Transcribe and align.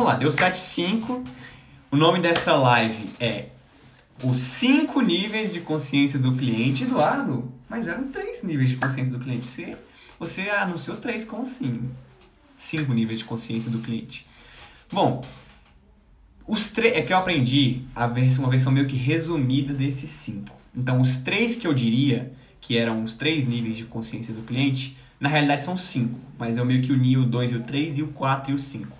vamos 0.00 0.14
lá, 0.14 0.18
deu 0.18 0.30
7,5. 0.30 1.26
O 1.90 1.96
nome 1.96 2.20
dessa 2.20 2.54
live 2.54 3.10
é 3.20 3.48
Os 4.24 4.38
5 4.38 4.98
níveis 5.02 5.52
de 5.52 5.60
consciência 5.60 6.18
do 6.18 6.34
cliente. 6.34 6.84
Eduardo, 6.84 7.52
mas 7.68 7.86
eram 7.86 8.08
3 8.08 8.42
níveis 8.44 8.70
de 8.70 8.76
consciência 8.76 9.12
do 9.12 9.18
cliente. 9.18 9.46
Você, 9.46 9.76
você 10.18 10.48
anunciou 10.48 10.96
3, 10.96 11.26
como 11.26 11.42
assim? 11.42 11.90
5 12.56 12.90
níveis 12.94 13.18
de 13.18 13.26
consciência 13.26 13.70
do 13.70 13.80
cliente. 13.80 14.26
Bom, 14.90 15.22
os 16.46 16.70
três. 16.70 16.96
É 16.96 17.02
que 17.02 17.12
eu 17.12 17.18
aprendi 17.18 17.82
a 17.94 18.06
versão, 18.06 18.44
uma 18.44 18.50
versão 18.50 18.72
meio 18.72 18.86
que 18.86 18.96
resumida 18.96 19.74
desses 19.74 20.08
5. 20.08 20.48
Então, 20.74 21.00
os 21.00 21.18
três 21.18 21.56
que 21.56 21.66
eu 21.66 21.74
diria 21.74 22.32
que 22.58 22.78
eram 22.78 23.02
os 23.02 23.14
três 23.14 23.46
níveis 23.46 23.76
de 23.76 23.84
consciência 23.84 24.32
do 24.32 24.42
cliente, 24.42 24.96
na 25.18 25.28
realidade 25.28 25.62
são 25.62 25.76
cinco, 25.76 26.18
mas 26.38 26.56
eu 26.56 26.64
meio 26.64 26.82
que 26.82 26.92
uni 26.92 27.18
o 27.18 27.24
2 27.24 27.52
e 27.52 27.56
o 27.56 27.62
3 27.62 27.98
e 27.98 28.02
o 28.02 28.08
4 28.08 28.52
e 28.52 28.54
o 28.54 28.58
5. 28.58 28.99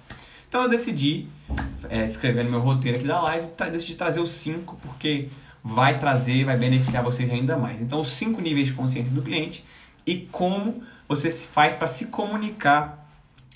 Então 0.50 0.64
eu 0.64 0.68
decidi, 0.68 1.28
é, 1.88 2.04
escrevendo 2.04 2.50
meu 2.50 2.58
roteiro 2.58 2.98
aqui 2.98 3.06
da 3.06 3.20
live, 3.20 3.46
tra 3.56 3.68
decidi 3.68 3.94
trazer 3.94 4.18
os 4.18 4.32
cinco 4.32 4.76
porque 4.82 5.28
vai 5.62 5.96
trazer, 6.00 6.44
vai 6.44 6.58
beneficiar 6.58 7.04
vocês 7.04 7.30
ainda 7.30 7.56
mais. 7.56 7.80
Então 7.80 8.00
os 8.00 8.08
cinco 8.08 8.40
níveis 8.40 8.66
de 8.66 8.74
consciência 8.74 9.14
do 9.14 9.22
cliente 9.22 9.64
e 10.04 10.26
como 10.32 10.82
você 11.08 11.30
faz 11.30 11.76
para 11.76 11.86
se 11.86 12.06
comunicar 12.06 13.08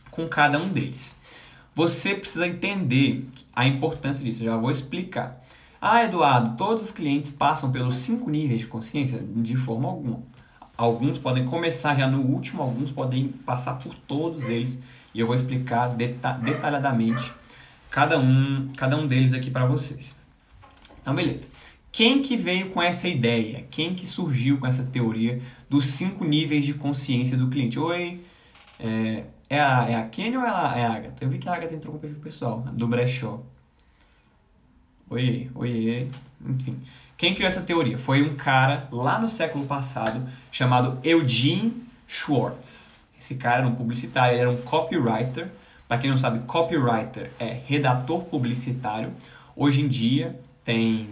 com 0.09 0.29
cada 0.29 0.57
um 0.57 0.69
deles. 0.69 1.16
Você 1.75 2.15
precisa 2.15 2.47
entender 2.47 3.27
a 3.52 3.66
importância 3.66 4.23
disso, 4.23 4.45
eu 4.45 4.52
já 4.52 4.57
vou 4.57 4.71
explicar. 4.71 5.43
Ah, 5.80 6.05
Eduardo, 6.05 6.57
todos 6.57 6.85
os 6.85 6.91
clientes 6.93 7.29
passam 7.29 7.73
pelos 7.73 7.97
cinco 7.97 8.30
níveis 8.30 8.61
de 8.61 8.69
consciência? 8.69 9.19
De 9.19 9.57
forma 9.57 9.88
alguma. 9.88 10.23
Alguns 10.77 11.19
podem 11.19 11.45
começar 11.45 11.97
já 11.97 12.09
no 12.09 12.21
último, 12.21 12.63
alguns 12.63 12.93
podem 12.93 13.27
passar 13.27 13.80
por 13.80 13.93
todos 14.07 14.49
eles 14.49 14.79
e 15.14 15.20
eu 15.20 15.27
vou 15.27 15.36
explicar 15.36 15.88
deta 15.88 16.32
detalhadamente 16.32 17.32
cada 17.91 18.18
um, 18.18 18.68
cada 18.77 18.96
um 18.96 19.06
deles 19.06 19.32
aqui 19.32 19.50
para 19.50 19.64
vocês. 19.64 20.18
Então, 21.00 21.14
beleza. 21.14 21.46
Quem 21.93 22.21
que 22.21 22.37
veio 22.37 22.71
com 22.71 22.82
essa 22.82 23.06
ideia? 23.06 23.65
Quem 23.71 23.95
que 23.95 24.04
surgiu 24.04 24.59
com 24.59 24.66
essa 24.66 24.82
teoria 24.82 25.40
dos 25.71 25.87
cinco 25.87 26.24
níveis 26.24 26.65
de 26.65 26.74
consciência 26.74 27.37
do 27.37 27.48
cliente? 27.48 27.79
Oi, 27.79 28.21
é, 28.80 29.24
é 29.48 29.60
a, 29.60 29.88
é 29.88 29.95
a 29.95 30.09
Kenny 30.09 30.37
ou 30.37 30.43
é 30.43 30.48
a, 30.48 30.73
é 30.76 30.84
a 30.84 30.93
Agatha? 30.93 31.24
Eu 31.24 31.30
vi 31.30 31.38
que 31.38 31.49
a 31.49 31.54
Agatha 31.54 31.73
entrou 31.73 31.93
com 31.93 31.99
o 31.99 32.01
perfil 32.01 32.21
pessoal, 32.21 32.60
do 32.73 32.88
brechó. 32.88 33.40
Oi, 35.09 35.49
oi, 35.54 36.09
enfim. 36.45 36.80
Quem 37.16 37.32
criou 37.32 37.46
essa 37.46 37.62
teoria? 37.62 37.96
Foi 37.96 38.23
um 38.23 38.34
cara 38.34 38.88
lá 38.90 39.21
no 39.21 39.28
século 39.28 39.65
passado 39.65 40.28
chamado 40.51 40.99
Eugene 41.04 41.84
Schwartz. 42.09 42.84
Esse 43.25 43.37
cara 43.37 43.61
era 43.61 43.67
um 43.67 43.75
publicitário, 43.75 44.35
ele 44.35 44.41
era 44.43 44.51
um 44.51 44.61
copywriter. 44.61 45.49
Para 45.89 45.97
quem 45.97 46.11
não 46.11 46.19
sabe, 46.19 46.41
copywriter 46.41 47.30
é 47.41 47.59
redator 47.65 48.21
publicitário. 48.25 49.15
Hoje 49.57 49.80
em 49.80 49.89
dia 49.89 50.39
tem 50.63 51.09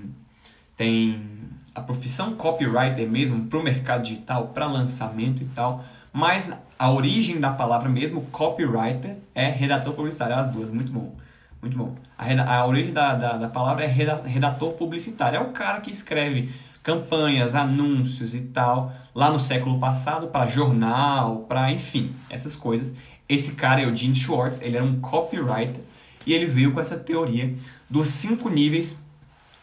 tem 0.77 1.27
a 1.75 1.81
profissão 1.81 2.35
copywriter 2.35 3.09
mesmo 3.09 3.47
para 3.47 3.59
o 3.59 3.63
mercado 3.63 4.03
digital, 4.03 4.49
para 4.49 4.67
lançamento 4.67 5.43
e 5.43 5.47
tal. 5.47 5.83
Mas 6.13 6.53
a 6.79 6.91
origem 6.91 7.41
da 7.41 7.51
palavra 7.51 7.89
mesmo, 7.89 8.21
copywriter, 8.27 9.17
é 9.35 9.49
redator 9.51 9.95
publicitário, 9.95 10.37
as 10.37 10.51
duas, 10.51 10.69
muito 10.69 10.93
bom. 10.93 11.17
Muito 11.63 11.79
bom. 11.79 11.95
A, 12.19 12.57
a 12.57 12.67
origem 12.67 12.93
da, 12.93 13.15
da, 13.15 13.39
da 13.39 13.49
palavra 13.49 13.85
é 13.85 13.87
redator 13.87 14.73
publicitário. 14.75 15.39
É 15.39 15.41
o 15.41 15.53
cara 15.53 15.81
que 15.81 15.91
escreve 15.91 16.53
campanhas, 16.83 17.55
anúncios 17.55 18.35
e 18.35 18.41
tal, 18.41 18.93
lá 19.15 19.31
no 19.31 19.39
século 19.39 19.79
passado, 19.79 20.29
para 20.29 20.47
jornal, 20.47 21.45
para 21.49 21.71
enfim, 21.73 22.15
essas 22.31 22.57
coisas. 22.57 22.95
Esse 23.29 23.53
cara 23.53 23.81
é 23.81 23.87
o 23.87 23.95
Gene 23.95 24.15
Schwartz, 24.15 24.61
ele 24.61 24.77
era 24.77 24.85
um 24.85 25.01
copywriter 25.01 25.81
e 26.27 26.33
ele 26.33 26.47
veio 26.47 26.73
com 26.73 26.81
essa 26.81 26.97
teoria 26.97 27.55
dos 27.89 28.09
cinco 28.09 28.49
níveis 28.49 29.01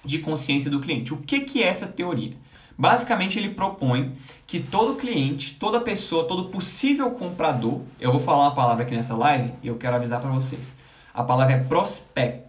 de 0.04 0.20
consciência 0.20 0.70
do 0.70 0.80
cliente. 0.80 1.14
O 1.14 1.18
que, 1.18 1.42
que 1.42 1.64
é 1.64 1.68
essa 1.68 1.88
teoria? 1.88 2.34
Basicamente, 2.78 3.38
ele 3.38 3.50
propõe 3.50 4.14
que 4.48 4.60
todo 4.60 4.96
cliente, 4.96 5.58
toda 5.60 5.82
pessoa, 5.82 6.26
todo 6.26 6.46
possível 6.46 7.12
comprador, 7.12 7.82
eu 8.00 8.10
vou 8.10 8.22
falar 8.22 8.44
uma 8.44 8.56
palavra 8.56 8.86
aqui 8.86 8.96
nessa 8.96 9.16
live 9.18 9.52
e 9.62 9.68
eu 9.68 9.76
quero 9.76 9.98
avisar 9.98 10.22
para 10.22 10.30
vocês. 10.30 10.78
A 11.14 11.22
palavra 11.22 11.56
é 11.56 11.60
prospecto. 11.60 12.49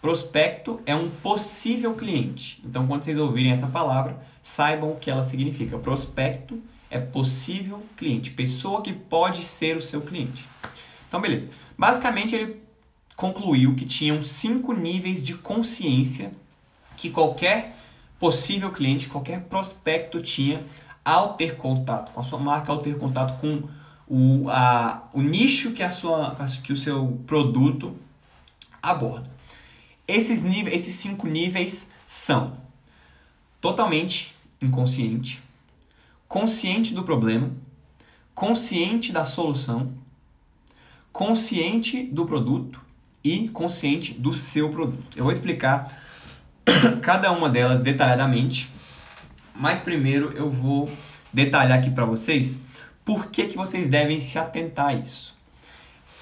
Prospecto 0.00 0.80
é 0.86 0.94
um 0.94 1.10
possível 1.10 1.94
cliente. 1.94 2.60
Então, 2.64 2.86
quando 2.86 3.02
vocês 3.02 3.18
ouvirem 3.18 3.52
essa 3.52 3.66
palavra, 3.66 4.18
saibam 4.42 4.92
o 4.92 4.96
que 4.96 5.10
ela 5.10 5.22
significa. 5.22 5.78
Prospecto 5.78 6.58
é 6.90 6.98
possível 6.98 7.82
cliente, 7.96 8.30
pessoa 8.30 8.82
que 8.82 8.92
pode 8.92 9.44
ser 9.44 9.76
o 9.76 9.82
seu 9.82 10.00
cliente. 10.00 10.44
Então, 11.06 11.20
beleza. 11.20 11.50
Basicamente, 11.76 12.34
ele 12.34 12.62
concluiu 13.14 13.74
que 13.74 13.84
tinham 13.84 14.22
cinco 14.22 14.72
níveis 14.72 15.22
de 15.22 15.34
consciência 15.34 16.32
que 16.96 17.10
qualquer 17.10 17.76
possível 18.18 18.70
cliente, 18.70 19.08
qualquer 19.08 19.42
prospecto 19.42 20.20
tinha 20.22 20.62
ao 21.04 21.34
ter 21.34 21.56
contato 21.56 22.12
com 22.12 22.20
a 22.20 22.22
sua 22.22 22.38
marca, 22.38 22.72
ao 22.72 22.78
ter 22.78 22.98
contato 22.98 23.38
com 23.40 23.62
o, 24.06 24.48
a, 24.48 25.04
o 25.12 25.20
nicho 25.20 25.72
que, 25.72 25.82
a 25.82 25.90
sua, 25.90 26.36
que 26.62 26.72
o 26.72 26.76
seu 26.76 27.20
produto 27.26 27.96
aborda. 28.82 29.39
Esses, 30.10 30.42
níveis, 30.42 30.74
esses 30.74 30.94
cinco 30.96 31.28
níveis 31.28 31.88
são 32.04 32.56
totalmente 33.60 34.34
inconsciente, 34.60 35.40
consciente 36.26 36.92
do 36.92 37.04
problema, 37.04 37.52
consciente 38.34 39.12
da 39.12 39.24
solução, 39.24 39.92
consciente 41.12 42.02
do 42.02 42.26
produto 42.26 42.80
e 43.22 43.48
consciente 43.50 44.12
do 44.12 44.34
seu 44.34 44.70
produto. 44.70 45.16
Eu 45.16 45.22
vou 45.22 45.32
explicar 45.32 46.02
cada 47.02 47.30
uma 47.30 47.48
delas 47.48 47.80
detalhadamente, 47.80 48.68
mas 49.54 49.78
primeiro 49.78 50.32
eu 50.32 50.50
vou 50.50 50.90
detalhar 51.32 51.78
aqui 51.78 51.90
para 51.90 52.04
vocês 52.04 52.58
por 53.04 53.26
que, 53.26 53.46
que 53.46 53.56
vocês 53.56 53.88
devem 53.88 54.20
se 54.20 54.38
atentar 54.38 54.88
a 54.88 54.94
isso? 54.94 55.39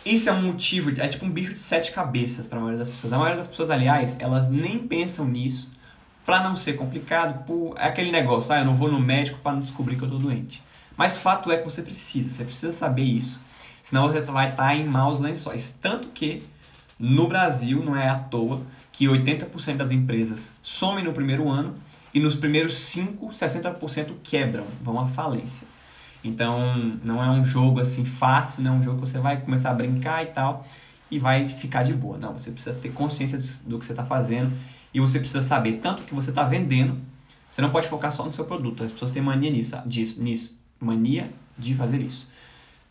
Isso 0.05 0.29
é 0.29 0.33
um 0.33 0.43
motivo, 0.43 0.91
é 0.99 1.09
tipo 1.09 1.27
um 1.27 1.31
bicho 1.31 1.53
de 1.53 1.59
sete 1.59 1.93
cabeças 1.93 2.47
para 2.47 2.59
a 2.59 2.61
maioria 2.61 2.79
das 2.79 2.89
pessoas. 2.89 3.13
A 3.13 3.19
maioria 3.19 3.37
das 3.37 3.47
pessoas, 3.47 3.71
aliás, 3.71 4.17
elas 4.19 4.49
nem 4.49 4.79
pensam 4.79 5.27
nisso 5.27 5.71
para 6.25 6.43
não 6.43 6.57
ser 6.57 6.75
complicado. 6.75 7.45
Por, 7.45 7.75
é 7.77 7.87
aquele 7.87 8.11
negócio, 8.11 8.53
ah, 8.53 8.61
eu 8.61 8.65
não 8.65 8.75
vou 8.75 8.91
no 8.91 9.01
médico 9.01 9.39
para 9.41 9.53
não 9.53 9.61
descobrir 9.61 9.97
que 9.97 10.03
eu 10.03 10.09
estou 10.09 10.21
doente. 10.21 10.63
Mas 10.97 11.19
fato 11.19 11.51
é 11.53 11.59
que 11.59 11.65
você 11.65 11.83
precisa, 11.83 12.31
você 12.31 12.45
precisa 12.45 12.73
saber 12.73 13.03
isso. 13.03 13.41
Senão 13.83 14.09
você 14.09 14.21
vai 14.21 14.51
estar 14.51 14.69
tá 14.69 14.75
em 14.75 14.85
maus 14.85 15.19
lençóis. 15.19 15.77
Tanto 15.81 16.09
que 16.09 16.43
no 16.99 17.29
Brasil 17.29 17.83
não 17.85 17.97
é 17.97 18.09
à 18.09 18.17
toa 18.17 18.63
que 18.93 19.07
80% 19.07 19.77
das 19.77 19.91
empresas 19.91 20.53
somem 20.63 21.05
no 21.05 21.13
primeiro 21.13 21.49
ano 21.49 21.77
e 22.13 22.21
nos 22.21 22.35
primeiros 22.35 22.77
5, 22.77 23.29
60% 23.29 24.15
quebram, 24.23 24.65
vão 24.83 24.99
à 24.99 25.07
falência. 25.07 25.67
Então, 26.23 26.99
não 27.05 27.23
é 27.23 27.31
um 27.31 27.45
jogo 27.45 27.81
assim 27.81 28.05
fácil, 28.05 28.63
não 28.63 28.75
é 28.75 28.77
um 28.77 28.83
jogo 28.83 29.01
que 29.01 29.09
você 29.09 29.19
vai 29.19 29.41
começar 29.41 29.71
a 29.71 29.75
brincar 29.75 30.23
e 30.23 30.27
tal 30.27 30.65
e 31.11 31.19
vai 31.19 31.49
ficar 31.49 31.83
de 31.83 31.93
boa. 31.93 32.19
Não, 32.19 32.33
você 32.33 32.51
precisa 32.51 32.75
ter 32.75 32.91
consciência 32.91 33.39
do 33.67 33.79
que 33.79 33.87
você 33.87 33.93
está 33.93 34.05
fazendo 34.05 34.53
e 34.93 35.01
você 35.01 35.19
precisa 35.19 35.43
saber 35.43 35.79
tanto 35.79 36.03
o 36.03 36.07
que 36.07 36.15
você 36.15 36.31
está 36.31 36.43
vendendo. 36.45 36.99
Você 37.51 37.63
não 37.63 37.71
pode 37.71 37.89
focar 37.89 38.13
só 38.13 38.25
no 38.25 38.33
seu 38.33 38.45
produto. 38.45 38.85
As 38.85 38.93
pessoas 38.93 39.11
têm 39.11 39.23
mania 39.23 39.51
nisso, 39.51 39.77
disso, 39.87 40.23
nisso, 40.23 40.61
mania 40.79 41.31
de 41.57 41.75
fazer 41.75 42.01
isso. 42.01 42.29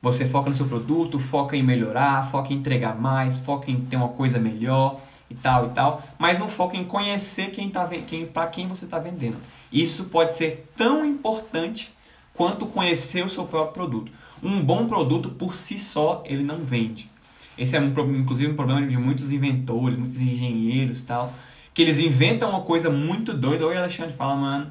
Você 0.01 0.25
foca 0.25 0.49
no 0.49 0.55
seu 0.55 0.67
produto, 0.67 1.19
foca 1.19 1.55
em 1.55 1.63
melhorar, 1.63 2.29
foca 2.29 2.53
em 2.53 2.57
entregar 2.57 2.99
mais, 2.99 3.39
foca 3.39 3.71
em 3.71 3.79
ter 3.79 3.95
uma 3.95 4.09
coisa 4.09 4.39
melhor 4.39 4.99
e 5.29 5.35
tal 5.35 5.67
e 5.67 5.69
tal, 5.71 6.01
mas 6.17 6.39
não 6.39 6.47
foca 6.47 6.77
em 6.77 6.85
conhecer 6.85 7.51
quem 7.51 7.69
tá 7.69 7.85
quem 7.87 8.25
para 8.25 8.47
quem 8.47 8.67
você 8.67 8.85
está 8.85 8.99
vendendo. 8.99 9.37
Isso 9.71 10.05
pode 10.05 10.35
ser 10.35 10.69
tão 10.75 11.05
importante 11.05 11.91
quanto 12.37 12.67
conhecer 12.67 13.25
o 13.25 13.29
seu 13.29 13.45
próprio 13.45 13.73
produto. 13.73 14.11
Um 14.41 14.61
bom 14.61 14.87
produto 14.87 15.29
por 15.29 15.55
si 15.55 15.77
só 15.77 16.21
ele 16.23 16.43
não 16.43 16.59
vende. 16.59 17.09
Esse 17.57 17.75
é 17.75 17.81
um, 17.81 17.87
inclusive 18.15 18.51
um 18.51 18.55
problema 18.55 18.85
de 18.85 18.95
muitos 18.95 19.31
inventores, 19.31 19.97
muitos 19.97 20.21
engenheiros 20.21 21.01
tal, 21.01 21.33
que 21.73 21.81
eles 21.81 21.97
inventam 21.97 22.51
uma 22.51 22.61
coisa 22.61 22.91
muito 22.91 23.33
doida. 23.33 23.65
Oi, 23.65 23.75
Alexandre, 23.75 24.13
fala, 24.13 24.35
mano. 24.35 24.67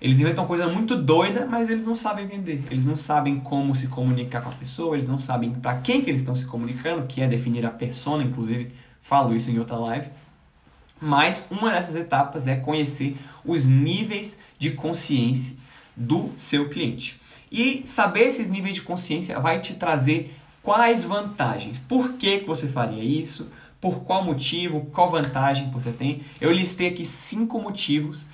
Eles 0.00 0.18
inventam 0.20 0.44
uma 0.44 0.48
coisa 0.48 0.66
muito 0.68 0.96
doida, 0.96 1.44
mas 1.44 1.68
eles 1.68 1.84
não 1.84 1.94
sabem 1.94 2.26
vender. 2.26 2.64
Eles 2.70 2.86
não 2.86 2.96
sabem 2.96 3.38
como 3.38 3.74
se 3.74 3.88
comunicar 3.88 4.40
com 4.40 4.48
a 4.48 4.52
pessoa, 4.52 4.96
eles 4.96 5.08
não 5.08 5.18
sabem 5.18 5.50
para 5.52 5.78
quem 5.80 6.00
que 6.00 6.08
eles 6.08 6.22
estão 6.22 6.36
se 6.36 6.46
comunicando, 6.46 7.06
que 7.06 7.20
é 7.20 7.26
definir 7.26 7.66
a 7.66 7.70
persona, 7.70 8.22
inclusive 8.22 8.72
falo 9.02 9.34
isso 9.34 9.50
em 9.50 9.58
outra 9.58 9.76
live. 9.76 10.08
Mas 11.00 11.44
uma 11.50 11.72
dessas 11.72 11.96
etapas 11.96 12.46
é 12.46 12.56
conhecer 12.56 13.18
os 13.44 13.66
níveis 13.66 14.38
de 14.58 14.70
consciência 14.70 15.56
do 15.98 16.30
seu 16.36 16.68
cliente. 16.68 17.20
E 17.50 17.82
saber 17.86 18.26
esses 18.26 18.48
níveis 18.48 18.74
de 18.74 18.82
consciência 18.82 19.38
vai 19.40 19.60
te 19.60 19.74
trazer 19.74 20.34
quais 20.62 21.04
vantagens. 21.04 21.78
Por 21.78 22.12
que, 22.14 22.38
que 22.38 22.46
você 22.46 22.68
faria 22.68 23.02
isso? 23.02 23.50
Por 23.80 24.00
qual 24.00 24.24
motivo? 24.24 24.86
Qual 24.92 25.10
vantagem 25.10 25.70
você 25.70 25.90
tem? 25.90 26.22
Eu 26.40 26.52
listei 26.52 26.88
aqui 26.88 27.04
cinco 27.04 27.60
motivos 27.60 28.26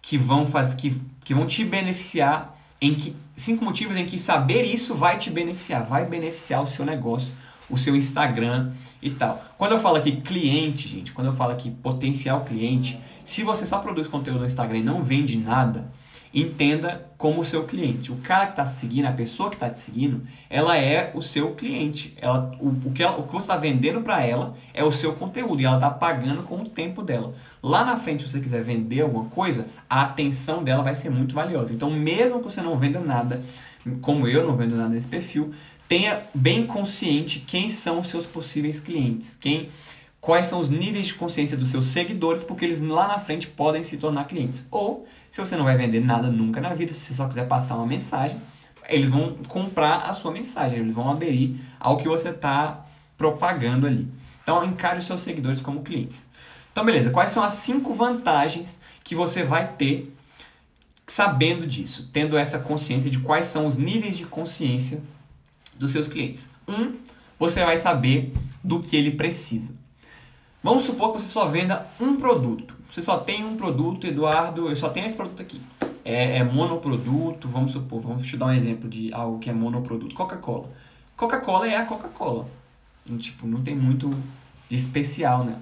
que 0.00 0.16
vão, 0.16 0.46
faz, 0.46 0.74
que, 0.74 1.00
que 1.24 1.34
vão 1.34 1.46
te 1.46 1.64
beneficiar 1.64 2.56
em 2.80 2.94
que 2.94 3.14
cinco 3.36 3.64
motivos 3.64 3.96
em 3.96 4.06
que 4.06 4.18
saber 4.18 4.62
isso 4.62 4.94
vai 4.94 5.18
te 5.18 5.30
beneficiar, 5.30 5.84
vai 5.84 6.06
beneficiar 6.06 6.62
o 6.62 6.66
seu 6.66 6.84
negócio 6.84 7.32
o 7.70 7.78
seu 7.78 7.94
Instagram 7.94 8.72
e 9.00 9.10
tal. 9.10 9.42
Quando 9.56 9.72
eu 9.72 9.78
falo 9.78 9.96
aqui 9.96 10.12
cliente, 10.20 10.88
gente, 10.88 11.12
quando 11.12 11.28
eu 11.28 11.32
falo 11.32 11.52
aqui 11.52 11.70
potencial 11.70 12.44
cliente, 12.44 13.00
se 13.24 13.44
você 13.44 13.64
só 13.64 13.78
produz 13.78 14.08
conteúdo 14.08 14.40
no 14.40 14.46
Instagram 14.46 14.78
e 14.78 14.82
não 14.82 15.02
vende 15.02 15.38
nada, 15.38 15.90
entenda 16.32 17.10
como 17.18 17.40
o 17.40 17.44
seu 17.44 17.64
cliente. 17.64 18.12
O 18.12 18.16
cara 18.16 18.46
que 18.46 18.52
está 18.52 18.66
seguindo, 18.66 19.06
a 19.06 19.12
pessoa 19.12 19.50
que 19.50 19.56
está 19.56 19.68
te 19.68 19.78
seguindo, 19.78 20.22
ela 20.48 20.76
é 20.76 21.10
o 21.14 21.20
seu 21.20 21.54
cliente. 21.54 22.14
Ela, 22.16 22.52
o, 22.60 22.68
o, 22.68 22.92
que, 22.92 23.02
ela, 23.02 23.18
o 23.18 23.24
que 23.24 23.32
você 23.32 23.44
está 23.44 23.56
vendendo 23.56 24.00
para 24.00 24.24
ela 24.24 24.54
é 24.72 24.84
o 24.84 24.92
seu 24.92 25.12
conteúdo 25.14 25.60
e 25.60 25.64
ela 25.64 25.76
está 25.76 25.90
pagando 25.90 26.42
com 26.44 26.56
o 26.56 26.68
tempo 26.68 27.02
dela. 27.02 27.34
Lá 27.62 27.84
na 27.84 27.96
frente, 27.96 28.22
se 28.22 28.30
você 28.30 28.40
quiser 28.40 28.62
vender 28.62 29.00
alguma 29.00 29.24
coisa, 29.24 29.66
a 29.88 30.02
atenção 30.02 30.62
dela 30.62 30.82
vai 30.82 30.94
ser 30.94 31.10
muito 31.10 31.34
valiosa. 31.34 31.72
Então, 31.72 31.90
mesmo 31.90 32.38
que 32.38 32.44
você 32.44 32.62
não 32.62 32.78
venda 32.78 33.00
nada, 33.00 33.42
como 34.00 34.28
eu 34.28 34.46
não 34.46 34.56
vendo 34.56 34.76
nada 34.76 34.90
nesse 34.90 35.08
perfil, 35.08 35.52
tenha 35.88 36.22
bem 36.32 36.64
consciente 36.66 37.40
quem 37.40 37.68
são 37.68 38.00
os 38.00 38.08
seus 38.08 38.24
possíveis 38.24 38.78
clientes, 38.78 39.36
quem 39.40 39.68
quais 40.20 40.46
são 40.46 40.60
os 40.60 40.68
níveis 40.68 41.08
de 41.08 41.14
consciência 41.14 41.56
dos 41.56 41.70
seus 41.70 41.86
seguidores, 41.86 42.42
porque 42.42 42.64
eles 42.64 42.80
lá 42.80 43.08
na 43.08 43.18
frente 43.18 43.46
podem 43.46 43.82
se 43.82 43.96
tornar 43.96 44.24
clientes. 44.24 44.66
Ou, 44.70 45.06
se 45.30 45.38
você 45.38 45.56
não 45.56 45.64
vai 45.64 45.76
vender 45.76 46.00
nada 46.00 46.28
nunca 46.28 46.60
na 46.60 46.74
vida, 46.74 46.92
se 46.92 47.06
você 47.06 47.14
só 47.14 47.28
quiser 47.28 47.46
passar 47.46 47.76
uma 47.76 47.86
mensagem, 47.86 48.38
eles 48.88 49.08
vão 49.08 49.36
comprar 49.46 49.98
a 49.98 50.12
sua 50.12 50.32
mensagem, 50.32 50.80
eles 50.80 50.92
vão 50.92 51.08
aderir 51.08 51.54
ao 51.78 51.96
que 51.96 52.08
você 52.08 52.30
está 52.30 52.84
propagando 53.16 53.86
ali. 53.86 54.08
Então, 54.42 54.64
encare 54.64 54.98
os 54.98 55.06
seus 55.06 55.20
seguidores 55.22 55.60
como 55.60 55.82
clientes. 55.82 56.28
Então, 56.72 56.84
beleza, 56.84 57.10
quais 57.10 57.30
são 57.30 57.42
as 57.42 57.52
cinco 57.54 57.94
vantagens 57.94 58.80
que 59.04 59.14
você 59.14 59.44
vai 59.44 59.68
ter 59.68 60.12
sabendo 61.06 61.66
disso, 61.66 62.10
tendo 62.12 62.36
essa 62.36 62.58
consciência 62.58 63.10
de 63.10 63.20
quais 63.20 63.46
são 63.46 63.66
os 63.66 63.76
níveis 63.76 64.16
de 64.16 64.24
consciência 64.26 65.02
dos 65.76 65.92
seus 65.92 66.08
clientes? 66.08 66.48
Um, 66.66 66.94
você 67.38 67.64
vai 67.64 67.76
saber 67.78 68.32
do 68.62 68.80
que 68.80 68.96
ele 68.96 69.12
precisa. 69.12 69.72
Vamos 70.62 70.82
supor 70.82 71.12
que 71.12 71.20
você 71.20 71.28
só 71.28 71.46
venda 71.46 71.86
um 72.00 72.16
produto. 72.16 72.79
Você 72.90 73.02
só 73.02 73.18
tem 73.18 73.44
um 73.44 73.56
produto, 73.56 74.04
Eduardo, 74.04 74.68
eu 74.68 74.74
só 74.74 74.88
tenho 74.88 75.06
esse 75.06 75.14
produto 75.14 75.40
aqui. 75.40 75.60
É, 76.04 76.38
é 76.38 76.44
monoproduto, 76.44 77.46
vamos 77.46 77.70
supor, 77.70 78.00
vamos 78.00 78.26
te 78.26 78.36
dar 78.36 78.46
um 78.46 78.52
exemplo 78.52 78.88
de 78.88 79.14
algo 79.14 79.38
que 79.38 79.48
é 79.48 79.52
monoproduto. 79.52 80.12
Coca-Cola. 80.12 80.68
Coca-Cola 81.16 81.68
é 81.68 81.76
a 81.76 81.84
Coca-Cola. 81.86 82.48
Tipo, 83.18 83.46
não 83.46 83.62
tem 83.62 83.76
muito 83.76 84.10
de 84.68 84.74
especial, 84.74 85.44
né? 85.44 85.58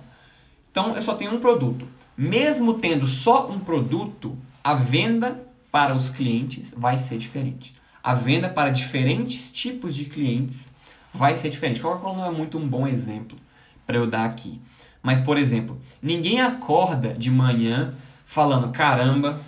Então, 0.70 0.94
eu 0.94 1.02
só 1.02 1.14
tenho 1.14 1.34
um 1.34 1.40
produto. 1.40 1.86
Mesmo 2.16 2.74
tendo 2.74 3.06
só 3.06 3.50
um 3.50 3.60
produto, 3.60 4.36
a 4.64 4.74
venda 4.74 5.46
para 5.70 5.94
os 5.94 6.08
clientes 6.08 6.72
vai 6.74 6.96
ser 6.96 7.18
diferente. 7.18 7.76
A 8.02 8.14
venda 8.14 8.48
para 8.48 8.70
diferentes 8.70 9.52
tipos 9.52 9.94
de 9.94 10.06
clientes 10.06 10.70
vai 11.12 11.36
ser 11.36 11.50
diferente. 11.50 11.80
Coca-Cola 11.80 12.16
não 12.16 12.26
é 12.26 12.30
muito 12.30 12.56
um 12.56 12.66
bom 12.66 12.86
exemplo 12.86 13.36
para 13.86 13.98
eu 13.98 14.06
dar 14.06 14.24
aqui. 14.24 14.58
Mas, 15.02 15.20
por 15.20 15.38
exemplo, 15.38 15.78
ninguém 16.02 16.40
acorda 16.40 17.14
de 17.14 17.30
manhã 17.30 17.94
falando: 18.24 18.70
caramba, 18.72 19.40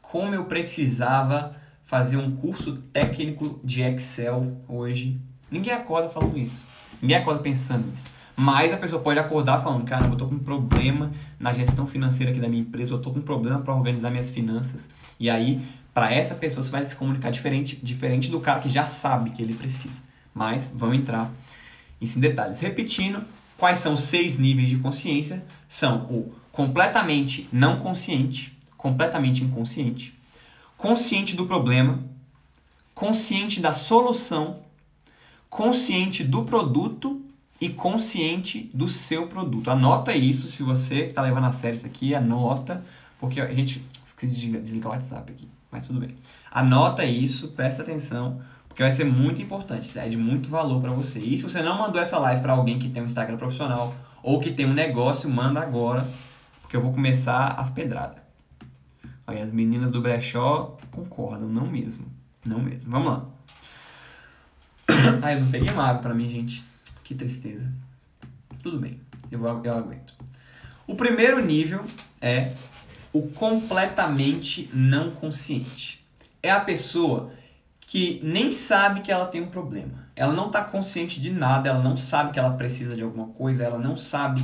como 0.00 0.34
eu 0.34 0.44
precisava 0.44 1.52
fazer 1.92 2.16
um 2.16 2.34
curso 2.34 2.78
técnico 2.90 3.60
de 3.62 3.82
Excel 3.82 4.56
hoje. 4.66 5.20
Ninguém 5.50 5.74
acorda 5.74 6.08
falando 6.08 6.38
isso. 6.38 6.64
Ninguém 7.02 7.18
acorda 7.18 7.42
pensando 7.42 7.86
nisso. 7.86 8.06
Mas 8.34 8.72
a 8.72 8.78
pessoa 8.78 9.02
pode 9.02 9.18
acordar 9.18 9.60
falando: 9.60 9.84
caramba, 9.84 10.14
eu 10.14 10.16
tô 10.16 10.26
com 10.26 10.36
um 10.36 10.38
problema 10.38 11.12
na 11.38 11.52
gestão 11.52 11.86
financeira 11.86 12.32
aqui 12.32 12.40
da 12.40 12.48
minha 12.48 12.62
empresa, 12.62 12.94
eu 12.94 12.98
tô 12.98 13.10
com 13.10 13.18
um 13.18 13.22
problema 13.22 13.60
para 13.60 13.74
organizar 13.74 14.08
minhas 14.08 14.30
finanças. 14.30 14.88
E 15.20 15.28
aí, 15.28 15.60
para 15.92 16.10
essa 16.10 16.34
pessoa, 16.34 16.62
você 16.62 16.70
vai 16.70 16.82
se 16.86 16.96
comunicar 16.96 17.30
diferente, 17.30 17.76
diferente 17.82 18.30
do 18.30 18.40
cara 18.40 18.60
que 18.60 18.70
já 18.70 18.86
sabe 18.86 19.28
que 19.28 19.42
ele 19.42 19.52
precisa. 19.52 20.00
Mas 20.32 20.72
vamos 20.74 20.96
entrar 20.96 21.30
em 22.00 22.20
detalhes. 22.20 22.58
Repetindo, 22.58 23.22
Quais 23.62 23.78
são 23.78 23.94
os 23.94 24.02
seis 24.02 24.38
níveis 24.38 24.68
de 24.68 24.76
consciência? 24.78 25.46
São 25.68 25.98
o 26.10 26.34
completamente 26.50 27.48
não 27.52 27.78
consciente, 27.78 28.58
completamente 28.76 29.44
inconsciente, 29.44 30.18
consciente 30.76 31.36
do 31.36 31.46
problema, 31.46 32.02
consciente 32.92 33.60
da 33.60 33.72
solução, 33.72 34.64
consciente 35.48 36.24
do 36.24 36.42
produto 36.42 37.24
e 37.60 37.68
consciente 37.68 38.68
do 38.74 38.88
seu 38.88 39.28
produto. 39.28 39.70
Anota 39.70 40.12
isso 40.12 40.48
se 40.48 40.64
você 40.64 41.04
está 41.04 41.22
levando 41.22 41.44
a 41.44 41.52
sério 41.52 41.76
isso 41.76 41.86
aqui, 41.86 42.16
anota, 42.16 42.84
porque 43.20 43.40
a 43.40 43.54
gente 43.54 43.80
esqueci 44.04 44.40
de 44.40 44.58
desligar 44.58 44.90
o 44.90 44.94
WhatsApp 44.96 45.30
aqui, 45.30 45.46
mas 45.70 45.86
tudo 45.86 46.00
bem. 46.00 46.10
Anota 46.50 47.04
isso, 47.04 47.52
presta 47.52 47.82
atenção, 47.82 48.42
porque 48.72 48.82
vai 48.82 48.90
ser 48.90 49.04
muito 49.04 49.42
importante, 49.42 49.98
é 49.98 50.08
de 50.08 50.16
muito 50.16 50.48
valor 50.48 50.80
para 50.80 50.90
você. 50.90 51.18
E 51.18 51.36
se 51.36 51.44
você 51.44 51.60
não 51.60 51.76
mandou 51.76 52.00
essa 52.00 52.18
live 52.18 52.40
para 52.40 52.54
alguém 52.54 52.78
que 52.78 52.88
tem 52.88 53.02
um 53.02 53.06
Instagram 53.06 53.36
profissional 53.36 53.94
ou 54.22 54.40
que 54.40 54.50
tem 54.50 54.64
um 54.64 54.72
negócio, 54.72 55.28
manda 55.28 55.60
agora, 55.60 56.08
porque 56.62 56.74
eu 56.74 56.80
vou 56.80 56.90
começar 56.90 57.48
as 57.48 57.68
pedradas. 57.68 58.16
Aí 59.26 59.42
as 59.42 59.52
meninas 59.52 59.90
do 59.90 60.00
brechó 60.00 60.78
concordam, 60.90 61.50
não 61.50 61.66
mesmo, 61.66 62.06
não 62.42 62.60
mesmo. 62.60 62.90
Vamos 62.90 63.08
lá. 63.08 63.26
Ai, 65.20 65.36
eu 65.36 65.40
não 65.40 65.50
peguei 65.50 65.70
uma 65.70 65.88
água 65.88 66.00
para 66.00 66.14
mim, 66.14 66.26
gente. 66.26 66.64
Que 67.04 67.14
tristeza. 67.14 67.70
Tudo 68.62 68.78
bem, 68.78 68.98
eu, 69.30 69.38
vou, 69.38 69.50
eu 69.62 69.74
aguento. 69.74 70.14
O 70.86 70.94
primeiro 70.94 71.44
nível 71.44 71.84
é 72.22 72.54
o 73.12 73.28
completamente 73.28 74.70
não 74.72 75.10
consciente. 75.10 76.02
É 76.42 76.50
a 76.50 76.60
pessoa 76.60 77.32
que 77.92 78.18
nem 78.22 78.50
sabe 78.52 79.02
que 79.02 79.12
ela 79.12 79.26
tem 79.26 79.42
um 79.42 79.48
problema. 79.48 80.06
Ela 80.16 80.32
não 80.32 80.46
está 80.46 80.64
consciente 80.64 81.20
de 81.20 81.30
nada, 81.30 81.68
ela 81.68 81.82
não 81.82 81.94
sabe 81.94 82.32
que 82.32 82.38
ela 82.38 82.52
precisa 82.52 82.96
de 82.96 83.02
alguma 83.02 83.26
coisa, 83.26 83.64
ela 83.64 83.76
não 83.76 83.98
sabe 83.98 84.42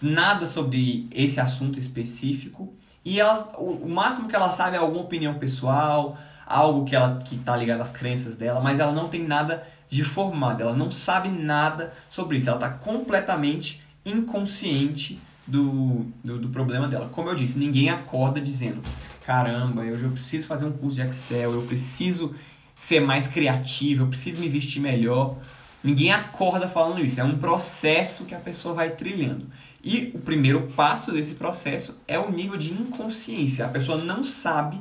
nada 0.00 0.46
sobre 0.46 1.06
esse 1.12 1.38
assunto 1.38 1.78
específico 1.78 2.72
e 3.04 3.20
ela, 3.20 3.52
o, 3.58 3.86
máximo 3.86 4.28
que 4.28 4.34
ela 4.34 4.50
sabe 4.50 4.76
é 4.76 4.78
alguma 4.78 5.02
opinião 5.02 5.34
pessoal, 5.34 6.16
algo 6.46 6.86
que 6.86 6.96
ela 6.96 7.18
que 7.18 7.34
está 7.34 7.54
ligado 7.54 7.82
às 7.82 7.92
crenças 7.92 8.34
dela, 8.34 8.62
mas 8.62 8.80
ela 8.80 8.92
não 8.92 9.10
tem 9.10 9.22
nada 9.22 9.62
de 9.90 10.02
formado, 10.02 10.62
ela 10.62 10.74
não 10.74 10.90
sabe 10.90 11.28
nada 11.28 11.92
sobre 12.08 12.38
isso, 12.38 12.48
ela 12.48 12.56
está 12.56 12.70
completamente 12.70 13.82
inconsciente 14.06 15.20
do, 15.46 16.06
do, 16.24 16.38
do, 16.38 16.48
problema 16.48 16.88
dela. 16.88 17.10
Como 17.12 17.28
eu 17.28 17.34
disse, 17.34 17.58
ninguém 17.58 17.90
acorda 17.90 18.40
dizendo: 18.40 18.80
caramba, 19.26 19.84
eu, 19.84 19.98
eu 19.98 20.10
preciso 20.12 20.46
fazer 20.46 20.64
um 20.64 20.72
curso 20.72 20.96
de 20.96 21.02
Excel, 21.02 21.52
eu 21.52 21.62
preciso 21.62 22.34
ser 22.76 23.00
mais 23.00 23.26
criativo, 23.26 24.04
eu 24.04 24.08
preciso 24.08 24.40
me 24.40 24.48
vestir 24.48 24.80
melhor. 24.80 25.36
Ninguém 25.82 26.12
acorda 26.12 26.68
falando 26.68 27.04
isso, 27.04 27.20
é 27.20 27.24
um 27.24 27.38
processo 27.38 28.24
que 28.24 28.34
a 28.34 28.40
pessoa 28.40 28.74
vai 28.74 28.90
trilhando. 28.90 29.46
E 29.82 30.12
o 30.14 30.18
primeiro 30.18 30.62
passo 30.74 31.12
desse 31.12 31.34
processo 31.34 32.00
é 32.08 32.18
o 32.18 32.32
nível 32.32 32.56
de 32.56 32.72
inconsciência. 32.72 33.66
A 33.66 33.68
pessoa 33.68 33.98
não 33.98 34.24
sabe 34.24 34.80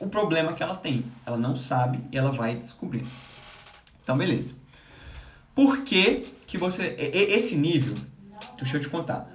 o 0.00 0.08
problema 0.08 0.52
que 0.52 0.62
ela 0.62 0.74
tem. 0.74 1.04
Ela 1.24 1.36
não 1.36 1.54
sabe 1.54 2.00
e 2.10 2.18
ela 2.18 2.32
vai 2.32 2.56
descobrindo. 2.56 3.08
Então, 4.02 4.18
beleza. 4.18 4.56
Por 5.54 5.82
que, 5.82 6.24
que 6.48 6.58
você. 6.58 6.96
Esse 6.98 7.54
nível, 7.56 7.94
deixa 8.58 8.76
eu 8.76 8.80
te 8.80 8.88
contar. 8.88 9.32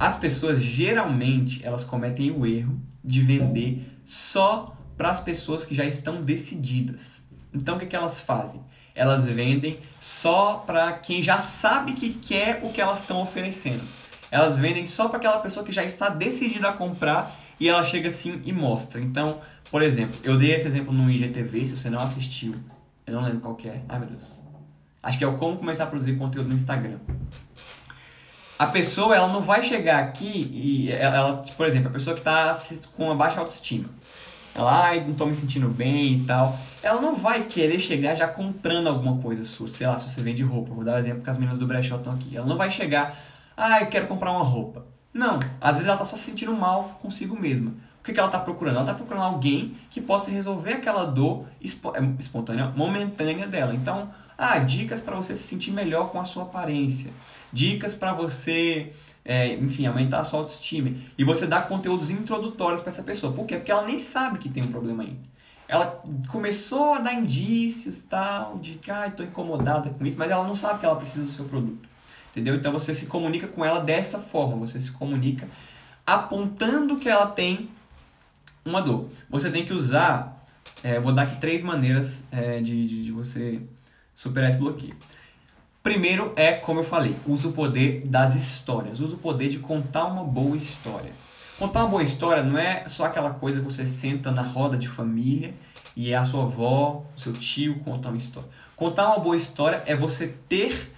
As 0.00 0.18
pessoas 0.18 0.60
geralmente 0.60 1.64
elas 1.64 1.84
cometem 1.84 2.32
o 2.32 2.44
erro 2.44 2.80
de 3.04 3.20
vender 3.20 3.86
só 4.04 4.76
para 4.96 5.10
as 5.10 5.20
pessoas 5.20 5.64
que 5.64 5.74
já 5.76 5.84
estão 5.84 6.20
decididas. 6.20 7.24
Então 7.52 7.76
o 7.76 7.78
que, 7.78 7.86
que 7.86 7.96
elas 7.96 8.20
fazem? 8.20 8.60
Elas 8.94 9.26
vendem 9.26 9.78
só 10.00 10.64
para 10.66 10.92
quem 10.92 11.22
já 11.22 11.38
sabe 11.38 11.92
que 11.92 12.12
quer 12.12 12.60
o 12.62 12.70
que 12.70 12.80
elas 12.80 13.00
estão 13.00 13.20
oferecendo. 13.20 13.82
Elas 14.30 14.58
vendem 14.58 14.86
só 14.86 15.08
para 15.08 15.18
aquela 15.18 15.38
pessoa 15.38 15.64
que 15.64 15.72
já 15.72 15.82
está 15.82 16.08
decidida 16.08 16.68
a 16.68 16.72
comprar 16.72 17.34
e 17.58 17.68
ela 17.68 17.82
chega 17.82 18.08
assim 18.08 18.40
e 18.44 18.52
mostra. 18.52 19.00
Então, 19.00 19.40
por 19.70 19.82
exemplo, 19.82 20.18
eu 20.22 20.38
dei 20.38 20.52
esse 20.52 20.66
exemplo 20.66 20.92
no 20.92 21.10
IGTV, 21.10 21.66
se 21.66 21.76
você 21.76 21.90
não 21.90 22.00
assistiu, 22.00 22.54
eu 23.06 23.14
não 23.14 23.22
lembro 23.22 23.40
qual 23.40 23.54
que 23.54 23.68
é. 23.68 23.82
Ai 23.88 23.98
meu 23.98 24.08
Deus. 24.08 24.40
Acho 25.02 25.18
que 25.18 25.24
é 25.24 25.26
o 25.26 25.34
como 25.34 25.56
começar 25.56 25.84
a 25.84 25.86
produzir 25.86 26.16
conteúdo 26.16 26.48
no 26.48 26.54
Instagram. 26.54 26.98
A 28.58 28.66
pessoa 28.66 29.16
ela 29.16 29.28
não 29.28 29.40
vai 29.40 29.62
chegar 29.62 30.00
aqui 30.00 30.50
e 30.52 30.92
ela, 30.92 31.42
por 31.56 31.66
exemplo, 31.66 31.88
a 31.88 31.92
pessoa 31.92 32.14
que 32.14 32.20
está 32.20 32.54
com 32.94 33.04
uma 33.04 33.14
baixa 33.14 33.40
autoestima 33.40 33.88
ela, 34.54 34.86
ai, 34.86 35.04
não 35.06 35.14
tô 35.14 35.26
me 35.26 35.34
sentindo 35.34 35.68
bem 35.68 36.14
e 36.14 36.24
tal. 36.24 36.58
Ela 36.82 37.00
não 37.00 37.14
vai 37.14 37.44
querer 37.44 37.78
chegar 37.78 38.14
já 38.14 38.26
comprando 38.26 38.86
alguma 38.86 39.20
coisa 39.20 39.44
sua, 39.44 39.68
sei 39.68 39.86
lá, 39.86 39.98
se 39.98 40.08
você 40.08 40.22
vende 40.22 40.42
roupa. 40.42 40.72
Vou 40.72 40.84
dar 40.84 40.94
um 40.94 40.98
exemplo 40.98 41.22
que 41.22 41.30
as 41.30 41.36
meninas 41.36 41.58
do 41.58 41.66
brechó 41.66 41.96
estão 41.96 42.12
aqui. 42.12 42.36
Ela 42.36 42.46
não 42.46 42.56
vai 42.56 42.70
chegar, 42.70 43.16
ai, 43.56 43.86
quero 43.86 44.06
comprar 44.06 44.32
uma 44.32 44.42
roupa. 44.42 44.86
Não, 45.12 45.38
às 45.60 45.76
vezes 45.76 45.88
ela 45.88 45.98
tá 45.98 46.04
só 46.04 46.16
se 46.16 46.22
sentindo 46.22 46.54
mal 46.54 46.98
consigo 47.02 47.38
mesma. 47.38 47.72
O 48.00 48.02
que, 48.02 48.12
que 48.12 48.20
ela 48.20 48.30
tá 48.30 48.38
procurando? 48.38 48.76
Ela 48.76 48.86
tá 48.86 48.94
procurando 48.94 49.24
alguém 49.24 49.76
que 49.90 50.00
possa 50.00 50.30
resolver 50.30 50.74
aquela 50.74 51.04
dor 51.04 51.44
é, 51.62 52.00
espontânea, 52.18 52.72
momentânea 52.74 53.46
dela. 53.46 53.74
Então, 53.74 54.10
ah, 54.38 54.58
dicas 54.58 55.02
para 55.02 55.16
você 55.16 55.36
se 55.36 55.42
sentir 55.42 55.72
melhor 55.72 56.10
com 56.10 56.18
a 56.18 56.24
sua 56.24 56.44
aparência. 56.44 57.10
Dicas 57.52 57.94
para 57.94 58.14
você 58.14 58.92
é, 59.24 59.54
enfim, 59.54 59.86
aumentar 59.86 60.20
a 60.20 60.24
sua 60.24 60.40
autoestima. 60.40 60.92
E 61.18 61.24
você 61.24 61.46
dá 61.46 61.60
conteúdos 61.60 62.08
introdutórios 62.08 62.80
para 62.80 62.90
essa 62.90 63.02
pessoa. 63.02 63.32
Por 63.32 63.44
quê? 63.46 63.56
Porque 63.56 63.70
ela 63.70 63.84
nem 63.84 63.98
sabe 63.98 64.38
que 64.38 64.48
tem 64.48 64.62
um 64.62 64.68
problema 64.72 65.02
aí. 65.02 65.16
Ela 65.70 66.02
começou 66.28 66.94
a 66.94 66.98
dar 66.98 67.14
indícios 67.14 68.02
tal, 68.02 68.58
de 68.58 68.72
que 68.72 68.90
ah, 68.90 69.06
estou 69.06 69.24
incomodada 69.24 69.88
com 69.90 70.04
isso, 70.04 70.18
mas 70.18 70.28
ela 70.28 70.44
não 70.44 70.56
sabe 70.56 70.80
que 70.80 70.84
ela 70.84 70.96
precisa 70.96 71.24
do 71.24 71.30
seu 71.30 71.44
produto. 71.44 71.88
Entendeu? 72.32 72.56
Então 72.56 72.72
você 72.72 72.92
se 72.92 73.06
comunica 73.06 73.46
com 73.46 73.64
ela 73.64 73.78
dessa 73.78 74.18
forma, 74.18 74.56
você 74.56 74.80
se 74.80 74.90
comunica 74.90 75.48
apontando 76.04 76.96
que 76.96 77.08
ela 77.08 77.28
tem 77.28 77.70
uma 78.64 78.82
dor. 78.82 79.08
Você 79.28 79.48
tem 79.48 79.64
que 79.64 79.72
usar, 79.72 80.44
é, 80.82 80.98
vou 80.98 81.12
dar 81.12 81.22
aqui 81.22 81.40
três 81.40 81.62
maneiras 81.62 82.24
é, 82.32 82.60
de, 82.60 82.88
de, 82.88 83.04
de 83.04 83.12
você 83.12 83.62
superar 84.12 84.50
esse 84.50 84.58
bloqueio. 84.58 84.96
Primeiro 85.84 86.32
é, 86.34 86.52
como 86.52 86.80
eu 86.80 86.84
falei, 86.84 87.14
usa 87.24 87.46
o 87.46 87.52
poder 87.52 88.04
das 88.06 88.34
histórias, 88.34 88.98
usa 88.98 89.14
o 89.14 89.18
poder 89.18 89.48
de 89.48 89.60
contar 89.60 90.06
uma 90.06 90.24
boa 90.24 90.56
história. 90.56 91.12
Contar 91.60 91.80
uma 91.80 91.90
boa 91.90 92.02
história 92.02 92.42
não 92.42 92.56
é 92.56 92.88
só 92.88 93.04
aquela 93.04 93.34
coisa 93.34 93.58
que 93.58 93.66
você 93.66 93.86
senta 93.86 94.30
na 94.30 94.40
roda 94.40 94.78
de 94.78 94.88
família 94.88 95.52
e 95.94 96.10
é 96.10 96.16
a 96.16 96.24
sua 96.24 96.44
avó, 96.44 97.04
o 97.14 97.20
seu 97.20 97.34
tio 97.34 97.80
contar 97.80 98.08
uma 98.08 98.16
história. 98.16 98.48
Contar 98.74 99.08
uma 99.08 99.18
boa 99.18 99.36
história 99.36 99.82
é 99.84 99.94
você 99.94 100.28
ter 100.48 100.90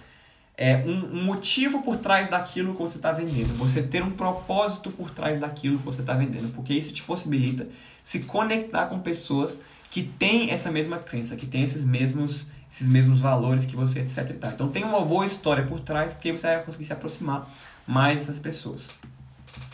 é, 0.55 0.77
um, 0.77 1.19
um 1.19 1.23
motivo 1.25 1.83
por 1.83 1.97
trás 1.97 2.29
daquilo 2.29 2.71
que 2.75 2.79
você 2.79 2.95
está 2.95 3.11
vendendo, 3.11 3.53
você 3.57 3.83
ter 3.83 4.01
um 4.01 4.11
propósito 4.11 4.89
por 4.89 5.11
trás 5.11 5.37
daquilo 5.37 5.77
que 5.79 5.83
você 5.83 5.99
está 5.99 6.13
vendendo, 6.13 6.53
porque 6.53 6.73
isso 6.73 6.93
te 6.93 7.03
possibilita 7.03 7.67
se 8.01 8.21
conectar 8.21 8.85
com 8.85 8.99
pessoas 8.99 9.59
que 9.91 10.01
têm 10.01 10.49
essa 10.49 10.71
mesma 10.71 10.97
crença, 10.97 11.35
que 11.35 11.45
têm 11.45 11.61
esses 11.61 11.83
mesmos, 11.83 12.47
esses 12.71 12.87
mesmos 12.87 13.19
valores 13.19 13.65
que 13.65 13.75
você, 13.75 13.99
etc. 13.99 14.33
Então 14.53 14.69
tem 14.69 14.85
uma 14.85 15.01
boa 15.01 15.25
história 15.25 15.65
por 15.65 15.81
trás, 15.81 16.13
porque 16.13 16.31
você 16.31 16.47
vai 16.47 16.63
conseguir 16.63 16.85
se 16.85 16.93
aproximar 16.93 17.53
mais 17.85 18.19
dessas 18.19 18.39
pessoas. 18.39 18.87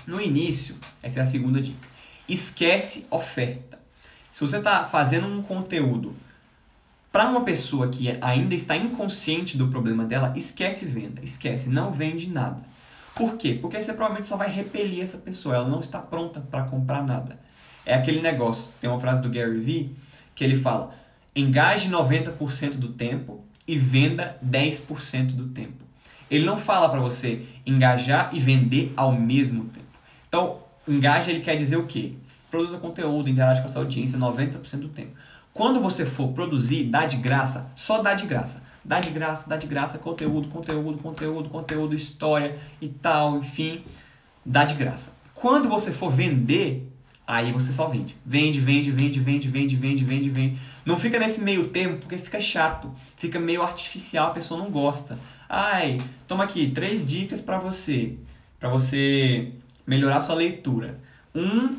No 0.10 0.20
início, 0.20 0.76
essa 1.04 1.20
é 1.20 1.22
a 1.22 1.26
segunda 1.26 1.62
dica. 1.62 1.88
Esquece 2.28 3.06
oferta. 3.12 3.78
Se 4.32 4.42
você 4.42 4.58
está 4.58 4.84
fazendo 4.86 5.28
um 5.28 5.44
conteúdo 5.44 6.16
para 7.12 7.30
uma 7.30 7.42
pessoa 7.42 7.90
que 7.90 8.18
ainda 8.20 8.56
está 8.56 8.76
inconsciente 8.76 9.56
do 9.56 9.68
problema 9.68 10.04
dela, 10.04 10.34
esquece 10.36 10.84
venda, 10.84 11.22
esquece, 11.24 11.70
não 11.70 11.92
vende 11.92 12.28
nada. 12.28 12.64
Por 13.14 13.38
quê? 13.38 13.60
Porque 13.62 13.80
você 13.80 13.94
provavelmente 13.94 14.28
só 14.28 14.36
vai 14.36 14.50
repelir 14.50 15.00
essa 15.00 15.20
pessoa, 15.20 15.54
ela 15.54 15.68
não 15.68 15.80
está 15.80 16.00
pronta 16.00 16.42
para 16.42 16.64
comprar 16.64 17.04
nada. 17.04 17.40
É 17.86 17.94
aquele 17.94 18.20
negócio, 18.20 18.72
tem 18.82 18.90
uma 18.90 19.00
frase 19.00 19.22
do 19.22 19.30
Gary 19.30 19.60
Vee 19.60 19.96
que 20.34 20.44
ele 20.44 20.56
fala: 20.56 20.92
engaje 21.36 21.88
90% 21.88 22.78
do 22.78 22.94
tempo 22.94 23.46
e 23.68 23.78
venda 23.78 24.40
10% 24.44 25.34
do 25.34 25.50
tempo. 25.50 25.86
Ele 26.32 26.46
não 26.46 26.58
fala 26.58 26.90
para 26.90 27.00
você 27.00 27.46
engajar 27.64 28.32
e 28.34 28.40
vender 28.40 28.92
ao 28.98 29.12
mesmo 29.12 29.66
tempo. 29.66 29.89
Então, 30.30 30.60
engaja 30.88 31.32
ele 31.32 31.42
quer 31.42 31.56
dizer 31.56 31.76
o 31.76 31.86
quê? 31.86 32.14
Produza 32.50 32.78
conteúdo, 32.78 33.30
interage 33.30 33.62
com 33.62 33.68
a 33.68 33.70
sua 33.70 33.82
audiência 33.82 34.18
90% 34.18 34.80
do 34.80 34.90
tempo. 34.90 35.12
Quando 35.52 35.82
você 35.82 36.06
for 36.06 36.30
produzir, 36.30 36.86
dá 36.86 37.06
de 37.06 37.18
graça, 37.18 37.72
só 37.76 38.02
dá 38.02 38.14
de 38.14 38.26
graça. 38.26 38.64
Dá 38.86 39.00
de 39.00 39.10
graça, 39.10 39.50
dá 39.50 39.58
de 39.58 39.68
graça, 39.68 39.98
conteúdo, 39.98 40.48
conteúdo, 40.48 40.98
conteúdo, 41.00 41.50
conteúdo, 41.50 41.96
história 41.96 42.58
e 42.82 42.88
tal, 42.88 43.38
enfim, 43.38 43.84
dá 44.46 44.64
de 44.64 44.76
graça. 44.76 45.18
Quando 45.36 45.68
você 45.68 45.92
for 45.92 46.12
vender, 46.12 46.90
aí 47.28 47.52
você 47.52 47.74
só 47.74 47.88
vende. 47.88 48.16
Vende, 48.26 48.60
vende, 48.60 48.90
vende, 48.90 49.20
vende, 49.20 49.50
vende, 49.50 49.76
vende, 49.76 50.04
vende, 50.04 50.30
vende. 50.30 50.60
Não 50.86 50.98
fica 50.98 51.20
nesse 51.20 51.42
meio 51.42 51.68
tempo, 51.68 51.98
porque 51.98 52.18
fica 52.18 52.40
chato, 52.40 52.92
fica 53.18 53.40
meio 53.40 53.62
artificial, 53.62 54.28
a 54.28 54.34
pessoa 54.34 54.60
não 54.60 54.72
gosta. 54.72 55.20
Ai, 55.48 55.98
toma 56.28 56.46
aqui 56.46 56.72
três 56.72 57.06
dicas 57.06 57.42
para 57.42 57.60
você, 57.60 58.18
para 58.60 58.70
você 58.70 59.54
melhorar 59.90 60.22
sua 60.22 60.36
leitura. 60.36 61.00
Um, 61.34 61.76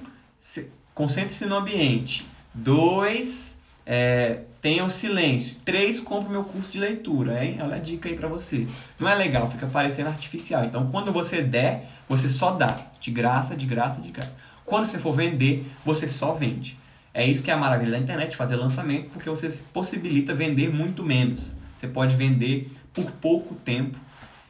concentre-se 0.92 1.46
no 1.46 1.54
ambiente. 1.54 2.26
Dois, 2.52 3.56
é, 3.86 4.40
tenha 4.60 4.84
o 4.84 4.90
silêncio. 4.90 5.54
Três, 5.64 6.00
compre 6.00 6.28
meu 6.28 6.42
curso 6.42 6.72
de 6.72 6.80
leitura, 6.80 7.44
hein? 7.44 7.58
Olha 7.62 7.76
a 7.76 7.78
dica 7.78 8.08
aí 8.08 8.16
pra 8.16 8.26
você. 8.26 8.66
Não 8.98 9.08
é 9.08 9.14
legal, 9.14 9.48
fica 9.48 9.68
parecendo 9.68 10.08
artificial. 10.08 10.64
Então, 10.64 10.88
quando 10.90 11.12
você 11.12 11.40
der, 11.40 11.88
você 12.08 12.28
só 12.28 12.50
dá. 12.50 12.76
De 12.98 13.12
graça, 13.12 13.54
de 13.54 13.64
graça, 13.64 14.00
de 14.00 14.10
graça. 14.10 14.36
Quando 14.64 14.86
você 14.86 14.98
for 14.98 15.14
vender, 15.14 15.64
você 15.84 16.08
só 16.08 16.32
vende. 16.32 16.76
É 17.14 17.24
isso 17.24 17.44
que 17.44 17.50
é 17.52 17.54
a 17.54 17.56
maravilha 17.56 17.92
da 17.92 17.98
internet, 17.98 18.36
fazer 18.36 18.56
lançamento, 18.56 19.10
porque 19.10 19.30
você 19.30 19.48
possibilita 19.72 20.34
vender 20.34 20.68
muito 20.74 21.04
menos. 21.04 21.54
Você 21.76 21.86
pode 21.86 22.16
vender 22.16 22.72
por 22.92 23.08
pouco 23.12 23.54
tempo 23.54 23.96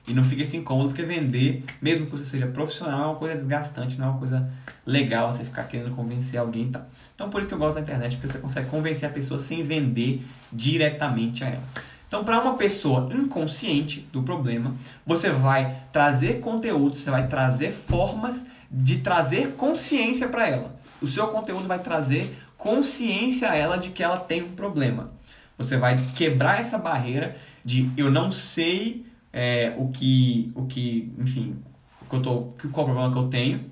e 0.06 0.12
não 0.12 0.24
fica 0.24 0.42
esse 0.42 0.56
incômodo, 0.56 0.88
porque 0.88 1.02
vender, 1.02 1.64
mesmo 1.80 2.06
que 2.06 2.12
você 2.12 2.24
seja 2.24 2.46
profissional, 2.46 3.02
é 3.02 3.06
uma 3.06 3.16
coisa 3.16 3.34
desgastante, 3.34 3.98
não 3.98 4.06
é 4.06 4.10
uma 4.10 4.18
coisa 4.18 4.50
legal 4.86 5.30
você 5.30 5.44
ficar 5.44 5.64
querendo 5.64 5.94
convencer 5.94 6.40
alguém 6.40 6.68
e 6.68 6.70
tal. 6.70 6.86
Então 7.14 7.30
por 7.30 7.40
isso 7.40 7.48
que 7.48 7.54
eu 7.54 7.58
gosto 7.58 7.76
da 7.76 7.82
internet, 7.82 8.16
porque 8.16 8.28
você 8.32 8.38
consegue 8.38 8.68
convencer 8.68 9.08
a 9.08 9.12
pessoa 9.12 9.38
sem 9.38 9.62
vender 9.62 10.22
diretamente 10.52 11.44
a 11.44 11.48
ela. 11.48 11.62
Então, 12.10 12.24
para 12.24 12.40
uma 12.40 12.56
pessoa 12.56 13.08
inconsciente 13.14 14.00
do 14.12 14.24
problema, 14.24 14.74
você 15.06 15.30
vai 15.30 15.84
trazer 15.92 16.40
conteúdo, 16.40 16.96
você 16.96 17.08
vai 17.08 17.28
trazer 17.28 17.70
formas 17.70 18.44
de 18.68 18.98
trazer 18.98 19.52
consciência 19.52 20.28
para 20.28 20.48
ela. 20.48 20.74
O 21.00 21.06
seu 21.06 21.28
conteúdo 21.28 21.68
vai 21.68 21.78
trazer 21.78 22.36
consciência 22.56 23.48
a 23.48 23.54
ela 23.54 23.76
de 23.76 23.90
que 23.90 24.02
ela 24.02 24.18
tem 24.18 24.42
um 24.42 24.56
problema. 24.56 25.12
Você 25.56 25.76
vai 25.76 25.94
quebrar 26.16 26.58
essa 26.58 26.78
barreira 26.78 27.36
de 27.64 27.88
eu 27.96 28.10
não 28.10 28.32
sei 28.32 29.06
é, 29.32 29.74
o 29.76 29.88
que, 29.88 30.52
o 30.54 30.66
que, 30.66 31.12
enfim, 31.18 31.56
o 32.02 32.04
que 32.06 32.16
eu 32.16 32.22
tô, 32.22 32.42
qual 32.72 32.86
o 32.86 32.90
problema 32.90 33.12
que 33.12 33.18
eu 33.18 33.28
tenho, 33.28 33.70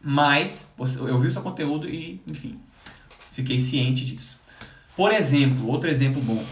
mas 0.00 0.72
eu 0.78 1.20
vi 1.20 1.28
o 1.28 1.32
seu 1.32 1.42
conteúdo 1.42 1.88
e, 1.88 2.20
enfim, 2.26 2.58
fiquei 3.32 3.58
ciente 3.58 4.04
disso. 4.04 4.40
Por 4.96 5.12
exemplo, 5.12 5.66
outro 5.66 5.88
exemplo 5.88 6.20
bom, 6.20 6.42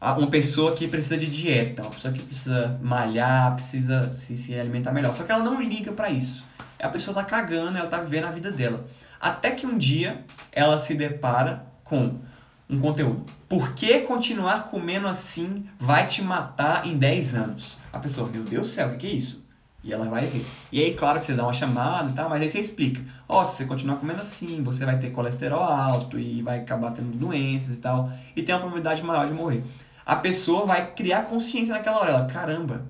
uma 0.00 0.30
pessoa 0.30 0.74
que 0.74 0.86
precisa 0.86 1.16
de 1.16 1.26
dieta, 1.26 1.82
uma 1.82 1.90
pessoa 1.90 2.12
que 2.12 2.22
precisa 2.22 2.78
malhar, 2.82 3.54
precisa 3.54 4.12
se, 4.12 4.36
se 4.36 4.54
alimentar 4.58 4.92
melhor, 4.92 5.14
só 5.14 5.24
que 5.24 5.32
ela 5.32 5.42
não 5.42 5.60
liga 5.60 5.92
para 5.92 6.10
isso. 6.10 6.44
A 6.78 6.88
pessoa 6.88 7.14
tá 7.14 7.24
cagando, 7.24 7.78
ela 7.78 7.88
tá 7.88 7.98
vivendo 7.98 8.26
a 8.26 8.30
vida 8.30 8.50
dela. 8.50 8.86
Até 9.20 9.50
que 9.50 9.66
um 9.66 9.78
dia 9.78 10.24
ela 10.52 10.78
se 10.78 10.94
depara 10.94 11.64
com 11.82 12.20
um 12.68 12.78
conteúdo. 12.78 13.24
Por 13.48 13.72
que 13.72 14.00
continuar 14.00 14.64
comendo 14.64 15.08
assim 15.08 15.66
vai 15.78 16.06
te 16.06 16.20
matar 16.20 16.86
em 16.86 16.98
10 16.98 17.34
anos? 17.34 17.78
A 17.96 17.98
pessoa, 17.98 18.28
meu 18.28 18.42
Deus 18.42 18.68
do 18.68 18.74
céu, 18.74 18.88
o 18.88 18.98
que 18.98 19.06
é 19.06 19.10
isso? 19.10 19.42
E 19.82 19.90
ela 19.90 20.04
vai 20.04 20.26
ver. 20.26 20.44
E 20.70 20.82
aí, 20.82 20.94
claro 20.94 21.18
que 21.18 21.24
você 21.24 21.32
dá 21.32 21.44
uma 21.44 21.52
chamada 21.54 22.10
e 22.10 22.14
tal, 22.14 22.28
mas 22.28 22.42
aí 22.42 22.48
você 22.48 22.58
explica. 22.58 23.00
Ó, 23.26 23.40
oh, 23.40 23.46
se 23.46 23.56
você 23.56 23.64
continuar 23.64 23.96
comendo 23.96 24.20
assim, 24.20 24.62
você 24.62 24.84
vai 24.84 24.98
ter 24.98 25.12
colesterol 25.12 25.62
alto 25.62 26.18
e 26.18 26.42
vai 26.42 26.58
acabar 26.60 26.90
tendo 26.90 27.16
doenças 27.16 27.74
e 27.74 27.78
tal. 27.78 28.12
E 28.36 28.42
tem 28.42 28.54
uma 28.54 28.60
probabilidade 28.60 29.02
maior 29.02 29.26
de 29.26 29.32
morrer. 29.32 29.64
A 30.04 30.14
pessoa 30.14 30.66
vai 30.66 30.92
criar 30.92 31.22
consciência 31.22 31.72
naquela 31.72 31.98
hora. 31.98 32.10
Ela, 32.10 32.26
caramba, 32.26 32.86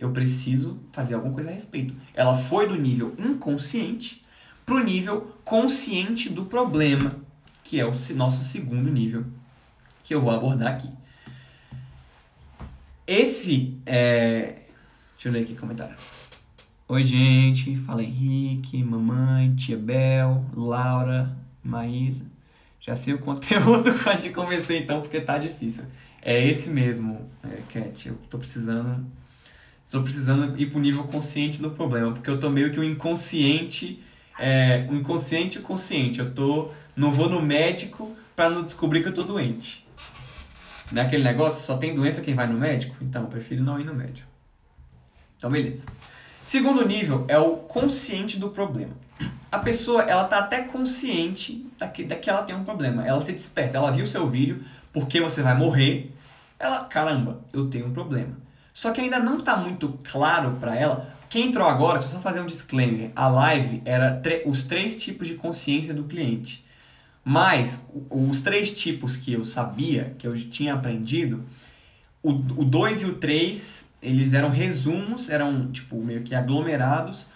eu 0.00 0.10
preciso 0.10 0.80
fazer 0.90 1.14
alguma 1.14 1.32
coisa 1.32 1.50
a 1.50 1.52
respeito. 1.52 1.94
Ela 2.12 2.36
foi 2.36 2.66
do 2.66 2.74
nível 2.74 3.14
inconsciente 3.20 4.20
para 4.66 4.74
o 4.74 4.80
nível 4.80 5.32
consciente 5.44 6.28
do 6.28 6.44
problema 6.46 7.14
que 7.62 7.78
é 7.78 7.86
o 7.86 7.92
nosso 8.16 8.44
segundo 8.44 8.90
nível 8.90 9.24
que 10.02 10.12
eu 10.12 10.20
vou 10.20 10.32
abordar 10.32 10.72
aqui. 10.72 10.90
Esse 13.10 13.76
é. 13.84 14.54
Deixa 15.14 15.28
eu 15.28 15.32
ler 15.32 15.42
aqui 15.42 15.54
o 15.54 15.56
comentário. 15.56 15.96
Oi, 16.86 17.02
gente. 17.02 17.74
Fala 17.74 18.04
Henrique, 18.04 18.84
mamãe, 18.84 19.52
tia 19.56 19.76
Bel, 19.76 20.44
Laura, 20.54 21.36
Maísa. 21.60 22.26
Já 22.80 22.94
sei 22.94 23.14
o 23.14 23.18
conteúdo 23.18 23.92
que 23.98 24.16
te 24.16 24.30
convencer 24.30 24.80
então, 24.80 25.00
porque 25.00 25.20
tá 25.20 25.38
difícil. 25.38 25.86
É 26.22 26.40
esse 26.46 26.70
mesmo, 26.70 27.28
é, 27.42 27.58
Cat. 27.72 28.10
Eu 28.10 28.14
tô 28.30 28.38
precisando. 28.38 29.04
Tô 29.90 30.04
precisando 30.04 30.56
ir 30.56 30.70
pro 30.70 30.78
nível 30.78 31.02
consciente 31.02 31.60
do 31.60 31.72
problema, 31.72 32.12
porque 32.12 32.30
eu 32.30 32.38
tô 32.38 32.48
meio 32.48 32.70
que 32.70 32.78
um 32.78 32.84
inconsciente. 32.84 34.00
É, 34.38 34.86
um 34.88 34.94
inconsciente 34.94 35.58
consciente. 35.58 36.20
Eu 36.20 36.32
tô 36.32 36.70
não 36.94 37.10
vou 37.12 37.28
no 37.28 37.42
médico 37.42 38.14
para 38.36 38.48
não 38.48 38.62
descobrir 38.62 39.02
que 39.02 39.08
eu 39.08 39.14
tô 39.14 39.24
doente. 39.24 39.84
Não 40.90 41.02
é 41.02 41.06
aquele 41.06 41.22
negócio, 41.22 41.62
só 41.62 41.76
tem 41.76 41.94
doença 41.94 42.20
quem 42.20 42.34
vai 42.34 42.46
no 42.46 42.58
médico? 42.58 42.96
Então, 43.00 43.22
eu 43.22 43.28
prefiro 43.28 43.62
não 43.62 43.78
ir 43.78 43.84
no 43.84 43.94
médico. 43.94 44.28
Então, 45.36 45.50
beleza. 45.50 45.86
Segundo 46.44 46.86
nível 46.86 47.24
é 47.28 47.38
o 47.38 47.56
consciente 47.56 48.38
do 48.38 48.50
problema. 48.50 48.92
A 49.52 49.58
pessoa, 49.58 50.02
ela 50.02 50.24
tá 50.24 50.38
até 50.38 50.62
consciente 50.62 51.66
daqui, 51.78 52.04
que 52.04 52.30
ela 52.30 52.42
tem 52.42 52.56
um 52.56 52.64
problema. 52.64 53.06
Ela 53.06 53.20
se 53.24 53.32
desperta, 53.32 53.78
ela 53.78 53.90
viu 53.90 54.04
o 54.04 54.08
seu 54.08 54.28
vídeo, 54.28 54.64
porque 54.92 55.20
você 55.20 55.42
vai 55.42 55.56
morrer. 55.56 56.12
Ela, 56.58 56.84
caramba, 56.84 57.40
eu 57.52 57.68
tenho 57.68 57.86
um 57.86 57.92
problema. 57.92 58.36
Só 58.74 58.92
que 58.92 59.00
ainda 59.00 59.18
não 59.18 59.40
tá 59.40 59.56
muito 59.56 59.98
claro 60.10 60.56
para 60.60 60.74
ela. 60.76 61.14
Quem 61.28 61.46
entrou 61.46 61.68
agora, 61.68 61.98
deixa 61.98 62.12
eu 62.12 62.16
só 62.16 62.20
fazer 62.20 62.40
um 62.40 62.46
disclaimer. 62.46 63.12
A 63.14 63.28
live 63.28 63.82
era 63.84 64.20
os 64.44 64.64
três 64.64 64.98
tipos 64.98 65.28
de 65.28 65.34
consciência 65.34 65.94
do 65.94 66.04
cliente. 66.04 66.64
Mas 67.24 67.90
os 68.08 68.40
três 68.40 68.70
tipos 68.72 69.16
que 69.16 69.32
eu 69.32 69.44
sabia, 69.44 70.14
que 70.18 70.26
eu 70.26 70.34
tinha 70.48 70.74
aprendido, 70.74 71.44
o 72.22 72.32
2 72.32 73.02
e 73.02 73.06
o 73.06 73.14
3, 73.14 73.88
eles 74.02 74.32
eram 74.32 74.50
resumos, 74.50 75.28
eram 75.30 75.70
tipo 75.70 76.02
meio 76.02 76.22
que 76.22 76.34
aglomerados 76.34 77.26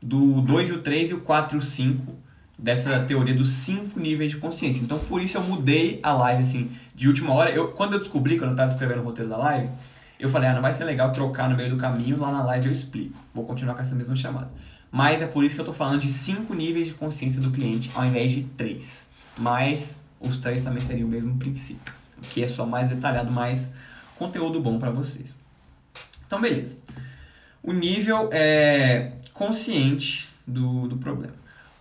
do 0.00 0.40
2 0.40 0.70
e 0.70 0.72
o 0.72 0.82
3 0.82 1.10
e 1.10 1.14
o 1.14 1.20
4 1.20 1.56
e 1.56 1.58
o 1.58 1.62
5 1.62 2.14
dessa 2.60 3.00
teoria 3.00 3.34
dos 3.34 3.48
cinco 3.48 3.98
níveis 3.98 4.32
de 4.32 4.36
consciência. 4.36 4.82
Então, 4.82 4.98
por 4.98 5.22
isso 5.22 5.38
eu 5.38 5.42
mudei 5.42 5.98
a 6.02 6.12
live, 6.12 6.42
assim, 6.42 6.70
de 6.94 7.08
última 7.08 7.32
hora. 7.32 7.50
Eu, 7.50 7.68
quando 7.68 7.94
eu 7.94 7.98
descobri, 7.98 8.38
quando 8.38 8.50
eu 8.50 8.54
estava 8.54 8.70
escrevendo 8.70 9.00
o 9.00 9.04
roteiro 9.04 9.30
da 9.30 9.38
live, 9.38 9.70
eu 10.18 10.28
falei, 10.28 10.50
ah, 10.50 10.54
não 10.54 10.60
vai 10.60 10.72
ser 10.72 10.84
legal 10.84 11.10
trocar 11.10 11.48
no 11.48 11.56
meio 11.56 11.70
do 11.70 11.76
caminho, 11.78 12.18
lá 12.18 12.30
na 12.30 12.44
live 12.44 12.66
eu 12.66 12.72
explico. 12.72 13.18
Vou 13.32 13.44
continuar 13.44 13.74
com 13.74 13.80
essa 13.80 13.94
mesma 13.94 14.14
chamada. 14.14 14.50
Mas 14.92 15.22
é 15.22 15.26
por 15.26 15.42
isso 15.42 15.54
que 15.54 15.60
eu 15.60 15.64
estou 15.64 15.74
falando 15.74 16.00
de 16.00 16.10
cinco 16.10 16.52
níveis 16.52 16.86
de 16.86 16.92
consciência 16.92 17.40
do 17.40 17.50
cliente, 17.50 17.90
ao 17.94 18.04
invés 18.04 18.30
de 18.32 18.42
três. 18.42 19.06
Mas 19.38 20.00
os 20.20 20.36
três 20.36 20.62
também 20.62 20.80
seriam 20.80 21.08
o 21.08 21.10
mesmo 21.10 21.36
princípio, 21.38 21.94
que 22.22 22.42
é 22.42 22.48
só 22.48 22.66
mais 22.66 22.88
detalhado, 22.88 23.30
mais 23.30 23.70
conteúdo 24.16 24.60
bom 24.60 24.78
para 24.78 24.90
vocês. 24.90 25.38
Então, 26.26 26.40
beleza. 26.40 26.76
O 27.62 27.72
nível 27.72 28.28
é 28.32 29.12
consciente 29.32 30.28
do, 30.46 30.88
do 30.88 30.96
problema. 30.96 31.34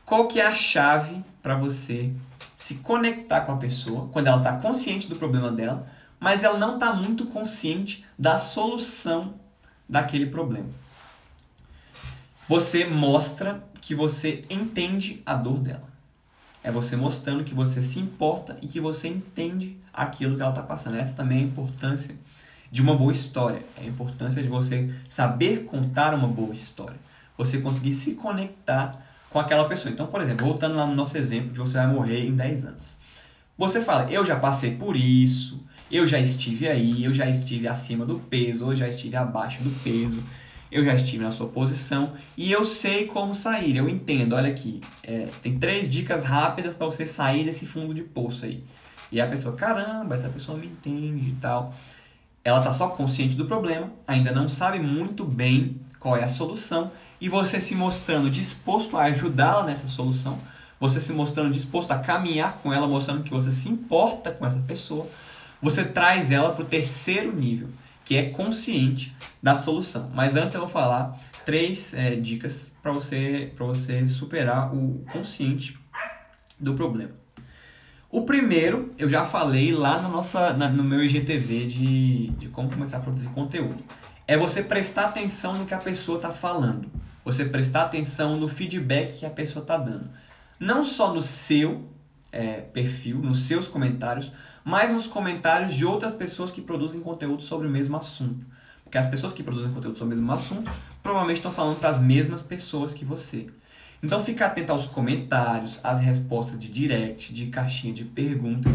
Qual 0.05 0.27
que 0.27 0.39
é 0.39 0.45
a 0.45 0.53
chave 0.53 1.23
para 1.43 1.55
você 1.55 2.11
se 2.55 2.75
conectar 2.75 3.41
com 3.41 3.51
a 3.51 3.57
pessoa 3.57 4.09
quando 4.11 4.27
ela 4.27 4.37
está 4.37 4.53
consciente 4.53 5.07
do 5.07 5.15
problema 5.15 5.51
dela, 5.51 5.87
mas 6.19 6.43
ela 6.43 6.57
não 6.57 6.75
está 6.75 6.93
muito 6.93 7.25
consciente 7.25 8.05
da 8.17 8.37
solução 8.37 9.35
daquele 9.87 10.25
problema? 10.25 10.69
Você 12.47 12.85
mostra 12.85 13.63
que 13.81 13.93
você 13.93 14.43
entende 14.49 15.21
a 15.25 15.35
dor 15.35 15.59
dela. 15.59 15.88
É 16.63 16.71
você 16.71 16.95
mostrando 16.95 17.43
que 17.43 17.53
você 17.53 17.81
se 17.81 17.99
importa 17.99 18.57
e 18.61 18.67
que 18.67 18.79
você 18.79 19.07
entende 19.07 19.77
aquilo 19.93 20.35
que 20.35 20.41
ela 20.41 20.51
está 20.51 20.63
passando. 20.63 20.97
Essa 20.97 21.13
também 21.13 21.39
é 21.39 21.41
a 21.41 21.45
importância 21.45 22.15
de 22.71 22.81
uma 22.81 22.95
boa 22.95 23.11
história. 23.11 23.63
É 23.77 23.81
a 23.81 23.85
importância 23.85 24.41
de 24.41 24.49
você 24.49 24.93
saber 25.07 25.65
contar 25.65 26.13
uma 26.13 26.27
boa 26.27 26.53
história. 26.53 26.97
Você 27.37 27.59
conseguir 27.59 27.93
se 27.93 28.15
conectar 28.15 29.05
com 29.29 29.39
aquela 29.39 29.67
pessoa. 29.67 29.91
Então, 29.91 30.07
por 30.07 30.21
exemplo, 30.21 30.45
voltando 30.45 30.75
lá 30.75 30.85
no 30.85 30.95
nosso 30.95 31.17
exemplo 31.17 31.51
de 31.51 31.59
você 31.59 31.77
vai 31.77 31.87
morrer 31.87 32.25
em 32.25 32.35
10 32.35 32.65
anos. 32.65 32.97
Você 33.57 33.81
fala, 33.81 34.09
eu 34.11 34.25
já 34.25 34.37
passei 34.37 34.75
por 34.75 34.95
isso, 34.95 35.61
eu 35.91 36.07
já 36.07 36.19
estive 36.19 36.67
aí, 36.67 37.03
eu 37.03 37.13
já 37.13 37.29
estive 37.29 37.67
acima 37.67 38.05
do 38.05 38.19
peso, 38.19 38.71
eu 38.71 38.75
já 38.75 38.87
estive 38.87 39.15
abaixo 39.15 39.61
do 39.61 39.69
peso, 39.83 40.23
eu 40.71 40.83
já 40.85 40.93
estive 40.93 41.23
na 41.23 41.31
sua 41.31 41.47
posição 41.47 42.13
e 42.38 42.51
eu 42.51 42.63
sei 42.63 43.05
como 43.05 43.33
sair, 43.33 43.75
eu 43.77 43.89
entendo. 43.89 44.33
Olha 44.35 44.49
aqui, 44.49 44.81
é, 45.03 45.27
tem 45.41 45.57
três 45.57 45.89
dicas 45.89 46.23
rápidas 46.23 46.75
para 46.75 46.85
você 46.85 47.05
sair 47.05 47.43
desse 47.43 47.65
fundo 47.65 47.93
de 47.93 48.03
poço 48.03 48.45
aí. 48.45 48.63
E 49.11 49.19
a 49.19 49.27
pessoa, 49.27 49.55
caramba, 49.55 50.15
essa 50.15 50.29
pessoa 50.29 50.57
me 50.57 50.67
entende 50.67 51.29
e 51.29 51.35
tal. 51.41 51.73
Ela 52.43 52.59
está 52.59 52.71
só 52.71 52.88
consciente 52.89 53.35
do 53.35 53.45
problema, 53.45 53.91
ainda 54.07 54.31
não 54.31 54.47
sabe 54.47 54.79
muito 54.79 55.25
bem 55.25 55.81
qual 55.99 56.15
é 56.15 56.23
a 56.23 56.29
solução 56.29 56.91
e 57.19 57.27
você 57.27 57.59
se 57.59 57.75
mostrando 57.75 58.29
disposto 58.29 58.95
a 58.95 59.03
ajudá-la 59.03 59.63
nessa 59.63 59.88
solução, 59.88 60.39
você 60.79 60.99
se 60.99 61.11
mostrando 61.11 61.51
disposto 61.51 61.91
a 61.91 61.99
caminhar 61.99 62.59
com 62.63 62.73
ela, 62.73 62.88
mostrando 62.88 63.23
que 63.23 63.31
você 63.31 63.51
se 63.51 63.67
importa 63.67 64.31
com 64.31 64.45
essa 64.45 64.59
pessoa, 64.59 65.05
você 65.61 65.83
traz 65.83 66.31
ela 66.31 66.53
para 66.53 66.63
o 66.63 66.67
terceiro 66.67 67.35
nível, 67.35 67.67
que 68.09 68.17
é 68.17 68.31
consciente 68.31 69.15
da 69.41 69.55
solução. 69.55 70.09
Mas 70.15 70.35
antes 70.35 70.55
eu 70.55 70.61
vou 70.61 70.69
falar 70.69 71.15
três 71.45 71.93
é, 71.93 72.15
dicas 72.15 72.71
para 72.81 72.91
você, 72.91 73.53
você 73.55 74.07
superar 74.07 74.75
o 74.75 75.05
consciente 75.11 75.77
do 76.59 76.73
problema. 76.73 77.11
O 78.09 78.23
primeiro, 78.23 78.95
eu 78.97 79.07
já 79.07 79.23
falei 79.23 79.71
lá 79.71 80.01
na 80.01 80.09
nossa, 80.09 80.53
na, 80.53 80.67
no 80.67 80.83
meu 80.83 81.03
IGTV 81.03 81.67
de, 81.67 82.27
de 82.31 82.47
como 82.47 82.67
começar 82.71 82.97
a 82.97 83.01
produzir 83.01 83.29
conteúdo. 83.29 83.83
É 84.27 84.35
você 84.35 84.63
prestar 84.63 85.05
atenção 85.05 85.53
no 85.53 85.67
que 85.67 85.75
a 85.75 85.77
pessoa 85.77 86.17
está 86.17 86.31
falando 86.31 86.89
você 87.23 87.45
prestar 87.45 87.83
atenção 87.83 88.37
no 88.37 88.47
feedback 88.47 89.19
que 89.19 89.25
a 89.25 89.29
pessoa 89.29 89.61
está 89.61 89.77
dando. 89.77 90.09
Não 90.59 90.83
só 90.83 91.13
no 91.13 91.21
seu 91.21 91.87
é, 92.31 92.62
perfil, 92.62 93.17
nos 93.17 93.45
seus 93.45 93.67
comentários, 93.67 94.31
mas 94.63 94.91
nos 94.91 95.07
comentários 95.07 95.74
de 95.74 95.86
outras 95.86 96.13
pessoas 96.13 96.51
que 96.51 96.62
produzem 96.62 97.01
conteúdo 97.01 97.41
sobre 97.41 97.67
o 97.67 97.69
mesmo 97.69 97.98
assunto. 97.98 98.45
Porque 98.83 98.98
as 98.98 99.07
pessoas 99.07 99.33
que 99.33 99.43
produzem 99.43 99.71
conteúdo 99.71 99.98
sobre 99.98 100.15
o 100.15 100.17
mesmo 100.17 100.31
assunto 100.31 100.71
provavelmente 101.01 101.38
estão 101.38 101.51
falando 101.51 101.79
para 101.79 101.89
as 101.89 102.00
mesmas 102.00 102.41
pessoas 102.41 102.93
que 102.93 103.05
você. 103.05 103.48
Então 104.01 104.24
fica 104.24 104.45
atento 104.45 104.71
aos 104.71 104.86
comentários, 104.86 105.79
às 105.83 106.00
respostas 106.00 106.60
de 106.60 106.71
direct, 106.71 107.34
de 107.34 107.47
caixinha 107.47 107.93
de 107.93 108.06
perguntas. 108.06 108.73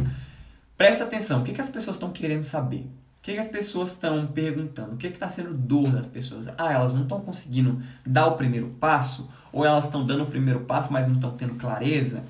Preste 0.77 1.03
atenção, 1.03 1.41
o 1.41 1.45
que, 1.45 1.53
que 1.53 1.61
as 1.61 1.71
pessoas 1.71 1.97
estão 1.97 2.11
querendo 2.11 2.43
saber? 2.43 2.89
que, 3.25 3.33
que 3.33 3.39
as 3.39 3.49
pessoas 3.49 3.93
estão 3.93 4.27
perguntando? 4.27 4.93
O 4.93 4.97
que 4.99 5.07
está 5.07 5.31
sendo 5.31 5.55
dor 5.55 5.89
das 5.89 6.05
pessoas? 6.05 6.47
Ah, 6.59 6.75
elas 6.75 6.93
não 6.93 7.05
estão 7.05 7.23
conseguindo 7.23 7.83
dar 8.05 8.27
o 8.27 8.37
primeiro 8.37 8.69
passo? 8.79 9.31
Ou 9.51 9.65
elas 9.65 9.87
estão 9.87 10.05
dando 10.05 10.25
o 10.25 10.27
primeiro 10.27 10.61
passo, 10.61 10.93
mas 10.93 11.09
não 11.09 11.15
estão 11.15 11.31
tendo 11.31 11.55
clareza? 11.55 12.23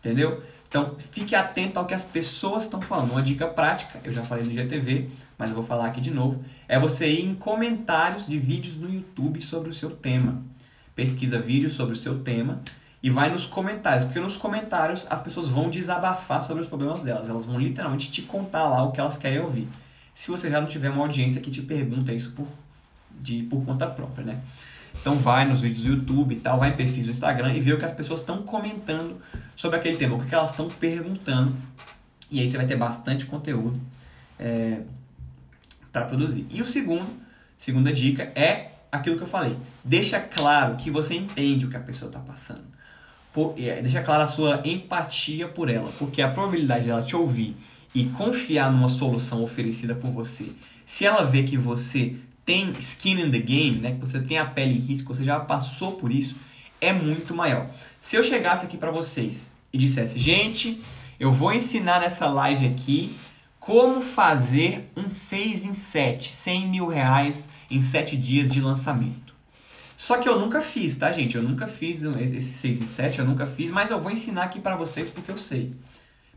Entendeu? 0.00 0.42
Então, 0.72 0.96
fique 1.10 1.34
atento 1.34 1.78
ao 1.78 1.84
que 1.84 1.92
as 1.92 2.04
pessoas 2.04 2.64
estão 2.64 2.80
falando. 2.80 3.10
Uma 3.10 3.22
dica 3.22 3.46
prática, 3.46 4.00
eu 4.02 4.10
já 4.10 4.22
falei 4.22 4.42
no 4.42 4.54
GTV, 4.54 5.10
mas 5.36 5.50
eu 5.50 5.54
vou 5.54 5.64
falar 5.64 5.84
aqui 5.84 6.00
de 6.00 6.10
novo, 6.10 6.42
é 6.66 6.80
você 6.80 7.06
ir 7.10 7.26
em 7.26 7.34
comentários 7.34 8.26
de 8.26 8.38
vídeos 8.38 8.78
no 8.78 8.90
YouTube 8.90 9.38
sobre 9.42 9.68
o 9.68 9.74
seu 9.74 9.90
tema. 9.90 10.42
Pesquisa 10.96 11.38
vídeos 11.38 11.74
sobre 11.74 11.92
o 11.92 11.96
seu 11.96 12.20
tema 12.20 12.62
e 13.02 13.10
vai 13.10 13.30
nos 13.30 13.44
comentários, 13.44 14.04
porque 14.04 14.18
nos 14.18 14.36
comentários 14.36 15.06
as 15.10 15.20
pessoas 15.20 15.46
vão 15.46 15.68
desabafar 15.68 16.42
sobre 16.42 16.62
os 16.62 16.68
problemas 16.70 17.02
delas. 17.02 17.28
Elas 17.28 17.44
vão 17.44 17.60
literalmente 17.60 18.10
te 18.10 18.22
contar 18.22 18.64
lá 18.64 18.82
o 18.82 18.92
que 18.92 19.00
elas 19.00 19.18
querem 19.18 19.40
ouvir 19.40 19.68
se 20.14 20.30
você 20.30 20.50
já 20.50 20.60
não 20.60 20.68
tiver 20.68 20.90
uma 20.90 21.02
audiência 21.02 21.40
que 21.40 21.50
te 21.50 21.62
pergunta 21.62 22.12
isso 22.12 22.32
por, 22.32 22.46
de, 23.20 23.42
por 23.42 23.64
conta 23.64 23.86
própria, 23.86 24.24
né? 24.24 24.40
Então 25.00 25.16
vai 25.16 25.46
nos 25.46 25.60
vídeos 25.60 25.82
do 25.82 25.88
YouTube 25.88 26.34
e 26.34 26.40
tal, 26.40 26.58
vai 26.58 26.70
em 26.70 26.72
perfis 26.72 27.06
do 27.06 27.12
Instagram 27.12 27.54
e 27.54 27.60
vê 27.60 27.72
o 27.72 27.78
que 27.78 27.84
as 27.84 27.92
pessoas 27.92 28.20
estão 28.20 28.42
comentando 28.42 29.16
sobre 29.56 29.78
aquele 29.78 29.96
tema, 29.96 30.16
o 30.16 30.24
que 30.24 30.34
elas 30.34 30.50
estão 30.50 30.68
perguntando. 30.68 31.54
E 32.30 32.40
aí 32.40 32.48
você 32.48 32.56
vai 32.56 32.66
ter 32.66 32.76
bastante 32.76 33.26
conteúdo 33.26 33.80
é, 34.38 34.80
para 35.90 36.04
produzir. 36.04 36.46
E 36.50 36.62
o 36.62 36.66
segundo, 36.66 37.06
segunda 37.58 37.92
dica 37.92 38.32
é 38.34 38.72
aquilo 38.90 39.16
que 39.16 39.22
eu 39.22 39.28
falei. 39.28 39.56
Deixa 39.84 40.20
claro 40.20 40.76
que 40.76 40.90
você 40.90 41.14
entende 41.14 41.66
o 41.66 41.70
que 41.70 41.76
a 41.76 41.80
pessoa 41.80 42.08
está 42.08 42.20
passando. 42.20 42.64
Por, 43.32 43.54
é, 43.58 43.80
deixa 43.80 44.02
claro 44.02 44.22
a 44.22 44.26
sua 44.26 44.62
empatia 44.64 45.48
por 45.48 45.70
ela, 45.70 45.90
porque 45.98 46.20
a 46.20 46.28
probabilidade 46.28 46.86
dela 46.86 47.02
te 47.02 47.16
ouvir 47.16 47.56
e 47.94 48.04
confiar 48.04 48.70
numa 48.70 48.88
solução 48.88 49.42
oferecida 49.42 49.94
por 49.94 50.10
você, 50.10 50.50
se 50.84 51.04
ela 51.04 51.24
vê 51.24 51.42
que 51.42 51.56
você 51.56 52.16
tem 52.44 52.72
skin 52.78 53.20
in 53.20 53.30
the 53.30 53.38
game, 53.38 53.76
né, 53.76 53.92
que 53.92 54.00
você 54.00 54.20
tem 54.20 54.38
a 54.38 54.44
pele 54.44 54.74
em 54.74 54.80
risco, 54.80 55.14
você 55.14 55.24
já 55.24 55.38
passou 55.38 55.92
por 55.92 56.12
isso, 56.12 56.34
é 56.80 56.92
muito 56.92 57.34
maior. 57.34 57.70
Se 58.00 58.16
eu 58.16 58.22
chegasse 58.22 58.66
aqui 58.66 58.76
para 58.76 58.90
vocês 58.90 59.50
e 59.72 59.78
dissesse, 59.78 60.18
gente, 60.18 60.80
eu 61.18 61.32
vou 61.32 61.52
ensinar 61.52 62.00
nessa 62.00 62.26
live 62.26 62.66
aqui 62.66 63.14
como 63.60 64.00
fazer 64.00 64.90
um 64.96 65.08
6 65.08 65.64
em 65.64 65.74
7, 65.74 66.32
100 66.32 66.68
mil 66.68 66.88
reais 66.88 67.48
em 67.70 67.80
7 67.80 68.16
dias 68.16 68.50
de 68.50 68.60
lançamento. 68.60 69.32
Só 69.96 70.18
que 70.18 70.28
eu 70.28 70.36
nunca 70.36 70.60
fiz, 70.60 70.96
tá, 70.96 71.12
gente? 71.12 71.36
Eu 71.36 71.44
nunca 71.44 71.68
fiz 71.68 72.02
esse 72.02 72.52
6 72.54 72.82
em 72.82 72.86
7, 72.86 73.20
eu 73.20 73.24
nunca 73.24 73.46
fiz, 73.46 73.70
mas 73.70 73.88
eu 73.88 74.00
vou 74.00 74.10
ensinar 74.10 74.42
aqui 74.42 74.58
para 74.58 74.74
vocês 74.74 75.08
porque 75.08 75.30
eu 75.30 75.38
sei. 75.38 75.72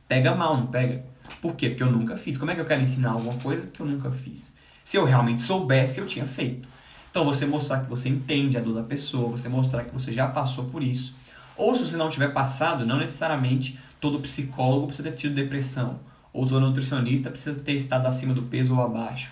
Pega 0.07 0.35
mal, 0.35 0.55
não 0.55 0.67
pega? 0.67 1.03
Por 1.41 1.55
quê? 1.55 1.69
Porque 1.69 1.81
eu 1.81 1.91
nunca 1.91 2.15
fiz. 2.15 2.37
Como 2.37 2.51
é 2.51 2.53
que 2.53 2.61
eu 2.61 2.65
quero 2.65 2.81
ensinar 2.81 3.13
alguma 3.13 3.33
coisa 3.39 3.65
que 3.65 3.79
eu 3.79 3.87
nunca 3.87 4.11
fiz? 4.11 4.53
Se 4.85 4.97
eu 4.97 5.03
realmente 5.03 5.41
soubesse, 5.41 5.99
eu 5.99 6.05
tinha 6.05 6.27
feito. 6.27 6.67
Então, 7.09 7.25
você 7.25 7.43
mostrar 7.43 7.79
que 7.79 7.89
você 7.89 8.07
entende 8.07 8.55
a 8.55 8.61
dor 8.61 8.75
da 8.75 8.83
pessoa, 8.83 9.31
você 9.31 9.49
mostrar 9.49 9.83
que 9.83 9.91
você 9.91 10.13
já 10.13 10.27
passou 10.27 10.65
por 10.65 10.83
isso. 10.83 11.15
Ou 11.57 11.73
se 11.73 11.81
você 11.81 11.97
não 11.97 12.07
tiver 12.07 12.27
passado, 12.33 12.85
não 12.85 12.99
necessariamente 12.99 13.79
todo 13.99 14.19
psicólogo 14.19 14.85
precisa 14.85 15.09
ter 15.09 15.17
tido 15.17 15.33
depressão. 15.33 15.99
Ou 16.31 16.45
todo 16.45 16.59
nutricionista 16.59 17.31
precisa 17.31 17.59
ter 17.59 17.73
estado 17.73 18.05
acima 18.05 18.31
do 18.31 18.43
peso 18.43 18.75
ou 18.75 18.83
abaixo. 18.83 19.31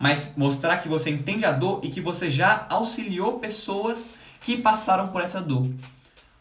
Mas 0.00 0.32
mostrar 0.36 0.78
que 0.78 0.88
você 0.88 1.10
entende 1.10 1.44
a 1.44 1.52
dor 1.52 1.78
e 1.84 1.88
que 1.88 2.00
você 2.00 2.28
já 2.28 2.66
auxiliou 2.68 3.38
pessoas 3.38 4.10
que 4.40 4.56
passaram 4.56 5.08
por 5.08 5.22
essa 5.22 5.40
dor. 5.40 5.70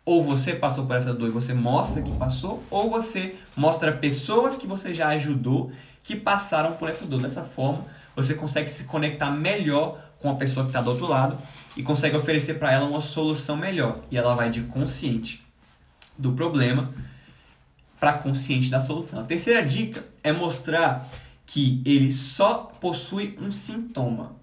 Ou 0.03 0.23
você 0.23 0.53
passou 0.55 0.87
por 0.87 0.95
essa 0.95 1.13
dor 1.13 1.27
e 1.27 1.31
você 1.31 1.53
mostra 1.53 2.01
que 2.01 2.11
passou, 2.13 2.63
ou 2.71 2.89
você 2.89 3.35
mostra 3.55 3.91
pessoas 3.91 4.55
que 4.55 4.65
você 4.65 4.95
já 4.95 5.09
ajudou 5.09 5.71
que 6.01 6.15
passaram 6.15 6.71
por 6.73 6.89
essa 6.89 7.05
dor. 7.05 7.21
Dessa 7.21 7.43
forma, 7.43 7.85
você 8.17 8.33
consegue 8.33 8.67
se 8.67 8.85
conectar 8.85 9.29
melhor 9.29 10.01
com 10.17 10.31
a 10.31 10.35
pessoa 10.35 10.65
que 10.65 10.71
está 10.71 10.81
do 10.81 10.89
outro 10.89 11.07
lado 11.07 11.37
e 11.75 11.83
consegue 11.83 12.17
oferecer 12.17 12.55
para 12.55 12.71
ela 12.71 12.87
uma 12.87 12.99
solução 12.99 13.55
melhor. 13.55 13.99
E 14.09 14.17
ela 14.17 14.35
vai 14.35 14.49
de 14.49 14.61
consciente 14.63 15.45
do 16.17 16.31
problema 16.33 16.91
para 17.99 18.13
consciente 18.13 18.69
da 18.69 18.79
solução. 18.79 19.19
A 19.19 19.23
terceira 19.23 19.63
dica 19.63 20.03
é 20.23 20.31
mostrar 20.31 21.07
que 21.45 21.81
ele 21.85 22.11
só 22.11 22.55
possui 22.81 23.37
um 23.39 23.51
sintoma. 23.51 24.35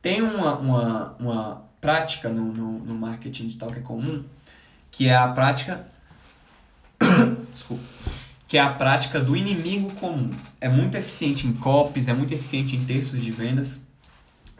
Tem 0.00 0.22
uma, 0.22 0.58
uma, 0.58 1.16
uma 1.20 1.64
prática 1.80 2.30
no, 2.30 2.52
no, 2.52 2.78
no 2.78 2.94
marketing 2.94 3.48
digital 3.48 3.70
que 3.70 3.80
é 3.80 3.82
comum, 3.82 4.24
que 4.90 5.08
é 5.08 5.14
a 5.14 5.28
prática 5.28 5.86
desculpa, 7.52 7.82
que 8.54 8.58
é 8.58 8.60
a 8.60 8.72
prática 8.72 9.18
do 9.18 9.36
inimigo 9.36 9.90
comum. 9.94 10.30
É 10.60 10.68
muito 10.68 10.96
eficiente 10.96 11.44
em 11.44 11.52
copies, 11.52 12.06
é 12.06 12.14
muito 12.14 12.32
eficiente 12.32 12.76
em 12.76 12.84
textos 12.84 13.20
de 13.20 13.32
vendas. 13.32 13.84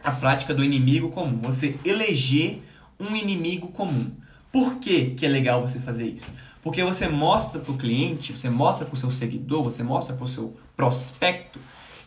A 0.03 0.11
prática 0.11 0.53
do 0.53 0.61
inimigo 0.61 1.11
comum, 1.11 1.39
você 1.41 1.79
eleger 1.85 2.61
um 2.99 3.15
inimigo 3.15 3.69
comum. 3.69 4.11
Por 4.51 4.79
que, 4.79 5.11
que 5.11 5.25
é 5.25 5.29
legal 5.29 5.61
você 5.61 5.79
fazer 5.79 6.09
isso? 6.09 6.33
Porque 6.61 6.83
você 6.83 7.07
mostra 7.07 7.61
para 7.61 7.71
o 7.71 7.77
cliente, 7.77 8.33
você 8.33 8.49
mostra 8.49 8.85
para 8.85 8.95
o 8.95 8.97
seu 8.97 9.09
seguidor, 9.09 9.63
você 9.63 9.81
mostra 9.81 10.13
para 10.13 10.25
o 10.25 10.27
seu 10.27 10.57
prospecto 10.75 11.57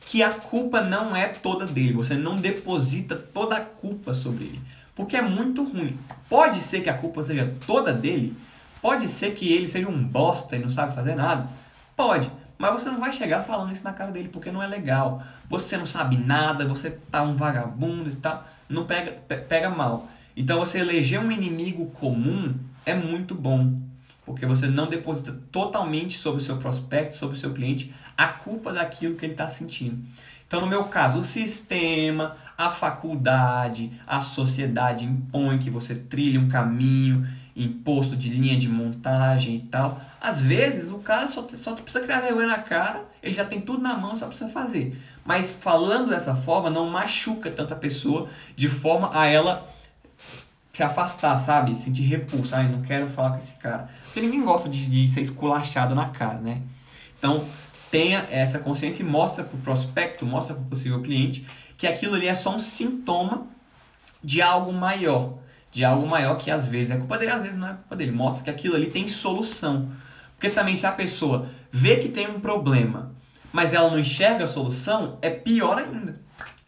que 0.04 0.22
a 0.22 0.28
culpa 0.28 0.82
não 0.82 1.16
é 1.16 1.28
toda 1.28 1.64
dele. 1.64 1.94
Você 1.94 2.16
não 2.16 2.36
deposita 2.36 3.16
toda 3.16 3.56
a 3.56 3.60
culpa 3.62 4.12
sobre 4.12 4.44
ele. 4.44 4.60
Porque 4.94 5.16
é 5.16 5.22
muito 5.22 5.64
ruim. 5.64 5.98
Pode 6.28 6.60
ser 6.60 6.82
que 6.82 6.90
a 6.90 6.98
culpa 6.98 7.24
seja 7.24 7.50
toda 7.66 7.94
dele. 7.94 8.36
Pode 8.82 9.08
ser 9.08 9.32
que 9.32 9.50
ele 9.50 9.66
seja 9.66 9.88
um 9.88 10.04
bosta 10.04 10.54
e 10.54 10.58
não 10.58 10.68
sabe 10.68 10.94
fazer 10.94 11.14
nada. 11.14 11.48
Pode. 11.98 12.30
Mas 12.56 12.72
você 12.74 12.88
não 12.90 13.00
vai 13.00 13.12
chegar 13.12 13.42
falando 13.42 13.72
isso 13.72 13.82
na 13.82 13.92
cara 13.92 14.12
dele 14.12 14.28
porque 14.28 14.52
não 14.52 14.62
é 14.62 14.68
legal. 14.68 15.20
Você 15.50 15.76
não 15.76 15.84
sabe 15.84 16.16
nada, 16.16 16.64
você 16.64 16.92
tá 16.92 17.24
um 17.24 17.34
vagabundo 17.34 18.08
e 18.08 18.14
tal. 18.14 18.46
Não 18.68 18.86
pega, 18.86 19.10
pega 19.48 19.68
mal. 19.68 20.08
Então 20.36 20.60
você 20.60 20.78
eleger 20.78 21.20
um 21.20 21.32
inimigo 21.32 21.86
comum 21.86 22.54
é 22.86 22.94
muito 22.94 23.34
bom. 23.34 23.80
Porque 24.24 24.46
você 24.46 24.68
não 24.68 24.86
deposita 24.86 25.36
totalmente 25.50 26.18
sobre 26.18 26.40
o 26.40 26.44
seu 26.44 26.58
prospecto, 26.58 27.16
sobre 27.16 27.36
o 27.36 27.40
seu 27.40 27.52
cliente, 27.52 27.92
a 28.16 28.28
culpa 28.28 28.72
daquilo 28.72 29.16
que 29.16 29.24
ele 29.24 29.32
está 29.32 29.48
sentindo. 29.48 29.98
Então, 30.46 30.60
no 30.60 30.66
meu 30.68 30.84
caso, 30.84 31.18
o 31.18 31.24
sistema, 31.24 32.36
a 32.56 32.70
faculdade, 32.70 33.90
a 34.06 34.20
sociedade 34.20 35.04
impõe 35.04 35.58
que 35.58 35.68
você 35.68 35.96
trilhe 35.96 36.38
um 36.38 36.48
caminho 36.48 37.26
imposto 37.58 38.16
de 38.16 38.28
linha 38.28 38.56
de 38.56 38.68
montagem 38.68 39.56
e 39.56 39.60
tal. 39.60 40.00
Às 40.20 40.40
vezes 40.40 40.90
o 40.90 40.98
cara 40.98 41.28
só, 41.28 41.46
só 41.54 41.74
precisa 41.74 42.04
criar 42.04 42.20
vergonha 42.20 42.46
na 42.46 42.58
cara, 42.58 43.04
ele 43.22 43.34
já 43.34 43.44
tem 43.44 43.60
tudo 43.60 43.82
na 43.82 43.96
mão, 43.96 44.16
só 44.16 44.26
precisa 44.26 44.48
fazer. 44.48 44.96
Mas 45.24 45.50
falando 45.50 46.10
dessa 46.10 46.34
forma, 46.34 46.70
não 46.70 46.88
machuca 46.88 47.50
tanta 47.50 47.76
pessoa 47.76 48.28
de 48.56 48.68
forma 48.68 49.10
a 49.12 49.26
ela 49.26 49.68
se 50.72 50.82
afastar, 50.82 51.36
sabe? 51.38 51.74
Sentir 51.76 52.02
repulso. 52.02 52.54
Ai, 52.54 52.68
não 52.68 52.82
quero 52.82 53.08
falar 53.08 53.30
com 53.32 53.38
esse 53.38 53.54
cara. 53.54 53.90
Porque 54.04 54.20
ninguém 54.20 54.42
gosta 54.42 54.68
de, 54.68 54.86
de 54.86 55.08
ser 55.08 55.20
esculachado 55.20 55.94
na 55.94 56.10
cara, 56.10 56.38
né? 56.38 56.62
Então, 57.18 57.44
tenha 57.90 58.26
essa 58.30 58.60
consciência 58.60 59.02
e 59.02 59.06
mostra 59.06 59.42
para 59.42 59.56
o 59.56 59.60
prospecto, 59.60 60.24
mostra 60.24 60.54
para 60.54 60.62
o 60.62 60.66
possível 60.66 61.02
cliente 61.02 61.46
que 61.76 61.86
aquilo 61.86 62.14
ali 62.14 62.26
é 62.26 62.34
só 62.34 62.54
um 62.54 62.58
sintoma 62.58 63.46
de 64.22 64.42
algo 64.42 64.72
maior 64.72 65.38
de 65.70 65.84
algo 65.84 66.08
maior 66.08 66.36
que 66.36 66.50
às 66.50 66.66
vezes 66.66 66.90
é 66.90 66.96
culpa 66.96 67.18
dele, 67.18 67.32
às 67.32 67.42
vezes 67.42 67.56
não 67.56 67.68
é 67.68 67.72
culpa 67.74 67.96
dele. 67.96 68.12
Mostra 68.12 68.44
que 68.44 68.50
aquilo 68.50 68.74
ali 68.74 68.90
tem 68.90 69.06
solução. 69.08 69.90
Porque 70.34 70.50
também 70.50 70.76
se 70.76 70.86
a 70.86 70.92
pessoa 70.92 71.48
vê 71.70 71.96
que 71.96 72.08
tem 72.08 72.28
um 72.28 72.40
problema, 72.40 73.12
mas 73.52 73.72
ela 73.72 73.90
não 73.90 73.98
enxerga 73.98 74.44
a 74.44 74.48
solução, 74.48 75.18
é 75.20 75.30
pior 75.30 75.78
ainda. 75.78 76.20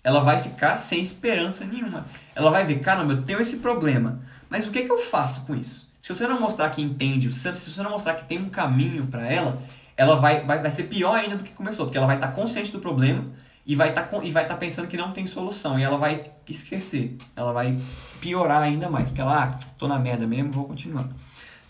Ela 0.03 0.21
vai 0.21 0.43
ficar 0.43 0.77
sem 0.77 1.03
esperança 1.03 1.65
nenhuma. 1.65 2.07
Ela 2.35 2.51
vai 2.51 2.65
ver, 2.65 2.81
caramba, 2.81 3.13
eu 3.13 3.23
tenho 3.23 3.41
esse 3.41 3.59
problema, 3.59 4.21
mas 4.49 4.67
o 4.67 4.71
que, 4.71 4.81
é 4.81 4.83
que 4.83 4.91
eu 4.93 4.99
faço 4.99 5.47
com 5.47 5.55
isso? 5.55 5.91
Se 6.03 6.09
você 6.09 6.27
não 6.27 6.41
mostrar 6.41 6.71
que 6.71 6.83
entende, 6.83 7.31
se 7.31 7.53
você 7.53 7.83
não 7.83 7.91
mostrar 7.91 8.15
que 8.15 8.25
tem 8.25 8.39
um 8.39 8.49
caminho 8.49 9.07
para 9.07 9.27
ela, 9.27 9.57
ela 9.97 10.17
vai, 10.17 10.45
vai, 10.45 10.61
vai 10.61 10.71
ser 10.71 10.85
pior 10.85 11.15
ainda 11.15 11.37
do 11.37 11.45
que 11.45 11.53
começou, 11.53 11.87
porque 11.87 11.99
ela 11.99 12.07
vai 12.07 12.17
estar 12.17 12.29
consciente 12.29 12.73
do 12.73 12.81
problema 12.81 13.27
e 13.71 13.77
vai 13.77 13.93
tá, 13.93 14.03
estar 14.03 14.43
tá 14.43 14.57
pensando 14.57 14.89
que 14.89 14.97
não 14.97 15.13
tem 15.13 15.29
solução 15.29 15.79
e 15.79 15.85
ela 15.85 15.97
vai 15.97 16.25
esquecer, 16.49 17.17
ela 17.37 17.53
vai 17.53 17.79
piorar 18.21 18.63
ainda 18.63 18.91
mais, 18.91 19.11
porque 19.11 19.21
ela, 19.21 19.45
ah, 19.45 19.59
tô 19.79 19.87
na 19.87 19.97
merda 19.97 20.27
mesmo, 20.27 20.51
vou 20.51 20.65
continuar. 20.65 21.09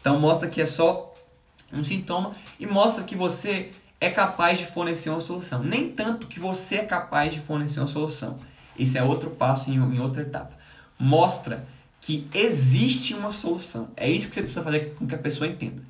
Então 0.00 0.18
mostra 0.18 0.48
que 0.48 0.62
é 0.62 0.64
só 0.64 1.12
um 1.70 1.84
sintoma 1.84 2.32
e 2.58 2.66
mostra 2.66 3.04
que 3.04 3.14
você 3.14 3.70
é 4.00 4.08
capaz 4.08 4.58
de 4.58 4.64
fornecer 4.64 5.10
uma 5.10 5.20
solução. 5.20 5.62
Nem 5.62 5.90
tanto 5.92 6.26
que 6.26 6.40
você 6.40 6.76
é 6.76 6.84
capaz 6.86 7.34
de 7.34 7.40
fornecer 7.40 7.80
uma 7.80 7.86
solução. 7.86 8.38
Esse 8.78 8.96
é 8.96 9.02
outro 9.02 9.28
passo 9.28 9.70
em, 9.70 9.74
em 9.74 10.00
outra 10.00 10.22
etapa. 10.22 10.54
Mostra 10.98 11.68
que 12.00 12.26
existe 12.32 13.12
uma 13.12 13.30
solução. 13.30 13.90
É 13.94 14.10
isso 14.10 14.28
que 14.28 14.34
você 14.36 14.40
precisa 14.40 14.62
fazer 14.62 14.94
com 14.94 15.06
que 15.06 15.14
a 15.14 15.18
pessoa 15.18 15.46
entenda. 15.46 15.82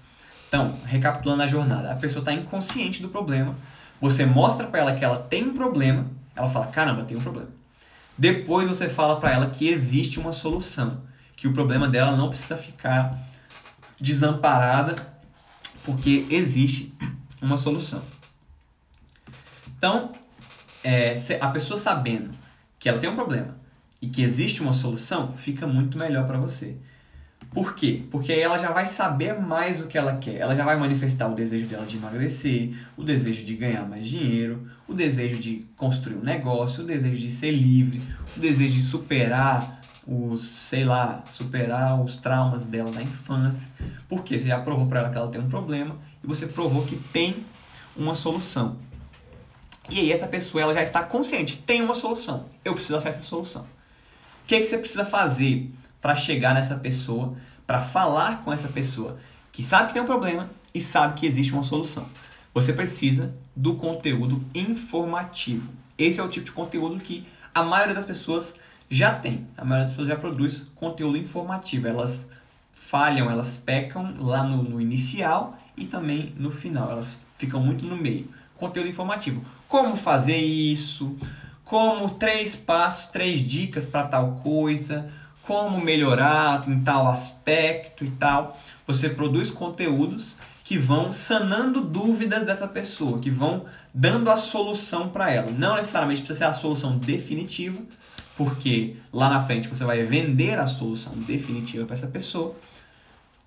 Então, 0.48 0.74
recapitulando 0.86 1.44
a 1.44 1.46
jornada, 1.46 1.92
a 1.92 1.94
pessoa 1.94 2.18
está 2.18 2.32
inconsciente 2.32 3.00
do 3.00 3.08
problema, 3.10 3.54
você 4.00 4.24
mostra 4.24 4.66
para 4.66 4.80
ela 4.80 4.94
que 4.94 5.04
ela 5.04 5.18
tem 5.18 5.44
um 5.44 5.54
problema, 5.54 6.06
ela 6.34 6.48
fala: 6.48 6.66
"Caramba, 6.68 7.04
tem 7.04 7.16
um 7.16 7.20
problema". 7.20 7.50
Depois 8.16 8.68
você 8.68 8.88
fala 8.88 9.18
para 9.18 9.32
ela 9.32 9.50
que 9.50 9.68
existe 9.68 10.20
uma 10.20 10.32
solução, 10.32 11.02
que 11.36 11.48
o 11.48 11.52
problema 11.52 11.88
dela 11.88 12.16
não 12.16 12.28
precisa 12.28 12.56
ficar 12.56 13.18
desamparada, 13.98 14.94
porque 15.84 16.26
existe 16.30 16.94
uma 17.40 17.56
solução. 17.56 18.02
Então, 19.76 20.12
é, 20.84 21.14
a 21.40 21.48
pessoa 21.48 21.78
sabendo 21.78 22.30
que 22.78 22.88
ela 22.88 22.98
tem 22.98 23.08
um 23.08 23.14
problema 23.14 23.56
e 24.00 24.06
que 24.06 24.22
existe 24.22 24.62
uma 24.62 24.72
solução, 24.72 25.32
fica 25.34 25.66
muito 25.66 25.98
melhor 25.98 26.26
para 26.26 26.38
você. 26.38 26.76
Por 27.52 27.74
quê? 27.74 28.04
Porque 28.10 28.32
ela 28.32 28.58
já 28.58 28.70
vai 28.70 28.86
saber 28.86 29.34
mais 29.40 29.80
o 29.80 29.88
que 29.88 29.98
ela 29.98 30.16
quer. 30.16 30.36
Ela 30.36 30.54
já 30.54 30.64
vai 30.64 30.76
manifestar 30.76 31.28
o 31.28 31.34
desejo 31.34 31.66
dela 31.66 31.84
de 31.84 31.96
emagrecer, 31.96 32.76
o 32.96 33.02
desejo 33.02 33.44
de 33.44 33.56
ganhar 33.56 33.88
mais 33.88 34.06
dinheiro, 34.06 34.68
o 34.86 34.94
desejo 34.94 35.40
de 35.40 35.66
construir 35.76 36.14
um 36.14 36.22
negócio, 36.22 36.84
o 36.84 36.86
desejo 36.86 37.16
de 37.16 37.30
ser 37.30 37.50
livre, 37.50 38.00
o 38.36 38.40
desejo 38.40 38.74
de 38.74 38.82
superar 38.82 39.80
os, 40.06 40.44
sei 40.44 40.84
lá, 40.84 41.22
superar 41.26 42.00
os 42.00 42.16
traumas 42.16 42.66
dela 42.66 42.92
da 42.92 43.02
infância. 43.02 43.68
Porque 44.08 44.38
você 44.38 44.46
já 44.46 44.60
provou 44.60 44.86
para 44.86 45.00
ela 45.00 45.10
que 45.10 45.18
ela 45.18 45.28
tem 45.28 45.40
um 45.40 45.48
problema 45.48 45.96
e 46.22 46.26
você 46.28 46.46
provou 46.46 46.86
que 46.86 46.96
tem 47.12 47.44
uma 47.96 48.14
solução. 48.14 48.76
E 49.90 49.98
aí 49.98 50.12
essa 50.12 50.28
pessoa 50.28 50.62
ela 50.62 50.74
já 50.74 50.82
está 50.82 51.02
consciente, 51.02 51.58
tem 51.66 51.82
uma 51.82 51.94
solução. 51.94 52.46
Eu 52.64 52.74
preciso 52.74 52.96
achar 52.96 53.08
essa 53.08 53.22
solução. 53.22 53.62
O 53.62 54.46
que, 54.46 54.54
é 54.54 54.60
que 54.60 54.66
você 54.66 54.78
precisa 54.78 55.04
fazer 55.04 55.70
para 56.00 56.14
chegar 56.14 56.54
nessa 56.54 56.74
pessoa, 56.76 57.36
para 57.66 57.80
falar 57.80 58.42
com 58.42 58.52
essa 58.52 58.68
pessoa 58.68 59.18
que 59.52 59.62
sabe 59.62 59.88
que 59.88 59.94
tem 59.94 60.02
um 60.02 60.06
problema 60.06 60.48
e 60.74 60.80
sabe 60.80 61.14
que 61.14 61.26
existe 61.26 61.52
uma 61.52 61.62
solução. 61.62 62.06
Você 62.54 62.72
precisa 62.72 63.34
do 63.54 63.76
conteúdo 63.76 64.44
informativo. 64.54 65.70
Esse 65.98 66.20
é 66.20 66.22
o 66.22 66.28
tipo 66.28 66.46
de 66.46 66.52
conteúdo 66.52 66.98
que 66.98 67.26
a 67.54 67.62
maioria 67.62 67.94
das 67.94 68.04
pessoas 68.04 68.54
já 68.88 69.14
tem. 69.14 69.46
A 69.56 69.64
maioria 69.64 69.84
das 69.84 69.92
pessoas 69.92 70.08
já 70.08 70.16
produz 70.16 70.66
conteúdo 70.74 71.16
informativo. 71.16 71.86
Elas 71.86 72.28
falham, 72.72 73.30
elas 73.30 73.56
pecam 73.56 74.14
lá 74.18 74.42
no, 74.42 74.62
no 74.62 74.80
inicial 74.80 75.50
e 75.76 75.86
também 75.86 76.34
no 76.36 76.50
final. 76.50 76.90
Elas 76.90 77.20
ficam 77.38 77.60
muito 77.60 77.86
no 77.86 77.96
meio. 77.96 78.28
Conteúdo 78.56 78.88
informativo. 78.88 79.44
Como 79.68 79.94
fazer 79.94 80.38
isso? 80.38 81.16
Como 81.64 82.10
três 82.10 82.56
passos, 82.56 83.06
três 83.08 83.40
dicas 83.42 83.84
para 83.84 84.08
tal 84.08 84.32
coisa 84.36 85.12
como 85.50 85.80
melhorar 85.80 86.62
em 86.68 86.80
tal 86.80 87.08
aspecto 87.08 88.04
e 88.04 88.10
tal. 88.12 88.56
Você 88.86 89.08
produz 89.08 89.50
conteúdos 89.50 90.36
que 90.62 90.78
vão 90.78 91.12
sanando 91.12 91.80
dúvidas 91.80 92.46
dessa 92.46 92.68
pessoa, 92.68 93.18
que 93.18 93.28
vão 93.28 93.64
dando 93.92 94.30
a 94.30 94.36
solução 94.36 95.08
para 95.08 95.28
ela. 95.28 95.50
Não 95.50 95.74
necessariamente 95.74 96.20
precisa 96.20 96.38
ser 96.38 96.44
a 96.44 96.52
solução 96.52 96.98
definitiva, 96.98 97.82
porque 98.36 98.94
lá 99.12 99.28
na 99.28 99.44
frente 99.44 99.66
você 99.66 99.82
vai 99.82 100.04
vender 100.04 100.56
a 100.56 100.68
solução 100.68 101.14
definitiva 101.16 101.84
para 101.84 101.96
essa 101.96 102.06
pessoa. 102.06 102.54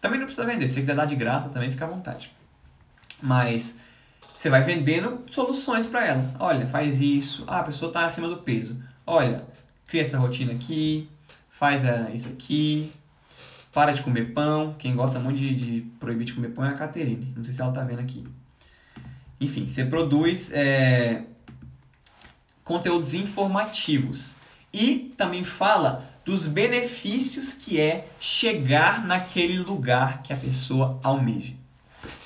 Também 0.01 0.19
não 0.19 0.25
precisa 0.25 0.45
vender, 0.45 0.67
se 0.67 0.73
você 0.73 0.81
quiser 0.81 0.95
dar 0.97 1.05
de 1.05 1.15
graça 1.15 1.47
também 1.47 1.71
fica 1.71 1.85
à 1.85 1.87
vontade. 1.87 2.33
Mas 3.21 3.77
você 4.35 4.49
vai 4.49 4.61
vendendo 4.61 5.23
soluções 5.31 5.85
para 5.85 6.05
ela. 6.05 6.35
Olha, 6.37 6.67
faz 6.67 6.99
isso. 6.99 7.45
Ah, 7.47 7.61
a 7.61 7.63
pessoa 7.63 7.87
está 7.87 8.03
acima 8.03 8.27
do 8.27 8.35
peso. 8.35 8.75
Olha, 9.07 9.45
cria 9.87 10.01
essa 10.01 10.17
rotina 10.17 10.51
aqui, 10.51 11.07
faz 11.53 11.85
é, 11.85 12.11
isso 12.13 12.29
aqui, 12.29 12.91
para 13.71 13.93
de 13.93 14.01
comer 14.01 14.33
pão. 14.33 14.75
Quem 14.77 14.95
gosta 14.95 15.19
muito 15.19 15.37
de, 15.37 15.55
de, 15.55 15.81
proibir 15.99 16.25
de 16.25 16.33
comer 16.33 16.49
pão 16.49 16.65
é 16.65 16.69
a 16.69 16.73
Caterine. 16.73 17.31
Não 17.35 17.43
sei 17.43 17.53
se 17.53 17.61
ela 17.61 17.71
tá 17.71 17.83
vendo 17.83 17.99
aqui. 17.99 18.27
Enfim, 19.39 19.67
você 19.67 19.85
produz 19.85 20.51
é, 20.51 21.23
conteúdos 22.63 23.13
informativos 23.13 24.35
e 24.73 25.13
também 25.15 25.43
fala 25.43 26.09
dos 26.25 26.47
benefícios 26.47 27.53
que 27.53 27.79
é 27.79 28.07
chegar 28.19 29.05
naquele 29.05 29.59
lugar 29.59 30.23
que 30.23 30.33
a 30.33 30.37
pessoa 30.37 30.99
almeja. 31.03 31.53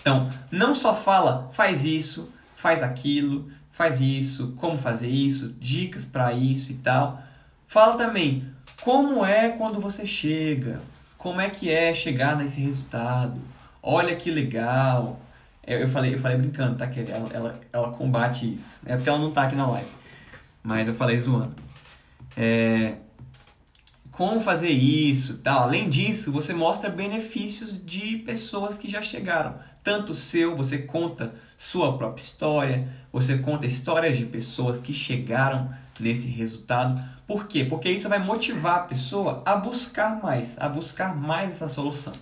Então, 0.02 0.30
não 0.50 0.74
só 0.74 0.96
fala 0.96 1.50
faz 1.52 1.84
isso, 1.84 2.32
faz 2.56 2.82
aquilo, 2.82 3.52
faz 3.72 4.00
isso, 4.00 4.54
como 4.58 4.78
fazer 4.78 5.10
isso, 5.10 5.54
dicas 5.60 6.06
para 6.06 6.32
isso 6.34 6.72
e 6.72 6.76
tal. 6.76 7.20
Fala 7.68 7.98
também 7.98 8.50
como 8.82 9.26
é 9.26 9.50
quando 9.50 9.82
você 9.82 10.06
chega? 10.06 10.82
Como 11.18 11.42
é 11.42 11.50
que 11.50 11.70
é 11.70 11.94
chegar 11.94 12.38
nesse 12.38 12.62
resultado? 12.62 13.40
Olha 13.84 14.16
que 14.16 14.32
legal. 14.32 15.20
É, 15.62 15.82
eu 15.82 15.88
falei, 15.90 16.14
eu 16.14 16.20
falei 16.20 16.38
brincando, 16.38 16.78
tá? 16.78 16.88
Que 16.88 17.02
ela, 17.12 17.30
ela, 17.34 17.62
ela 17.74 17.92
combate 17.92 18.52
isso. 18.52 18.80
É 18.86 18.96
porque 18.96 19.10
ela 19.10 19.20
não 19.20 19.32
tá 19.32 19.44
aqui 19.44 19.56
na 19.56 19.68
live. 19.68 19.90
Mas 20.64 20.88
eu 20.88 20.94
falei 20.94 21.20
zoando. 21.20 21.56
É, 22.38 22.96
como 24.12 24.40
fazer 24.40 24.70
isso, 24.70 25.40
tal. 25.40 25.64
Além 25.64 25.90
disso, 25.90 26.32
você 26.32 26.54
mostra 26.54 26.90
benefícios 26.90 27.84
de 27.86 28.20
pessoas 28.20 28.78
que 28.78 28.88
já 28.88 29.02
chegaram. 29.02 29.60
Tanto 29.84 30.14
seu, 30.16 30.56
você 30.56 30.78
conta 30.78 31.36
sua 31.58 31.98
própria 31.98 32.22
história, 32.22 32.88
você 33.12 33.38
conta 33.38 33.66
histórias 33.66 34.18
de 34.18 34.26
pessoas 34.26 34.80
que 34.80 34.94
chegaram 34.94 35.74
nesse 36.00 36.28
resultado. 36.28 37.04
Por 37.26 37.48
quê? 37.48 37.66
Porque 37.66 37.90
isso 37.90 38.08
vai 38.08 38.20
motivar 38.20 38.76
a 38.76 38.84
pessoa 38.84 39.42
a 39.46 39.56
buscar 39.56 40.22
mais, 40.22 40.58
a 40.60 40.70
buscar 40.70 41.16
mais 41.16 41.52
essa 41.52 41.68
solução. 41.68 42.14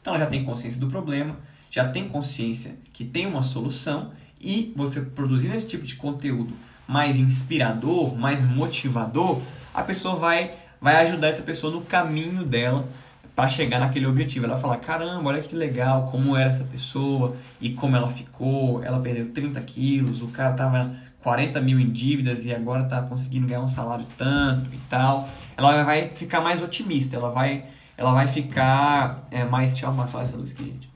Então 0.00 0.14
ela 0.14 0.24
já 0.24 0.30
tem 0.30 0.44
consciência 0.44 0.80
do 0.80 0.88
problema 0.88 1.36
já 1.72 1.88
tem 1.88 2.06
consciência 2.06 2.76
que 2.92 3.02
tem 3.02 3.24
uma 3.24 3.42
solução 3.42 4.12
e 4.38 4.74
você 4.76 5.00
produzindo 5.00 5.56
esse 5.56 5.66
tipo 5.66 5.86
de 5.86 5.96
conteúdo 5.96 6.52
mais 6.86 7.16
inspirador, 7.16 8.14
mais 8.14 8.44
motivador, 8.44 9.40
a 9.72 9.82
pessoa 9.82 10.16
vai, 10.16 10.54
vai 10.78 10.96
ajudar 10.96 11.28
essa 11.28 11.40
pessoa 11.40 11.72
no 11.72 11.80
caminho 11.80 12.44
dela 12.44 12.86
para 13.34 13.48
chegar 13.48 13.78
naquele 13.78 14.06
objetivo. 14.06 14.44
Ela 14.44 14.54
vai 14.54 14.62
falar: 14.62 14.76
caramba, 14.78 15.30
olha 15.30 15.42
que 15.42 15.54
legal, 15.54 16.08
como 16.10 16.36
era 16.36 16.48
essa 16.48 16.64
pessoa 16.64 17.36
e 17.60 17.70
como 17.70 17.96
ela 17.96 18.08
ficou. 18.08 18.82
Ela 18.84 19.00
perdeu 19.00 19.30
30 19.32 19.60
quilos, 19.62 20.22
o 20.22 20.28
cara 20.28 20.52
tava 20.54 20.92
40 21.22 21.60
mil 21.60 21.78
em 21.78 21.90
dívidas 21.90 22.44
e 22.44 22.54
agora 22.54 22.84
tá 22.84 23.02
conseguindo 23.02 23.46
ganhar 23.46 23.60
um 23.60 23.68
salário 23.68 24.06
tanto 24.18 24.74
e 24.74 24.78
tal. 24.88 25.28
Ela 25.56 25.84
vai 25.84 26.08
ficar 26.08 26.40
mais 26.40 26.60
otimista, 26.60 27.16
ela 27.16 27.30
vai, 27.30 27.64
ela 27.96 28.12
vai 28.12 28.26
ficar 28.26 29.26
é, 29.30 29.44
mais. 29.44 29.72
Deixa 29.72 29.86
eu 29.86 29.90
arrumar 29.90 30.04
essa 30.04 30.36
luz 30.36 30.50
aqui, 30.50 30.64
gente. 30.64 30.90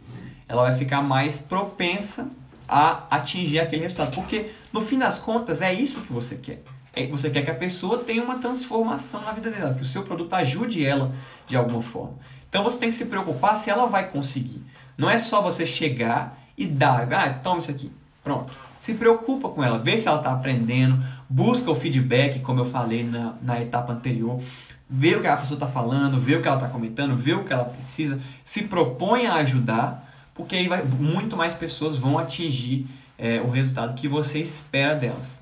Ela 0.49 0.63
vai 0.63 0.75
ficar 0.75 1.03
mais 1.03 1.39
propensa 1.39 2.29
a 2.69 3.05
atingir 3.11 3.61
aquele 3.61 3.83
resultado. 3.83 4.13
Porque, 4.15 4.51
no 4.73 4.81
fim 4.81 4.99
das 4.99 5.19
contas, 5.19 5.61
é 5.61 5.73
isso 5.73 6.01
que 6.01 6.13
você 6.13 6.37
quer. 6.37 6.63
É, 6.97 7.07
você 7.07 7.31
quer 7.31 7.43
que 7.43 7.51
a 7.51 7.55
pessoa 7.55 7.99
tenha 7.99 8.23
uma 8.23 8.39
transformação 8.39 9.21
na 9.21 9.33
vida 9.33 9.51
dela, 9.51 9.75
que 9.75 9.83
o 9.83 9.87
seu 9.87 10.03
produto 10.03 10.33
ajude 10.35 10.85
ela 10.85 11.13
de 11.47 11.57
alguma 11.57 11.83
forma. 11.83 12.15
Então 12.49 12.65
você 12.65 12.79
tem 12.79 12.89
que 12.89 12.97
se 12.97 13.05
preocupar 13.05 13.57
se 13.59 13.71
ela 13.71 13.87
vai 13.87 14.09
conseguir. 14.09 14.63
Não 14.97 15.09
é 15.09 15.19
só 15.19 15.43
você 15.43 15.67
chegar 15.67 16.41
e 16.57 16.67
dar, 16.67 17.13
ah, 17.13 17.35
toma 17.35 17.59
isso 17.59 17.71
aqui, 17.71 17.93
pronto. 18.25 18.53
Se 18.81 18.95
preocupa 18.95 19.49
com 19.51 19.63
ela, 19.63 19.79
vê 19.79 19.99
se 19.99 20.09
ela 20.09 20.19
está 20.19 20.33
aprendendo, 20.33 21.05
busca 21.29 21.71
o 21.71 21.75
feedback, 21.75 22.41
como 22.41 22.61
eu 22.61 22.65
falei 22.65 23.05
na, 23.05 23.35
na 23.43 23.61
etapa 23.61 23.93
anterior, 23.93 24.41
vê 24.89 25.15
o 25.17 25.21
que 25.21 25.27
a 25.27 25.37
pessoa 25.37 25.57
está 25.57 25.69
falando, 25.69 26.19
vê 26.19 26.37
o 26.37 26.43
que 26.43 26.49
ela 26.49 26.57
está 26.57 26.69
comentando, 26.69 27.15
vê 27.15 27.35
o 27.35 27.45
que 27.45 27.53
ela 27.53 27.65
precisa, 27.65 28.19
se 28.45 28.63
propõe 28.63 29.27
a 29.27 29.35
ajudar 29.35 30.07
porque 30.37 30.55
aí 30.55 30.69
vai, 30.69 30.85
muito 30.85 31.37
mais 31.37 31.55
pessoas 31.55 31.97
vão 31.97 32.19
atingir 32.19 32.87
é, 33.19 33.41
o 33.41 33.49
resultado 33.49 33.95
que 33.95 34.07
você 34.07 34.39
espera 34.39 34.95
delas. 34.95 35.41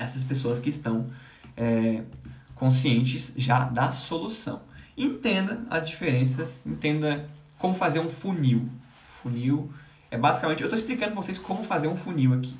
Essas 0.00 0.24
pessoas 0.24 0.58
que 0.58 0.68
estão 0.68 1.06
é, 1.56 2.02
conscientes 2.54 3.32
já 3.36 3.64
da 3.64 3.90
solução. 3.90 4.62
Entenda 4.96 5.64
as 5.70 5.88
diferenças, 5.88 6.66
entenda 6.66 7.28
como 7.58 7.74
fazer 7.74 8.00
um 8.00 8.10
funil. 8.10 8.68
Funil 9.08 9.72
é 10.10 10.18
basicamente, 10.18 10.62
eu 10.62 10.66
estou 10.66 10.78
explicando 10.78 11.12
para 11.12 11.22
vocês 11.22 11.38
como 11.38 11.62
fazer 11.62 11.88
um 11.88 11.96
funil 11.96 12.34
aqui. 12.34 12.56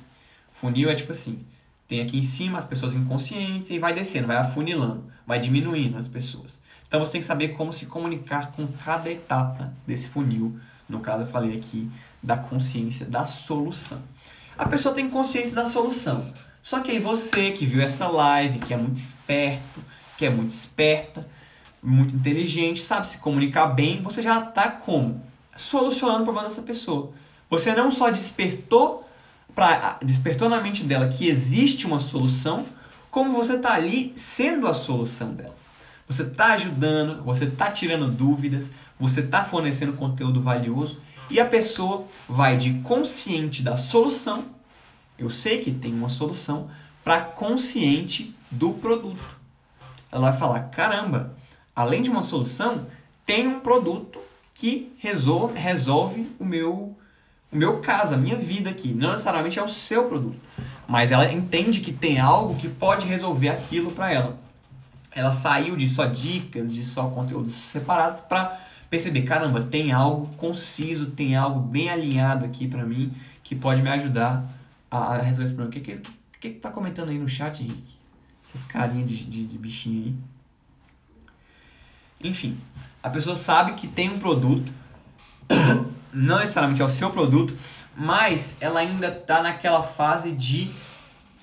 Funil 0.53 0.89
é 0.89 0.95
tipo 0.95 1.11
assim, 1.11 1.45
tem 1.87 2.01
aqui 2.01 2.17
em 2.17 2.23
cima 2.23 2.57
as 2.57 2.65
pessoas 2.65 2.95
inconscientes 2.95 3.69
e 3.69 3.79
vai 3.79 3.93
descendo, 3.93 4.27
vai 4.27 4.37
afunilando, 4.37 5.03
vai 5.25 5.39
diminuindo 5.39 5.97
as 5.97 6.07
pessoas. 6.07 6.61
Então 6.87 6.99
você 6.99 7.13
tem 7.13 7.21
que 7.21 7.27
saber 7.27 7.49
como 7.49 7.73
se 7.73 7.85
comunicar 7.87 8.51
com 8.51 8.67
cada 8.67 9.09
etapa 9.11 9.73
desse 9.85 10.07
funil 10.07 10.59
no 10.91 10.99
caso, 10.99 11.23
eu 11.23 11.27
falei 11.27 11.57
aqui 11.57 11.89
da 12.21 12.35
consciência 12.35 13.05
da 13.05 13.25
solução. 13.25 14.01
A 14.57 14.67
pessoa 14.67 14.93
tem 14.93 15.09
consciência 15.09 15.55
da 15.55 15.65
solução. 15.65 16.23
Só 16.61 16.79
que 16.79 16.91
aí 16.91 16.99
você 16.99 17.51
que 17.51 17.65
viu 17.65 17.81
essa 17.81 18.07
live, 18.07 18.59
que 18.59 18.73
é 18.73 18.77
muito 18.77 18.97
esperto, 18.97 19.83
que 20.17 20.25
é 20.25 20.29
muito 20.29 20.51
esperta, 20.51 21.27
muito 21.81 22.15
inteligente, 22.15 22.81
sabe 22.81 23.07
se 23.07 23.17
comunicar 23.17 23.67
bem, 23.67 24.01
você 24.01 24.21
já 24.21 24.39
está 24.39 24.69
como? 24.69 25.21
Solucionando 25.55 26.21
o 26.21 26.23
problema 26.23 26.47
dessa 26.47 26.61
pessoa. 26.61 27.11
Você 27.49 27.73
não 27.73 27.91
só 27.91 28.09
despertou, 28.09 29.03
pra, 29.55 29.97
despertou 30.03 30.47
na 30.47 30.61
mente 30.61 30.83
dela 30.83 31.07
que 31.07 31.27
existe 31.27 31.87
uma 31.87 31.99
solução, 31.99 32.65
como 33.09 33.33
você 33.33 33.55
está 33.55 33.73
ali 33.73 34.13
sendo 34.15 34.67
a 34.67 34.73
solução 34.73 35.33
dela. 35.33 35.55
Você 36.07 36.23
está 36.23 36.53
ajudando, 36.53 37.23
você 37.23 37.45
está 37.45 37.71
tirando 37.71 38.09
dúvidas, 38.09 38.71
você 38.99 39.21
está 39.21 39.43
fornecendo 39.43 39.93
conteúdo 39.93 40.41
valioso 40.41 40.99
e 41.29 41.39
a 41.39 41.45
pessoa 41.45 42.05
vai 42.27 42.57
de 42.57 42.73
consciente 42.81 43.63
da 43.63 43.77
solução, 43.77 44.45
eu 45.21 45.29
sei 45.29 45.59
que 45.59 45.71
tem 45.71 45.93
uma 45.93 46.09
solução, 46.09 46.69
para 47.03 47.21
consciente 47.21 48.35
do 48.49 48.73
produto. 48.73 49.37
Ela 50.11 50.31
vai 50.31 50.39
falar: 50.39 50.59
caramba, 50.69 51.33
além 51.75 52.01
de 52.01 52.09
uma 52.09 52.21
solução, 52.21 52.87
tem 53.25 53.47
um 53.47 53.59
produto 53.59 54.19
que 54.53 54.91
resolve, 54.97 55.57
resolve 55.57 56.27
o 56.39 56.45
meu 56.45 56.95
o 57.51 57.57
meu 57.57 57.79
caso, 57.79 58.13
a 58.13 58.17
minha 58.17 58.37
vida 58.37 58.69
aqui. 58.69 58.93
Não 58.93 59.11
necessariamente 59.11 59.59
é 59.59 59.63
o 59.63 59.67
seu 59.67 60.05
produto, 60.05 60.39
mas 60.87 61.11
ela 61.11 61.31
entende 61.31 61.81
que 61.81 61.91
tem 61.91 62.17
algo 62.17 62.55
que 62.55 62.69
pode 62.69 63.05
resolver 63.05 63.49
aquilo 63.49 63.91
para 63.91 64.11
ela. 64.11 64.37
Ela 65.13 65.33
saiu 65.33 65.75
de 65.75 65.89
só 65.89 66.05
dicas, 66.05 66.73
de 66.73 66.85
só 66.85 67.09
conteúdos 67.09 67.53
separados 67.53 68.21
para 68.21 68.57
perceber, 68.89 69.23
caramba, 69.23 69.61
tem 69.61 69.91
algo 69.91 70.27
conciso, 70.37 71.07
tem 71.07 71.35
algo 71.35 71.59
bem 71.59 71.89
alinhado 71.89 72.45
aqui 72.45 72.67
para 72.67 72.85
mim 72.85 73.11
que 73.43 73.53
pode 73.53 73.81
me 73.81 73.89
ajudar 73.89 74.45
a, 74.91 75.17
resolver 75.17 75.45
esse 75.45 75.53
problema. 75.53 75.69
O 75.69 75.71
que 75.71 75.79
que, 75.79 76.01
que 76.39 76.49
que 76.49 76.59
tá 76.59 76.69
comentando 76.69 77.09
aí 77.09 77.17
no 77.17 77.27
chat, 77.27 77.63
Henrique? 77.63 77.97
Essas 78.45 78.63
carinhas 78.63 79.09
de, 79.09 79.23
de, 79.23 79.45
de 79.45 79.57
bichinho 79.57 80.05
aí. 80.05 80.15
Enfim, 82.29 82.59
a 83.01 83.09
pessoa 83.09 83.35
sabe 83.35 83.73
que 83.73 83.87
tem 83.87 84.09
um 84.09 84.19
produto, 84.19 84.71
não 86.13 86.39
necessariamente 86.39 86.81
é 86.81 86.85
o 86.85 86.89
seu 86.89 87.09
produto, 87.09 87.57
mas 87.95 88.57
ela 88.59 88.81
ainda 88.81 89.07
está 89.07 89.41
naquela 89.41 89.81
fase 89.81 90.31
de 90.31 90.69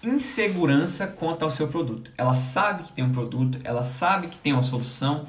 insegurança 0.02 1.06
quanto 1.06 1.44
ao 1.44 1.50
seu 1.50 1.68
produto. 1.68 2.10
Ela 2.16 2.36
sabe 2.36 2.84
que 2.84 2.92
tem 2.92 3.04
um 3.04 3.12
produto, 3.12 3.58
ela 3.64 3.82
sabe 3.82 4.28
que 4.28 4.38
tem 4.38 4.52
uma 4.52 4.62
solução, 4.62 5.26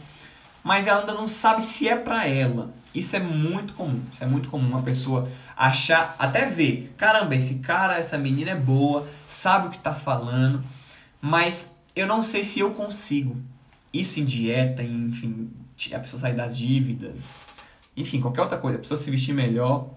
mas 0.69 0.85
ela 0.85 0.99
ainda 0.99 1.15
não 1.15 1.27
sabe 1.27 1.63
se 1.63 1.89
é 1.89 1.95
para 1.95 2.27
ela. 2.27 2.71
Isso 2.93 3.15
é 3.15 3.19
muito 3.19 3.73
comum. 3.73 4.03
Isso 4.13 4.23
é 4.23 4.27
muito 4.27 4.49
comum 4.49 4.67
uma 4.67 4.83
pessoa 4.83 5.27
achar, 5.57 6.15
até 6.19 6.45
ver, 6.45 6.93
caramba, 6.95 7.33
esse 7.35 7.55
cara, 7.55 7.97
essa 7.97 8.19
menina 8.19 8.51
é 8.51 8.55
boa, 8.55 9.07
sabe 9.27 9.65
o 9.65 9.71
que 9.71 9.77
está 9.77 9.95
falando, 9.95 10.63
mas 11.19 11.75
eu 11.95 12.05
não 12.05 12.21
sei 12.21 12.43
se 12.43 12.59
eu 12.59 12.69
consigo. 12.69 13.35
Isso 13.91 14.19
em 14.19 14.25
dieta, 14.25 14.83
enfim, 14.83 15.49
a 15.91 15.97
pessoa 15.97 16.19
sair 16.19 16.35
das 16.35 16.55
dívidas, 16.55 17.47
enfim, 17.97 18.21
qualquer 18.21 18.41
outra 18.41 18.59
coisa, 18.59 18.77
a 18.77 18.81
pessoa 18.81 18.95
se 18.95 19.09
vestir 19.09 19.33
melhor. 19.33 19.89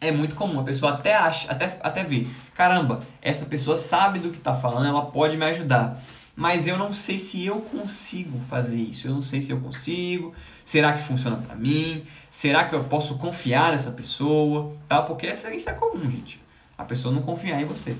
É 0.00 0.10
muito 0.10 0.34
comum, 0.34 0.58
a 0.58 0.64
pessoa 0.64 0.94
até 0.94 1.14
acha, 1.14 1.48
até, 1.48 1.78
até 1.80 2.02
ver, 2.02 2.28
caramba, 2.56 2.98
essa 3.22 3.46
pessoa 3.46 3.76
sabe 3.76 4.18
do 4.18 4.30
que 4.30 4.38
está 4.38 4.52
falando, 4.52 4.88
ela 4.88 5.06
pode 5.06 5.36
me 5.36 5.44
ajudar 5.44 6.02
mas 6.36 6.66
eu 6.66 6.76
não 6.76 6.92
sei 6.92 7.16
se 7.16 7.46
eu 7.46 7.62
consigo 7.62 8.38
fazer 8.50 8.76
isso. 8.76 9.08
Eu 9.08 9.14
não 9.14 9.22
sei 9.22 9.40
se 9.40 9.50
eu 9.50 9.58
consigo. 9.58 10.34
Será 10.66 10.92
que 10.92 11.02
funciona 11.02 11.38
para 11.38 11.56
mim? 11.56 12.04
Será 12.30 12.66
que 12.66 12.74
eu 12.74 12.84
posso 12.84 13.16
confiar 13.16 13.72
nessa 13.72 13.90
pessoa? 13.92 14.76
Tá? 14.86 15.00
Porque 15.00 15.26
isso 15.26 15.70
é 15.70 15.72
comum, 15.72 16.10
gente. 16.10 16.38
A 16.76 16.84
pessoa 16.84 17.14
não 17.14 17.22
confiar 17.22 17.62
em 17.62 17.64
você. 17.64 17.96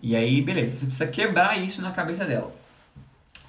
E 0.00 0.14
aí, 0.14 0.40
beleza, 0.40 0.78
você 0.78 0.86
precisa 0.86 1.06
quebrar 1.08 1.58
isso 1.58 1.82
na 1.82 1.90
cabeça 1.90 2.24
dela. 2.24 2.54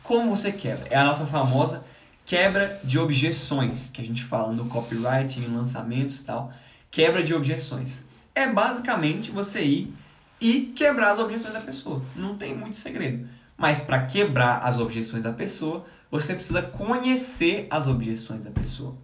Como 0.01 0.35
você 0.35 0.51
quebra? 0.51 0.87
É 0.89 0.97
a 0.97 1.05
nossa 1.05 1.27
famosa 1.27 1.85
quebra 2.25 2.79
de 2.83 2.97
objeções, 2.97 3.89
que 3.93 4.01
a 4.01 4.05
gente 4.05 4.23
fala 4.23 4.51
no 4.51 4.65
copywriting, 4.65 5.43
em 5.43 5.55
lançamentos 5.55 6.21
e 6.21 6.25
tal. 6.25 6.51
Quebra 6.89 7.21
de 7.21 7.35
objeções. 7.35 8.05
É 8.33 8.47
basicamente 8.47 9.29
você 9.29 9.61
ir 9.61 9.93
e 10.39 10.73
quebrar 10.75 11.11
as 11.11 11.19
objeções 11.19 11.53
da 11.53 11.61
pessoa. 11.61 12.01
Não 12.15 12.35
tem 12.35 12.55
muito 12.57 12.77
segredo. 12.77 13.29
Mas 13.61 13.79
para 13.79 14.07
quebrar 14.07 14.61
as 14.63 14.79
objeções 14.79 15.21
da 15.21 15.31
pessoa, 15.31 15.85
você 16.09 16.33
precisa 16.33 16.63
conhecer 16.63 17.67
as 17.69 17.85
objeções 17.85 18.43
da 18.43 18.49
pessoa. 18.49 18.95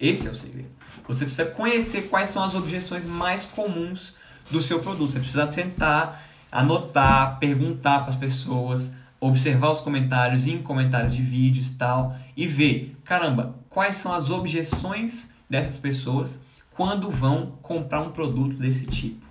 Esse 0.00 0.26
é 0.26 0.30
o 0.32 0.34
segredo. 0.34 0.68
Você 1.06 1.24
precisa 1.24 1.48
conhecer 1.48 2.08
quais 2.08 2.28
são 2.28 2.42
as 2.42 2.56
objeções 2.56 3.06
mais 3.06 3.46
comuns 3.46 4.16
do 4.50 4.60
seu 4.60 4.80
produto. 4.80 5.12
Você 5.12 5.20
precisa 5.20 5.48
sentar, 5.52 6.24
anotar, 6.50 7.38
perguntar 7.38 8.00
para 8.00 8.08
as 8.08 8.16
pessoas, 8.16 8.90
observar 9.20 9.70
os 9.70 9.80
comentários 9.80 10.44
em 10.44 10.60
comentários 10.60 11.14
de 11.14 11.22
vídeos 11.22 11.68
e 11.68 11.74
tal 11.76 12.16
e 12.36 12.48
ver, 12.48 12.96
caramba, 13.04 13.54
quais 13.68 13.94
são 13.94 14.12
as 14.12 14.28
objeções 14.28 15.30
dessas 15.48 15.78
pessoas 15.78 16.36
quando 16.74 17.12
vão 17.12 17.52
comprar 17.62 18.00
um 18.00 18.10
produto 18.10 18.56
desse 18.56 18.86
tipo. 18.86 19.24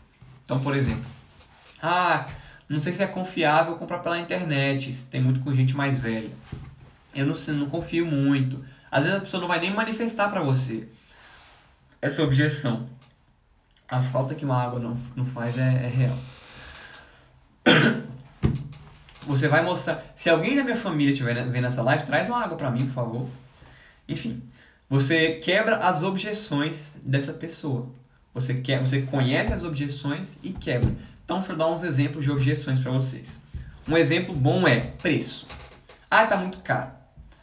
Então, 0.45 0.57
por 0.61 0.73
exemplo, 0.73 1.03
ah, 1.83 2.25
não 2.69 2.79
sei 2.79 2.93
se 2.93 3.01
é 3.01 3.07
confiável 3.07 3.75
comprar 3.75 3.99
pela 3.99 4.19
internet, 4.19 4.91
se 4.91 5.07
tem 5.07 5.21
muito 5.21 5.39
com 5.39 5.53
gente 5.53 5.75
mais 5.75 5.97
velha. 5.97 6.29
Eu 7.15 7.25
não, 7.25 7.35
não 7.55 7.69
confio 7.69 8.05
muito. 8.05 8.63
Às 8.91 9.03
vezes 9.03 9.17
a 9.17 9.21
pessoa 9.21 9.41
não 9.41 9.47
vai 9.47 9.59
nem 9.59 9.73
manifestar 9.73 10.29
para 10.29 10.41
você 10.41 10.87
essa 12.01 12.23
objeção. 12.23 12.87
A 13.87 14.01
falta 14.01 14.35
que 14.35 14.45
uma 14.45 14.61
água 14.61 14.79
não, 14.79 14.95
não 15.15 15.25
faz 15.25 15.57
é, 15.57 15.85
é 15.85 15.87
real. 15.87 16.17
Você 19.25 19.47
vai 19.47 19.63
mostrar. 19.63 20.03
Se 20.15 20.29
alguém 20.29 20.55
da 20.55 20.63
minha 20.63 20.77
família 20.77 21.11
estiver 21.11 21.35
vendo 21.49 21.67
essa 21.67 21.83
live, 21.83 22.03
traz 22.03 22.27
uma 22.27 22.43
água 22.43 22.57
para 22.57 22.71
mim, 22.71 22.85
por 22.85 22.93
favor. 22.93 23.29
Enfim, 24.07 24.41
você 24.89 25.35
quebra 25.35 25.77
as 25.77 26.01
objeções 26.01 26.95
dessa 27.03 27.33
pessoa. 27.33 27.89
Você, 28.33 28.55
quer, 28.55 28.79
você 28.79 29.03
conhece 29.03 29.53
as 29.53 29.63
objeções 29.63 30.37
e 30.41 30.51
quebra. 30.51 30.91
Então, 31.29 31.37
deixa 31.37 31.53
eu 31.53 31.57
dar 31.57 31.67
uns 31.67 31.83
exemplos 31.83 32.23
de 32.23 32.31
objeções 32.31 32.79
para 32.79 32.91
vocês. 32.91 33.39
Um 33.87 33.95
exemplo 33.95 34.33
bom 34.33 34.67
é 34.67 34.79
preço. 34.79 35.45
Ah, 36.09 36.25
tá 36.25 36.35
muito 36.35 36.57
caro. 36.57 36.89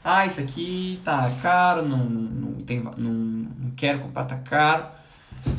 Ah, 0.03 0.27
isso 0.27 0.41
aqui 0.41 1.01
tá 1.05 1.31
caro, 1.41 1.87
não, 1.87 1.99
não, 1.99 2.23
não, 2.23 2.53
tem, 2.65 2.83
não, 2.83 3.13
não 3.13 3.71
quero 3.77 4.01
comprar, 4.01 4.25
tá 4.25 4.39
caro. 4.39 4.87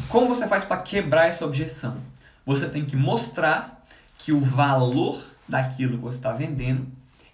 Como 0.09 0.27
você 0.27 0.45
faz 0.45 0.65
para 0.65 0.81
quebrar 0.81 1.27
essa 1.27 1.45
objeção? 1.45 1.99
Você 2.45 2.67
tem 2.67 2.83
que 2.83 2.97
mostrar 2.97 3.85
que 4.17 4.33
o 4.33 4.41
valor 4.41 5.23
daquilo 5.47 5.97
que 5.97 6.03
você 6.03 6.17
está 6.17 6.33
vendendo 6.33 6.85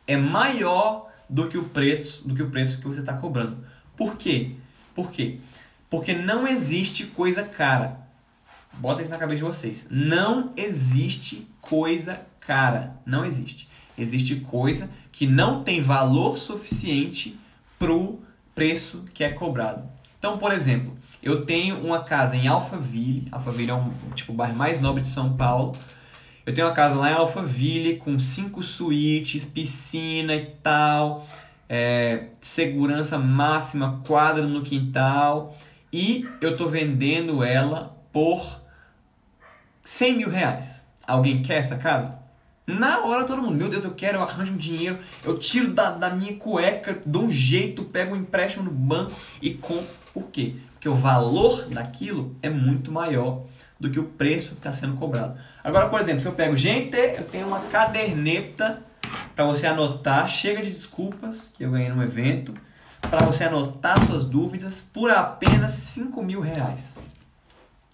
é 0.06 0.16
maior 0.16 1.10
do 1.28 1.48
que 1.48 1.58
o 1.58 1.64
preço 1.64 2.28
do 2.28 2.36
que 2.36 2.44
o 2.44 2.52
preço 2.52 2.78
que 2.78 2.86
você 2.86 3.00
está 3.00 3.14
cobrando. 3.14 3.58
Por 3.98 4.16
quê? 4.16 4.52
Por 4.94 5.10
quê? 5.10 5.40
Porque 5.90 6.14
não 6.14 6.48
existe 6.48 7.08
coisa 7.08 7.42
cara. 7.42 8.03
Bota 8.78 9.02
isso 9.02 9.12
na 9.12 9.18
cabeça 9.18 9.38
de 9.38 9.44
vocês. 9.44 9.88
Não 9.90 10.52
existe 10.58 11.48
coisa 11.62 12.22
cara. 12.40 12.96
Não 13.06 13.26
existe. 13.26 13.70
Existe 13.98 14.38
coisa 14.38 14.90
que 15.12 15.28
não 15.28 15.64
tem 15.64 15.82
valor 15.82 16.38
suficiente 16.38 17.40
para 17.78 17.94
o 17.94 18.22
preço 18.56 19.06
que 19.14 19.24
é 19.24 19.30
cobrado. 19.30 19.88
Então, 20.18 20.38
por 20.38 20.52
exemplo, 20.52 20.98
eu 21.22 21.46
tenho 21.46 21.80
uma 21.80 22.04
casa 22.04 22.36
em 22.36 22.48
Alphaville. 22.48 23.28
Alphaville 23.32 23.72
é 23.72 23.74
um 23.74 23.92
tipo 24.16 24.32
o 24.32 24.36
bairro 24.36 24.56
mais 24.56 24.82
nobre 24.82 25.02
de 25.02 25.08
São 25.08 25.34
Paulo. 25.34 25.74
Eu 26.46 26.54
tenho 26.54 26.68
uma 26.68 26.74
casa 26.74 26.96
lá 26.96 27.12
em 27.12 27.14
Alphaville 27.14 27.98
com 27.98 28.20
cinco 28.20 28.62
suítes, 28.62 29.46
piscina 29.46 30.36
e 30.36 30.46
tal, 30.62 31.26
é, 31.70 32.28
segurança 32.42 33.18
máxima, 33.18 34.02
quadra 34.06 34.46
no 34.46 34.62
quintal. 34.62 35.54
E 35.92 36.28
eu 36.42 36.58
tô 36.58 36.68
vendendo 36.68 37.44
ela 37.44 37.96
por 38.12 38.63
100 39.84 40.18
mil 40.18 40.30
reais. 40.30 40.88
Alguém 41.06 41.44
quer 41.44 41.58
essa 41.58 41.76
casa? 41.76 42.24
Na 42.66 43.02
hora 43.02 43.26
todo 43.26 43.42
mundo, 43.42 43.56
meu 43.56 43.70
Deus, 43.70 43.84
eu 43.84 43.92
quero, 43.92 44.20
eu 44.20 44.24
arranjo 44.24 44.54
um 44.54 44.58
dinheiro, 44.58 44.98
eu 45.24 45.38
tiro 45.38 45.74
da, 45.74 45.90
da 45.90 46.10
minha 46.10 46.34
cueca, 46.38 46.98
dou 47.06 47.26
um 47.26 47.32
jeito, 47.32 47.84
pego 47.84 48.16
um 48.16 48.18
empréstimo 48.18 48.64
no 48.64 48.72
banco 48.72 49.12
e 49.42 49.54
compro. 49.54 49.86
Por 50.14 50.30
quê? 50.30 50.56
Porque 50.74 50.88
o 50.88 50.96
valor 50.96 51.66
daquilo 51.66 52.38
é 52.42 52.50
muito 52.50 52.90
maior 52.90 53.44
do 53.78 53.90
que 53.90 54.00
o 54.00 54.06
preço 54.06 54.52
que 54.52 54.60
está 54.60 54.72
sendo 54.72 54.96
cobrado. 54.96 55.38
Agora, 55.62 55.90
por 55.90 56.00
exemplo, 56.00 56.22
se 56.22 56.28
eu 56.28 56.32
pego, 56.32 56.56
gente, 56.56 56.96
eu 56.96 57.26
tenho 57.26 57.48
uma 57.48 57.60
caderneta 57.60 58.82
para 59.36 59.46
você 59.46 59.68
anotar, 59.68 60.26
chega 60.30 60.62
de 60.62 60.72
desculpas 60.72 61.52
que 61.54 61.66
eu 61.66 61.72
ganhei 61.72 61.90
no 61.90 62.02
evento, 62.02 62.54
para 63.02 63.26
você 63.26 63.44
anotar 63.44 64.00
suas 64.06 64.24
dúvidas 64.24 64.82
por 64.82 65.12
apenas 65.12 65.74
5 65.74 66.24
mil 66.24 66.40
reais. 66.40 66.98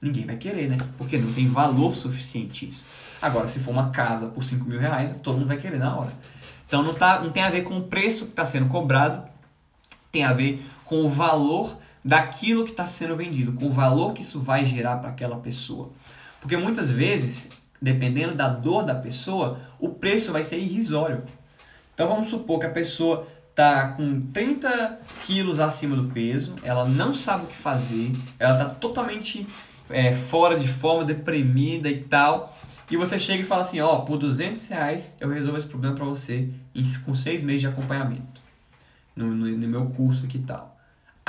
Ninguém 0.02 0.26
vai 0.26 0.38
querer, 0.38 0.70
né? 0.70 0.78
Porque 0.98 1.18
não 1.18 1.32
tem 1.34 1.48
valor 1.48 1.94
suficiente 1.94 2.68
isso. 2.68 2.86
Agora, 3.22 3.48
se 3.48 3.60
for 3.60 3.72
uma 3.72 3.90
casa 3.90 4.28
por 4.28 4.44
5 4.44 4.64
mil 4.66 4.80
reais, 4.80 5.18
todo 5.18 5.38
mundo 5.38 5.48
vai 5.48 5.58
querer 5.58 5.78
na 5.78 5.98
hora. 5.98 6.12
Então 6.66 6.84
não, 6.84 6.94
tá, 6.94 7.20
não 7.20 7.32
tem 7.32 7.44
a 7.44 7.50
ver 7.50 7.64
com 7.64 7.78
o 7.78 7.84
preço 7.84 8.26
que 8.26 8.32
está 8.32 8.46
sendo 8.46 8.68
cobrado, 8.68 9.28
tem 10.12 10.24
a 10.24 10.32
ver 10.32 10.66
com 10.86 11.02
o 11.04 11.10
valor 11.10 11.78
daquilo 12.04 12.64
que 12.64 12.72
está 12.72 12.88
sendo 12.88 13.16
vendido, 13.16 13.54
com 13.54 13.66
o 13.66 13.72
valor 13.72 14.14
que 14.14 14.22
isso 14.22 14.40
vai 14.40 14.64
gerar 14.64 14.98
para 14.98 15.10
aquela 15.10 15.38
pessoa. 15.38 15.92
Porque 16.40 16.56
muitas 16.56 16.90
vezes, 16.90 17.50
dependendo 17.82 18.36
da 18.36 18.48
dor 18.48 18.84
da 18.84 18.96
pessoa, 18.96 19.60
o 19.80 19.90
preço 19.90 20.32
vai 20.32 20.44
ser 20.44 20.58
irrisório. 20.58 21.24
Então 21.94 22.08
vamos 22.08 22.30
supor 22.30 22.60
que 22.60 22.66
a 22.66 22.72
pessoa 22.72 23.28
está 23.50 23.90
com 23.90 24.22
30 24.32 25.00
quilos 25.26 25.60
acima 25.60 25.96
do 25.96 26.06
peso, 26.06 26.56
ela 26.64 26.86
não 26.86 27.14
sabe 27.14 27.44
o 27.44 27.48
que 27.48 27.58
fazer, 27.58 28.14
ela 28.40 28.54
está 28.54 28.66
totalmente 28.66 29.46
é, 29.90 30.14
fora 30.14 30.58
de 30.58 30.68
forma, 30.68 31.04
deprimida 31.06 31.90
e 31.90 32.02
tal. 32.02 32.58
E 32.90 32.98
você 32.98 33.20
chega 33.20 33.44
e 33.44 33.46
fala 33.46 33.62
assim, 33.62 33.80
ó, 33.80 33.98
por 33.98 34.18
200 34.18 34.68
reais 34.68 35.16
eu 35.20 35.30
resolvo 35.30 35.58
esse 35.58 35.68
problema 35.68 35.96
para 35.96 36.06
você 36.06 36.50
com 37.06 37.14
seis 37.14 37.44
meses 37.44 37.62
de 37.62 37.68
acompanhamento 37.68 38.42
no, 39.16 39.28
no, 39.28 39.48
no 39.48 39.68
meu 39.68 39.86
curso 39.88 40.26
aqui 40.26 40.38
e 40.38 40.42
tal 40.42 40.80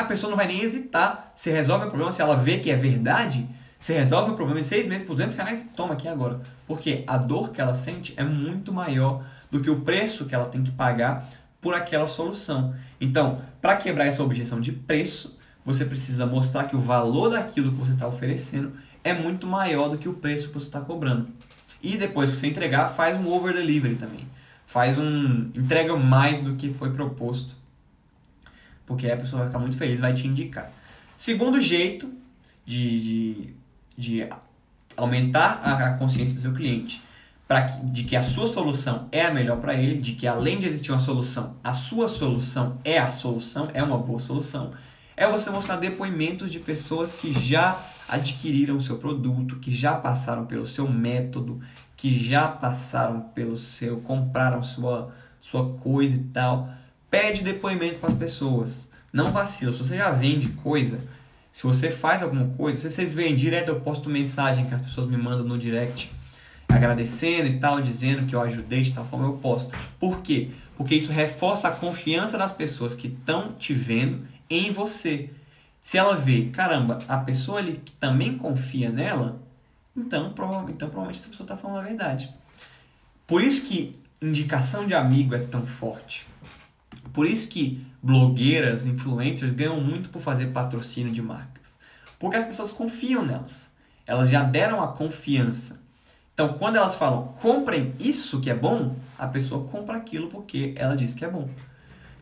a 0.01 0.05
pessoa 0.05 0.31
não 0.31 0.37
vai 0.37 0.47
nem 0.47 0.63
hesitar. 0.63 1.33
Se 1.37 1.51
resolve 1.51 1.87
o 1.87 1.89
problema, 1.89 2.13
se 2.13 2.23
ela 2.23 2.37
vê 2.37 2.59
que 2.59 2.71
é 2.71 2.77
verdade, 2.77 3.47
se 3.79 3.93
resolve 3.93 4.33
o 4.33 4.35
problema 4.35 4.61
em 4.61 4.65
seis 4.65 4.87
meses 4.87 5.07
por 5.07 5.15
200 5.15 5.37
reais, 5.37 5.69
toma 5.77 5.95
aqui 5.95 6.09
agora. 6.09 6.41
Porque 6.67 7.05
a 7.07 7.17
dor 7.17 7.51
que 7.51 7.61
ela 7.61 7.75
sente 7.75 8.15
é 8.17 8.25
muito 8.25 8.73
maior 8.73 9.25
do 9.51 9.61
que 9.61 9.71
o 9.71 9.81
preço 9.81 10.25
que 10.25 10.35
ela 10.35 10.47
tem 10.47 10.63
que 10.63 10.71
pagar 10.71 11.29
por 11.61 11.75
aquela 11.75 12.07
solução. 12.07 12.75
Então, 13.01 13.43
para 13.61 13.77
quebrar 13.77 14.07
essa 14.07 14.23
objeção 14.23 14.61
de 14.61 14.73
preço, 14.73 15.39
você 15.73 15.85
precisa 15.85 16.27
mostrar 16.27 16.65
que 16.65 16.77
o 16.77 16.81
valor 16.81 17.31
daquilo 17.31 17.73
que 17.73 17.79
você 17.79 17.93
está 17.93 18.07
oferecendo 18.07 18.73
é 19.03 19.13
muito 19.15 19.47
maior 19.47 19.89
do 19.89 19.99
que 19.99 20.09
o 20.09 20.15
preço 20.15 20.49
que 20.49 20.55
você 20.55 20.67
está 20.67 20.81
cobrando. 20.81 21.29
E 21.83 21.97
depois 21.97 22.31
que 22.31 22.37
você 22.37 22.47
entregar, 22.47 22.91
faz 22.91 23.19
um 23.19 23.29
over 23.29 23.55
delivery 23.55 23.97
também. 23.97 24.27
Faz 24.67 24.99
um 24.99 25.51
entrega 25.55 25.97
mais 25.97 26.43
do 26.43 26.55
que 26.55 26.73
foi 26.75 26.93
proposto 26.93 27.61
porque 28.91 29.09
a 29.09 29.17
pessoa 29.17 29.43
vai 29.43 29.49
ficar 29.49 29.61
muito 29.61 29.77
feliz 29.77 30.01
vai 30.01 30.13
te 30.13 30.27
indicar. 30.27 30.73
Segundo 31.17 31.61
jeito 31.61 32.13
de, 32.67 33.01
de, 33.01 33.55
de 33.97 34.29
aumentar 34.97 35.61
a 35.63 35.93
consciência 35.93 36.35
do 36.35 36.41
seu 36.41 36.53
cliente 36.53 37.01
para 37.47 37.61
de 37.61 38.03
que 38.03 38.17
a 38.17 38.23
sua 38.25 38.49
solução 38.49 39.07
é 39.13 39.25
a 39.25 39.33
melhor 39.33 39.61
para 39.61 39.75
ele, 39.75 40.01
de 40.01 40.15
que 40.15 40.27
além 40.27 40.59
de 40.59 40.67
existir 40.67 40.91
uma 40.91 40.99
solução, 40.99 41.55
a 41.63 41.73
sua 41.73 42.09
solução 42.09 42.79
é 42.85 42.99
a 42.99 43.13
solução, 43.13 43.69
é 43.73 43.81
uma 43.81 43.97
boa 43.97 44.19
solução, 44.19 44.73
é 45.21 45.31
você 45.31 45.51
mostrar 45.51 45.77
depoimentos 45.77 46.51
de 46.51 46.59
pessoas 46.59 47.13
que 47.13 47.33
já 47.41 47.79
adquiriram 48.09 48.77
o 48.77 48.81
seu 48.81 48.97
produto, 48.97 49.57
que 49.57 49.71
já 49.71 49.95
passaram 49.95 50.47
pelo 50.47 50.67
seu 50.67 50.91
método, 50.91 51.61
que 51.97 52.13
já 52.13 52.49
passaram 52.49 53.21
pelo 53.21 53.57
seu, 53.57 53.99
compraram 53.99 54.63
sua, 54.63 55.13
sua 55.41 55.75
coisa 55.75 56.17
e 56.17 56.25
tal 56.33 56.69
Pede 57.11 57.43
depoimento 57.43 57.99
para 57.99 58.11
as 58.11 58.15
pessoas. 58.15 58.89
Não 59.13 59.33
vacila. 59.33 59.73
Se 59.73 59.79
você 59.79 59.97
já 59.97 60.13
vende 60.13 60.49
coisa, 60.51 61.01
se 61.51 61.65
você 61.65 61.91
faz 61.91 62.23
alguma 62.23 62.47
coisa, 62.57 62.79
se 62.79 62.95
vocês 62.95 63.13
veem 63.13 63.35
direto, 63.35 63.69
eu 63.69 63.81
posto 63.81 64.09
mensagem 64.09 64.67
que 64.67 64.75
as 64.75 64.81
pessoas 64.81 65.09
me 65.09 65.17
mandam 65.17 65.45
no 65.45 65.59
direct 65.59 66.13
agradecendo 66.69 67.49
e 67.49 67.59
tal, 67.59 67.81
dizendo 67.81 68.27
que 68.27 68.37
eu 68.37 68.41
ajudei 68.41 68.83
de 68.83 68.93
tal 68.93 69.05
forma, 69.05 69.27
eu 69.27 69.33
posto. 69.33 69.75
Por 69.99 70.21
quê? 70.21 70.51
Porque 70.77 70.95
isso 70.95 71.11
reforça 71.11 71.67
a 71.67 71.73
confiança 71.73 72.39
das 72.39 72.53
pessoas 72.53 72.95
que 72.95 73.09
estão 73.09 73.55
te 73.55 73.75
vendo 73.75 74.21
em 74.51 74.71
você. 74.71 75.31
Se 75.81 75.97
ela 75.97 76.17
vê, 76.17 76.47
caramba, 76.47 76.99
a 77.09 77.19
pessoa 77.19 77.59
ali 77.59 77.81
que 77.83 77.93
também 77.93 78.37
confia 78.37 78.91
nela, 78.91 79.41
então 79.97 80.33
provavelmente, 80.33 80.75
então, 80.75 80.89
provavelmente 80.89 81.21
essa 81.21 81.31
pessoa 81.31 81.45
está 81.45 81.57
falando 81.57 81.79
a 81.79 81.89
verdade. 81.89 82.33
Por 83.27 83.43
isso 83.43 83.65
que 83.67 83.95
indicação 84.21 84.87
de 84.87 84.95
amigo 84.95 85.35
é 85.35 85.39
tão 85.39 85.65
forte. 85.67 86.27
Por 87.13 87.27
isso 87.27 87.49
que 87.49 87.87
blogueiras, 88.03 88.87
influencers 88.87 89.53
ganham 89.53 89.81
muito 89.81 90.11
por 90.11 90.21
fazer 90.21 90.49
patrocínio 90.49 91.13
de 91.13 91.23
marcas. 91.23 91.79
Porque 92.19 92.37
as 92.37 92.45
pessoas 92.45 92.71
confiam 92.71 93.25
nelas. 93.25 93.73
Elas 94.07 94.29
já 94.29 94.43
deram 94.43 94.83
a 94.83 94.89
confiança. 94.89 95.81
Então, 96.35 96.55
quando 96.55 96.77
elas 96.77 96.95
falam, 96.95 97.29
comprem 97.41 97.95
isso 97.99 98.41
que 98.41 98.51
é 98.51 98.55
bom, 98.55 98.97
a 99.19 99.27
pessoa 99.27 99.65
compra 99.67 99.97
aquilo 99.97 100.29
porque 100.29 100.73
ela 100.77 100.97
disse 100.97 101.15
que 101.15 101.25
é 101.25 101.29
bom. 101.29 101.49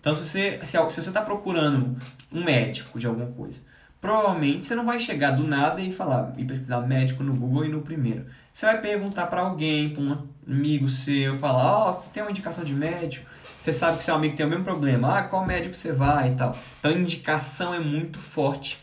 Então, 0.00 0.14
se 0.14 0.22
você 0.22 0.60
se, 0.64 0.78
se 0.90 1.02
você 1.02 1.08
está 1.08 1.22
procurando 1.22 1.96
um 2.32 2.44
médico 2.44 2.98
de 2.98 3.06
alguma 3.06 3.26
coisa, 3.26 3.60
provavelmente 4.00 4.64
você 4.64 4.74
não 4.74 4.86
vai 4.86 4.98
chegar 4.98 5.32
do 5.32 5.46
nada 5.46 5.80
e 5.80 5.92
falar 5.92 6.32
e 6.36 6.44
pesquisar 6.44 6.80
médico 6.80 7.22
no 7.22 7.34
Google 7.34 7.64
e 7.64 7.68
no 7.68 7.82
primeiro. 7.82 8.26
Você 8.52 8.66
vai 8.66 8.80
perguntar 8.80 9.26
para 9.26 9.42
alguém, 9.42 9.90
para 9.90 10.02
um 10.02 10.26
amigo 10.46 10.88
seu, 10.88 11.38
falar: 11.38 11.64
Ó, 11.64 11.90
oh, 11.90 11.92
você 12.00 12.10
tem 12.10 12.22
uma 12.22 12.30
indicação 12.30 12.64
de 12.64 12.74
médico? 12.74 13.26
Você 13.60 13.72
sabe 13.72 13.98
que 13.98 14.04
seu 14.04 14.14
amigo 14.14 14.36
tem 14.36 14.46
o 14.46 14.48
mesmo 14.48 14.64
problema. 14.64 15.18
Ah, 15.18 15.22
qual 15.22 15.44
médico 15.44 15.74
você 15.74 15.92
vai 15.92 16.32
e 16.32 16.34
tal. 16.36 16.56
Então, 16.78 16.90
a 16.90 16.94
indicação 16.94 17.74
é 17.74 17.80
muito 17.80 18.18
forte 18.18 18.78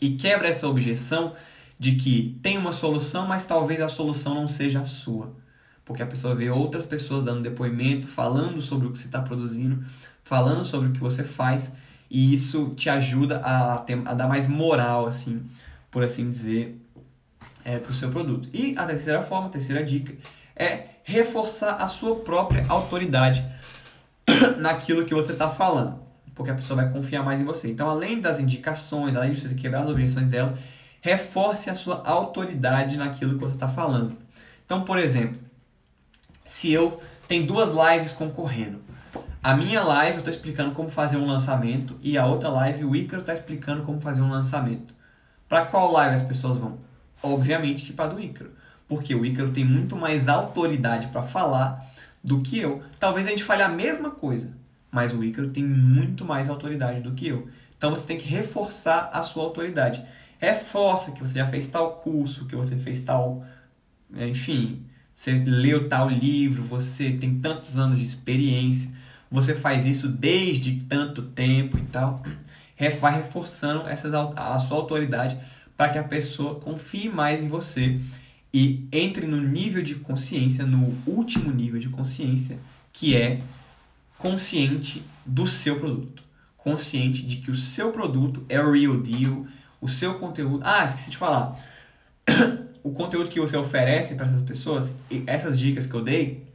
e 0.00 0.16
quebra 0.16 0.48
essa 0.48 0.66
objeção 0.66 1.34
de 1.78 1.92
que 1.96 2.38
tem 2.42 2.58
uma 2.58 2.72
solução, 2.72 3.26
mas 3.26 3.44
talvez 3.44 3.80
a 3.80 3.88
solução 3.88 4.34
não 4.34 4.48
seja 4.48 4.80
a 4.80 4.84
sua. 4.86 5.34
Porque 5.84 6.02
a 6.02 6.06
pessoa 6.06 6.34
vê 6.34 6.50
outras 6.50 6.86
pessoas 6.86 7.24
dando 7.24 7.42
depoimento, 7.42 8.06
falando 8.06 8.60
sobre 8.62 8.86
o 8.86 8.92
que 8.92 8.98
você 8.98 9.06
está 9.06 9.20
produzindo, 9.20 9.84
falando 10.24 10.64
sobre 10.64 10.88
o 10.88 10.92
que 10.92 11.00
você 11.00 11.24
faz, 11.24 11.72
e 12.10 12.32
isso 12.32 12.74
te 12.76 12.90
ajuda 12.90 13.38
a, 13.38 13.78
ter, 13.78 14.00
a 14.04 14.14
dar 14.14 14.28
mais 14.28 14.48
moral, 14.48 15.06
assim, 15.06 15.48
por 15.90 16.02
assim 16.02 16.30
dizer, 16.30 16.80
é, 17.64 17.78
para 17.78 17.90
o 17.90 17.94
seu 17.94 18.10
produto. 18.10 18.48
E 18.52 18.76
a 18.76 18.84
terceira 18.84 19.22
forma, 19.22 19.46
a 19.46 19.50
terceira 19.50 19.82
dica, 19.82 20.14
é 20.56 20.86
reforçar 21.04 21.76
a 21.76 21.86
sua 21.86 22.16
própria 22.16 22.64
autoridade 22.68 23.44
naquilo 24.58 25.04
que 25.04 25.14
você 25.14 25.32
está 25.32 25.48
falando, 25.48 25.98
porque 26.34 26.50
a 26.50 26.54
pessoa 26.54 26.82
vai 26.82 26.92
confiar 26.92 27.24
mais 27.24 27.40
em 27.40 27.44
você. 27.44 27.70
Então, 27.70 27.88
além 27.88 28.20
das 28.20 28.38
indicações, 28.38 29.14
além 29.14 29.32
de 29.32 29.40
você 29.40 29.54
quebrar 29.54 29.82
as 29.82 29.88
objeções 29.88 30.28
dela, 30.28 30.58
reforce 31.00 31.70
a 31.70 31.74
sua 31.74 32.02
autoridade 32.04 32.96
naquilo 32.96 33.34
que 33.34 33.40
você 33.40 33.54
está 33.54 33.68
falando. 33.68 34.16
Então, 34.64 34.82
por 34.82 34.98
exemplo, 34.98 35.40
se 36.46 36.70
eu 36.70 37.00
tenho 37.26 37.46
duas 37.46 37.70
lives 37.72 38.12
concorrendo, 38.12 38.80
a 39.42 39.56
minha 39.56 39.82
live 39.82 40.14
eu 40.14 40.18
estou 40.18 40.32
explicando 40.32 40.72
como 40.72 40.90
fazer 40.90 41.16
um 41.16 41.26
lançamento 41.26 41.96
e 42.02 42.18
a 42.18 42.26
outra 42.26 42.48
live 42.50 42.84
o 42.84 42.94
Ícaro 42.94 43.22
está 43.22 43.32
explicando 43.32 43.82
como 43.82 44.00
fazer 44.00 44.20
um 44.20 44.30
lançamento. 44.30 44.94
Para 45.48 45.64
qual 45.64 45.90
live 45.92 46.14
as 46.14 46.22
pessoas 46.22 46.58
vão? 46.58 46.76
Obviamente 47.22 47.84
que 47.84 47.92
para 47.92 48.12
do 48.12 48.20
Ícaro, 48.20 48.50
porque 48.86 49.14
o 49.14 49.24
Ícaro 49.24 49.50
tem 49.50 49.64
muito 49.64 49.96
mais 49.96 50.28
autoridade 50.28 51.06
para 51.08 51.22
falar 51.22 51.90
do 52.22 52.42
que 52.42 52.58
eu. 52.58 52.82
Talvez 52.98 53.26
a 53.26 53.30
gente 53.30 53.44
fale 53.44 53.62
a 53.62 53.68
mesma 53.68 54.10
coisa, 54.10 54.52
mas 54.90 55.14
o 55.14 55.24
Ícaro 55.24 55.48
tem 55.48 55.64
muito 55.64 56.24
mais 56.24 56.48
autoridade 56.48 57.00
do 57.00 57.12
que 57.12 57.28
eu. 57.28 57.48
Então 57.76 57.90
você 57.90 58.06
tem 58.06 58.18
que 58.18 58.28
reforçar 58.28 59.08
a 59.10 59.22
sua 59.22 59.42
autoridade. 59.42 60.04
Reforça 60.38 61.12
que 61.12 61.20
você 61.20 61.38
já 61.38 61.46
fez 61.46 61.66
tal 61.68 61.92
curso, 61.96 62.46
que 62.46 62.54
você 62.54 62.76
fez 62.76 63.00
tal. 63.00 63.42
Enfim, 64.14 64.84
você 65.14 65.32
leu 65.32 65.88
tal 65.88 66.10
livro, 66.10 66.62
você 66.62 67.12
tem 67.12 67.40
tantos 67.40 67.78
anos 67.78 67.98
de 67.98 68.04
experiência, 68.04 68.90
você 69.30 69.54
faz 69.54 69.86
isso 69.86 70.08
desde 70.08 70.80
tanto 70.82 71.22
tempo 71.22 71.78
e 71.78 71.82
tal. 71.82 72.22
Vai 73.00 73.16
reforçando 73.16 73.86
essas, 73.86 74.12
a 74.14 74.58
sua 74.58 74.78
autoridade 74.78 75.38
para 75.76 75.90
que 75.90 75.98
a 75.98 76.04
pessoa 76.04 76.56
confie 76.56 77.08
mais 77.08 77.42
em 77.42 77.48
você 77.48 78.00
e 78.52 78.86
entre 78.90 79.26
no 79.26 79.40
nível 79.40 79.82
de 79.82 79.94
consciência, 79.94 80.66
no 80.66 80.96
último 81.06 81.52
nível 81.52 81.78
de 81.78 81.88
consciência, 81.88 82.58
que 82.92 83.16
é 83.16 83.40
consciente 84.18 85.02
do 85.24 85.46
seu 85.46 85.78
produto. 85.78 86.22
Consciente 86.56 87.22
de 87.22 87.36
que 87.36 87.50
o 87.50 87.56
seu 87.56 87.92
produto 87.92 88.44
é 88.48 88.60
o 88.60 88.72
real 88.72 88.98
deal, 88.98 89.46
o 89.80 89.88
seu 89.88 90.18
conteúdo. 90.18 90.60
Ah, 90.64 90.84
esqueci 90.84 91.10
de 91.10 91.16
falar. 91.16 91.58
o 92.82 92.90
conteúdo 92.90 93.30
que 93.30 93.40
você 93.40 93.56
oferece 93.56 94.14
para 94.14 94.26
essas 94.26 94.42
pessoas, 94.42 94.94
essas 95.26 95.58
dicas 95.58 95.86
que 95.86 95.94
eu 95.94 96.02
dei, 96.02 96.49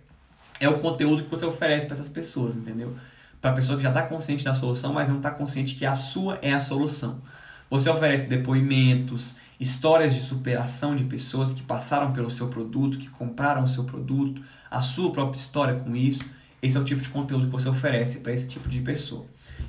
é 0.59 0.69
o 0.69 0.79
conteúdo 0.79 1.23
que 1.23 1.29
você 1.29 1.45
oferece 1.45 1.85
para 1.85 1.95
essas 1.95 2.09
pessoas, 2.09 2.55
entendeu? 2.55 2.95
Para 3.41 3.51
a 3.51 3.53
pessoa 3.53 3.77
que 3.77 3.83
já 3.83 3.89
está 3.89 4.01
consciente 4.01 4.43
da 4.43 4.53
solução, 4.53 4.93
mas 4.93 5.09
não 5.09 5.17
está 5.17 5.31
consciente 5.31 5.75
que 5.75 5.85
a 5.85 5.95
sua 5.95 6.39
é 6.41 6.53
a 6.53 6.59
solução. 6.59 7.21
Você 7.69 7.89
oferece 7.89 8.29
depoimentos, 8.29 9.35
histórias 9.59 10.13
de 10.13 10.21
superação 10.21 10.95
de 10.95 11.03
pessoas 11.03 11.53
que 11.53 11.61
passaram 11.61 12.11
pelo 12.13 12.29
seu 12.29 12.47
produto, 12.47 12.97
que 12.97 13.09
compraram 13.09 13.63
o 13.63 13.67
seu 13.67 13.83
produto, 13.83 14.41
a 14.69 14.81
sua 14.81 15.11
própria 15.11 15.39
história 15.39 15.75
com 15.75 15.95
isso. 15.95 16.21
Esse 16.61 16.77
é 16.77 16.79
o 16.79 16.83
tipo 16.83 17.01
de 17.01 17.09
conteúdo 17.09 17.45
que 17.45 17.51
você 17.51 17.69
oferece 17.69 18.19
para 18.19 18.33
esse 18.33 18.47
tipo 18.47 18.67
de 18.67 18.81
pessoa. 18.81 19.25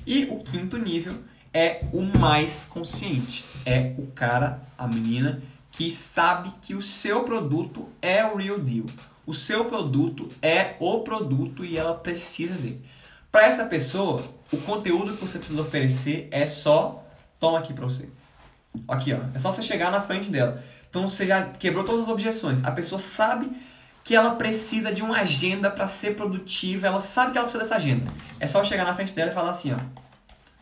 E 0.06 0.24
o 0.24 0.38
quinto 0.38 0.78
nível 0.78 1.14
é 1.52 1.84
o 1.92 2.02
mais 2.02 2.64
consciente. 2.64 3.44
É 3.64 3.94
o 3.98 4.06
cara, 4.08 4.62
a 4.78 4.86
menina, 4.86 5.42
que 5.70 5.90
sabe 5.90 6.52
que 6.62 6.74
o 6.74 6.82
seu 6.82 7.24
produto 7.24 7.88
é 8.00 8.24
o 8.24 8.36
real 8.36 8.58
deal. 8.58 8.86
O 9.26 9.34
seu 9.34 9.64
produto 9.64 10.28
é 10.40 10.76
o 10.78 11.00
produto 11.00 11.64
e 11.64 11.76
ela 11.76 11.94
precisa 11.94 12.54
dele. 12.54 12.84
Para 13.32 13.46
essa 13.46 13.66
pessoa, 13.66 14.22
o 14.52 14.56
conteúdo 14.58 15.14
que 15.14 15.20
você 15.20 15.38
precisa 15.38 15.60
oferecer 15.60 16.28
é 16.30 16.46
só 16.46 17.04
toma 17.40 17.58
aqui 17.58 17.74
para 17.74 17.84
você. 17.84 18.08
Aqui, 18.86 19.12
ó. 19.12 19.18
É 19.34 19.38
só 19.38 19.50
você 19.50 19.62
chegar 19.62 19.90
na 19.90 20.00
frente 20.00 20.30
dela. 20.30 20.62
Então 20.88 21.08
você 21.08 21.26
já 21.26 21.42
quebrou 21.44 21.84
todas 21.84 22.02
as 22.02 22.08
objeções. 22.08 22.64
A 22.64 22.70
pessoa 22.70 23.00
sabe 23.00 23.50
que 24.04 24.14
ela 24.14 24.36
precisa 24.36 24.92
de 24.92 25.02
uma 25.02 25.16
agenda 25.18 25.68
para 25.68 25.88
ser 25.88 26.14
produtiva, 26.14 26.86
ela 26.86 27.00
sabe 27.00 27.32
que 27.32 27.38
ela 27.38 27.48
precisa 27.48 27.64
dessa 27.64 27.74
agenda. 27.74 28.10
É 28.38 28.46
só 28.46 28.62
chegar 28.62 28.84
na 28.84 28.94
frente 28.94 29.12
dela 29.12 29.32
e 29.32 29.34
falar 29.34 29.50
assim, 29.50 29.72
ó. 29.72 29.78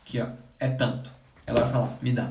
Aqui, 0.01 0.19
ó. 0.21 0.29
É 0.59 0.69
tanto. 0.69 1.11
Ela 1.47 1.61
vai 1.61 1.71
falar, 1.71 1.99
me 2.01 2.11
dá. 2.11 2.31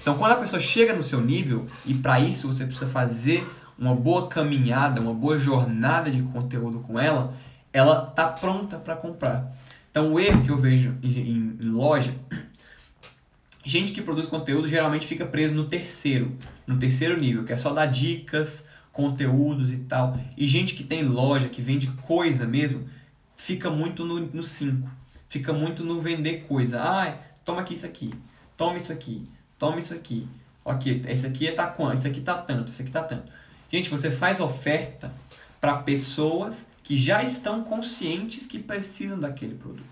Então, 0.00 0.16
quando 0.16 0.32
a 0.32 0.36
pessoa 0.36 0.60
chega 0.60 0.94
no 0.94 1.02
seu 1.02 1.20
nível, 1.20 1.66
e 1.84 1.94
para 1.94 2.20
isso 2.20 2.46
você 2.46 2.64
precisa 2.64 2.86
fazer 2.86 3.44
uma 3.80 3.94
boa 3.94 4.28
caminhada, 4.28 5.00
uma 5.00 5.14
boa 5.14 5.38
jornada 5.38 6.10
de 6.10 6.20
conteúdo 6.22 6.80
com 6.80 7.00
ela, 7.00 7.34
ela 7.72 8.02
tá 8.02 8.28
pronta 8.28 8.78
para 8.78 8.94
comprar. 8.94 9.50
Então, 9.90 10.12
o 10.12 10.20
erro 10.20 10.44
que 10.44 10.50
eu 10.50 10.58
vejo 10.58 10.98
em, 11.02 11.08
em, 11.08 11.58
loja 11.62 12.14
gente 13.64 13.92
que 13.92 14.02
produz 14.02 14.26
conteúdo 14.26 14.68
geralmente 14.68 15.06
fica 15.06 15.24
preso 15.24 15.54
no 15.54 15.64
terceiro, 15.64 16.36
no 16.66 16.78
terceiro 16.78 17.18
nível, 17.18 17.44
que 17.44 17.54
é 17.54 17.56
só 17.56 17.72
dar 17.72 17.86
dicas, 17.86 18.68
conteúdos 18.92 19.72
e 19.72 19.78
tal. 19.78 20.14
E 20.36 20.46
gente 20.46 20.74
que 20.74 20.84
tem 20.84 21.02
loja, 21.02 21.48
que 21.48 21.62
vende 21.62 21.86
coisa 22.02 22.46
mesmo, 22.46 22.86
fica 23.34 23.70
muito 23.70 24.04
no 24.04 24.42
5. 24.42 24.90
Fica 25.26 25.52
muito 25.52 25.84
no 25.84 26.00
vender 26.00 26.44
coisa. 26.46 26.82
Ah, 26.82 27.16
toma 27.44 27.62
aqui 27.62 27.74
isso 27.74 27.86
aqui. 27.86 28.12
Toma 28.56 28.76
isso 28.76 28.92
aqui. 28.92 29.26
Toma 29.58 29.78
isso 29.78 29.94
aqui. 29.94 30.28
Ok, 30.64 31.04
esse 31.08 31.26
aqui 31.26 31.50
tá 31.52 31.66
quanto? 31.66 31.94
Esse 31.94 32.08
aqui 32.08 32.20
tá 32.20 32.34
tanto, 32.34 32.70
esse 32.70 32.82
aqui 32.82 32.90
tá 32.90 33.02
tanto. 33.02 33.32
Gente, 33.70 33.88
você 33.88 34.10
faz 34.10 34.40
oferta 34.40 35.12
para 35.60 35.78
pessoas 35.78 36.66
que 36.82 36.96
já 36.96 37.22
estão 37.22 37.62
conscientes 37.62 38.46
que 38.46 38.58
precisam 38.58 39.18
daquele 39.18 39.54
produto. 39.54 39.84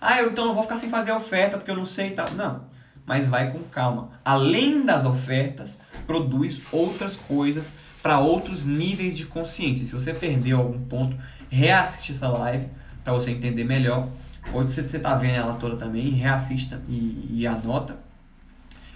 Ah, 0.00 0.20
eu 0.20 0.30
então 0.30 0.44
não 0.44 0.54
vou 0.54 0.62
ficar 0.62 0.76
sem 0.76 0.90
fazer 0.90 1.12
oferta 1.12 1.56
porque 1.56 1.70
eu 1.70 1.76
não 1.76 1.86
sei 1.86 2.08
e 2.08 2.10
tal. 2.12 2.26
Não 2.32 2.74
mas 3.06 3.26
vai 3.26 3.50
com 3.50 3.62
calma. 3.64 4.10
Além 4.24 4.84
das 4.84 5.04
ofertas, 5.04 5.78
produz 6.06 6.60
outras 6.72 7.16
coisas 7.16 7.72
para 8.02 8.18
outros 8.18 8.64
níveis 8.64 9.16
de 9.16 9.26
consciência. 9.26 9.84
Se 9.84 9.92
você 9.92 10.12
perdeu 10.12 10.58
algum 10.58 10.80
ponto, 10.80 11.16
reassiste 11.50 12.12
essa 12.12 12.28
live 12.28 12.68
para 13.02 13.12
você 13.12 13.30
entender 13.30 13.64
melhor. 13.64 14.08
Ou 14.52 14.66
se 14.66 14.82
você 14.82 14.96
está 14.96 15.14
vendo 15.14 15.36
ela 15.36 15.54
toda 15.54 15.76
também, 15.76 16.10
reassista 16.10 16.82
e, 16.88 17.28
e 17.30 17.46
anota. 17.46 17.98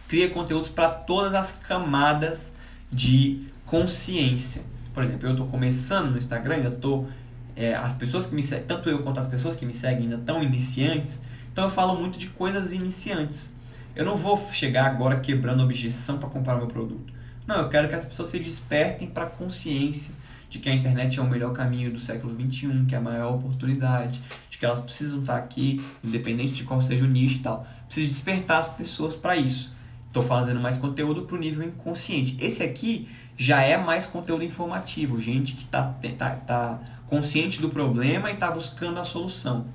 Cria 0.07 0.30
conteúdos 0.30 0.68
para 0.68 0.89
todas 0.91 1.34
as 1.34 1.53
camadas 1.53 2.53
de 2.91 3.47
consciência. 3.69 4.62
Por 4.93 5.05
exemplo, 5.05 5.29
eu 5.29 5.33
estou 5.33 5.47
começando 5.47 6.11
no 6.11 6.19
Instagram, 6.19 6.57
ainda 6.57 6.69
estou. 6.71 7.09
É, 7.55 7.75
as 7.75 7.93
pessoas 7.93 8.27
que 8.27 8.35
me 8.35 8.43
seguem, 8.43 8.64
tanto 8.66 8.89
eu 8.89 9.03
quanto 9.03 9.19
as 9.19 9.27
pessoas 9.27 9.57
que 9.57 9.66
me 9.66 9.75
seguem 9.75 10.05
ainda 10.05 10.16
estão 10.16 10.43
iniciantes, 10.43 11.21
então 11.53 11.64
eu 11.64 11.71
falo 11.71 11.99
muito 11.99 12.16
de 12.16 12.29
coisas 12.29 12.73
iniciantes. 12.73 13.53
Eu 13.97 14.05
não 14.05 14.16
vou 14.16 14.41
chegar 14.53 14.87
agora 14.87 15.19
quebrando 15.19 15.62
objeção 15.62 16.19
para 16.19 16.29
comprar 16.29 16.57
meu 16.57 16.69
produto. 16.69 17.12
Não, 17.47 17.57
eu 17.57 17.69
quero 17.69 17.89
que 17.89 17.95
as 17.97 18.05
pessoas 18.05 18.29
se 18.29 18.39
despertem 18.39 19.09
para 19.09 19.25
a 19.25 19.27
consciência 19.27 20.14
de 20.49 20.61
que 20.61 20.69
a 20.69 20.75
internet 20.75 21.19
é 21.19 21.23
o 21.23 21.29
melhor 21.29 21.53
caminho 21.53 21.93
do 21.93 21.99
século 21.99 22.33
XXI, 22.35 22.85
que 22.87 22.95
é 22.95 22.99
a 22.99 23.01
maior 23.01 23.35
oportunidade, 23.35 24.23
de 24.49 24.57
que 24.57 24.64
elas 24.64 24.81
precisam 24.81 25.21
estar 25.21 25.37
aqui, 25.37 25.85
independente 26.03 26.53
de 26.53 26.62
qual 26.62 26.81
seja 26.81 27.05
o 27.05 27.09
nicho 27.09 27.39
e 27.39 27.41
tal. 27.41 27.66
Preciso 27.87 28.09
despertar 28.09 28.61
as 28.61 28.69
pessoas 28.69 29.16
para 29.16 29.37
isso. 29.37 29.73
Estou 30.07 30.23
fazendo 30.23 30.61
mais 30.61 30.77
conteúdo 30.77 31.23
para 31.23 31.37
o 31.37 31.39
nível 31.39 31.66
inconsciente. 31.66 32.37
Esse 32.41 32.62
aqui 32.62 33.09
já 33.39 33.62
é 33.62 33.78
mais 33.78 34.05
conteúdo 34.05 34.45
informativo, 34.45 35.18
gente 35.18 35.55
que 35.55 35.64
está 35.64 35.95
tá, 36.18 36.30
tá 36.30 36.80
consciente 37.07 37.62
do 37.62 37.70
problema 37.70 38.30
e 38.30 38.34
está 38.34 38.51
buscando 38.51 39.01
a 39.01 39.05
solução. 39.05 39.66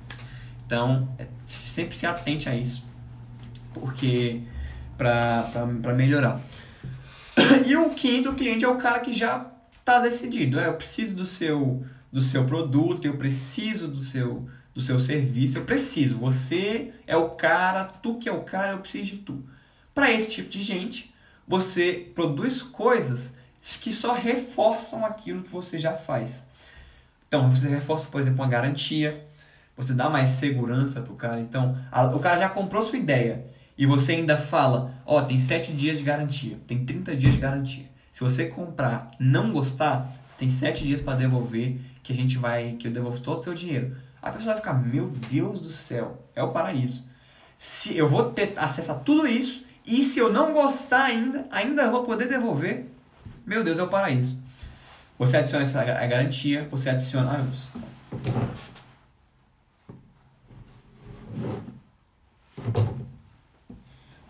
Então, 0.64 1.08
é, 1.18 1.26
sempre 1.44 1.96
se 1.96 2.06
atente 2.06 2.48
a 2.48 2.54
isso 2.54 2.84
porque 3.74 4.40
para 4.96 5.92
melhorar. 5.94 6.40
E 7.66 7.76
o 7.76 7.90
quinto 7.90 8.32
cliente 8.34 8.64
é 8.64 8.68
o 8.68 8.76
cara 8.76 9.00
que 9.00 9.12
já 9.12 9.50
está 9.78 9.98
decidido. 9.98 10.58
É, 10.58 10.68
eu 10.68 10.74
preciso 10.74 11.16
do 11.16 11.24
seu, 11.24 11.84
do 12.12 12.20
seu 12.20 12.44
produto, 12.44 13.04
eu 13.06 13.16
preciso 13.16 13.88
do 13.88 14.00
seu, 14.00 14.48
do 14.72 14.80
seu 14.80 15.00
serviço, 15.00 15.58
eu 15.58 15.64
preciso. 15.64 16.16
Você 16.18 16.92
é 17.06 17.16
o 17.16 17.30
cara, 17.30 17.84
tu 17.84 18.18
que 18.18 18.28
é 18.28 18.32
o 18.32 18.42
cara, 18.42 18.72
eu 18.72 18.78
preciso 18.78 19.04
de 19.04 19.16
tu. 19.18 19.44
Para 19.92 20.12
esse 20.12 20.30
tipo 20.30 20.48
de 20.48 20.62
gente, 20.62 21.12
você 21.46 22.10
produz 22.14 22.62
coisas 22.62 23.34
que 23.80 23.92
só 23.92 24.12
reforçam 24.12 25.04
aquilo 25.04 25.42
que 25.42 25.50
você 25.50 25.78
já 25.78 25.94
faz. 25.94 26.44
Então, 27.26 27.48
você 27.48 27.68
reforça, 27.68 28.08
por 28.10 28.20
exemplo, 28.20 28.42
uma 28.42 28.48
garantia, 28.48 29.26
você 29.76 29.92
dá 29.92 30.08
mais 30.08 30.30
segurança 30.30 31.00
para 31.00 31.12
o 31.12 31.16
cara. 31.16 31.40
Então, 31.40 31.76
a, 31.90 32.04
o 32.04 32.20
cara 32.20 32.38
já 32.38 32.48
comprou 32.48 32.84
sua 32.84 32.98
ideia 32.98 33.46
e 33.76 33.86
você 33.86 34.12
ainda 34.12 34.36
fala, 34.36 34.94
ó, 35.04 35.18
oh, 35.18 35.22
tem 35.22 35.38
7 35.38 35.72
dias 35.72 35.98
de 35.98 36.04
garantia, 36.04 36.58
tem 36.66 36.84
30 36.84 37.16
dias 37.16 37.32
de 37.32 37.40
garantia. 37.40 37.86
Se 38.12 38.22
você 38.22 38.46
comprar, 38.46 39.10
não 39.18 39.50
gostar, 39.50 40.12
você 40.28 40.38
tem 40.38 40.48
7 40.48 40.84
dias 40.84 41.00
para 41.00 41.18
devolver, 41.18 41.80
que 42.02 42.12
a 42.12 42.14
gente 42.14 42.38
vai, 42.38 42.72
que 42.72 42.86
eu 42.86 42.92
devolvo 42.92 43.18
todo 43.18 43.40
o 43.40 43.42
seu 43.42 43.54
dinheiro. 43.54 43.96
A 44.22 44.30
pessoa 44.30 44.52
vai 44.52 44.56
ficar, 44.56 44.74
meu 44.74 45.10
Deus 45.30 45.60
do 45.60 45.70
céu, 45.70 46.22
é 46.36 46.42
o 46.42 46.52
paraíso. 46.52 47.08
Se 47.58 47.96
eu 47.96 48.08
vou 48.08 48.30
ter 48.30 48.52
acesso 48.56 48.92
a 48.92 48.94
tudo 48.94 49.26
isso 49.26 49.64
e 49.86 50.04
se 50.04 50.18
eu 50.18 50.32
não 50.32 50.52
gostar 50.52 51.04
ainda, 51.04 51.46
ainda 51.50 51.90
vou 51.90 52.04
poder 52.04 52.28
devolver. 52.28 52.86
Meu 53.46 53.62
Deus, 53.62 53.78
é 53.78 53.82
o 53.82 53.88
paraíso. 53.88 54.42
Você 55.18 55.36
adiciona 55.36 55.62
essa 55.62 55.84
garantia, 55.84 56.66
você 56.70 56.90
adiciona, 56.90 57.30
ai 57.30 57.38
meu 57.38 57.46
Deus. 57.46 57.68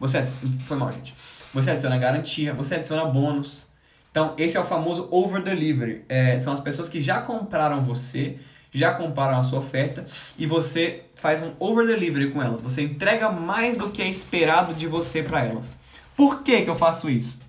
Você 0.00 0.22
foi 0.66 0.76
mal, 0.76 0.92
gente. 0.92 1.14
Você 1.54 1.70
adiciona 1.70 1.96
garantia, 1.96 2.52
você 2.52 2.74
adiciona 2.74 3.06
bônus. 3.06 3.68
Então, 4.10 4.34
esse 4.36 4.56
é 4.56 4.60
o 4.60 4.64
famoso 4.64 5.08
over 5.10 5.42
delivery. 5.42 6.04
É, 6.08 6.38
são 6.38 6.52
as 6.52 6.60
pessoas 6.60 6.88
que 6.88 7.00
já 7.00 7.20
compraram 7.20 7.84
você, 7.84 8.38
já 8.72 8.92
compraram 8.94 9.38
a 9.38 9.42
sua 9.42 9.60
oferta 9.60 10.04
e 10.36 10.46
você 10.46 11.04
faz 11.14 11.42
um 11.42 11.52
over 11.58 11.86
delivery 11.86 12.30
com 12.30 12.42
elas. 12.42 12.60
Você 12.60 12.82
entrega 12.82 13.30
mais 13.30 13.76
do 13.76 13.90
que 13.90 14.02
é 14.02 14.08
esperado 14.08 14.74
de 14.74 14.86
você 14.86 15.22
para 15.22 15.44
elas. 15.44 15.78
Por 16.16 16.42
que, 16.42 16.62
que 16.62 16.70
eu 16.70 16.76
faço 16.76 17.08
isso? 17.08 17.43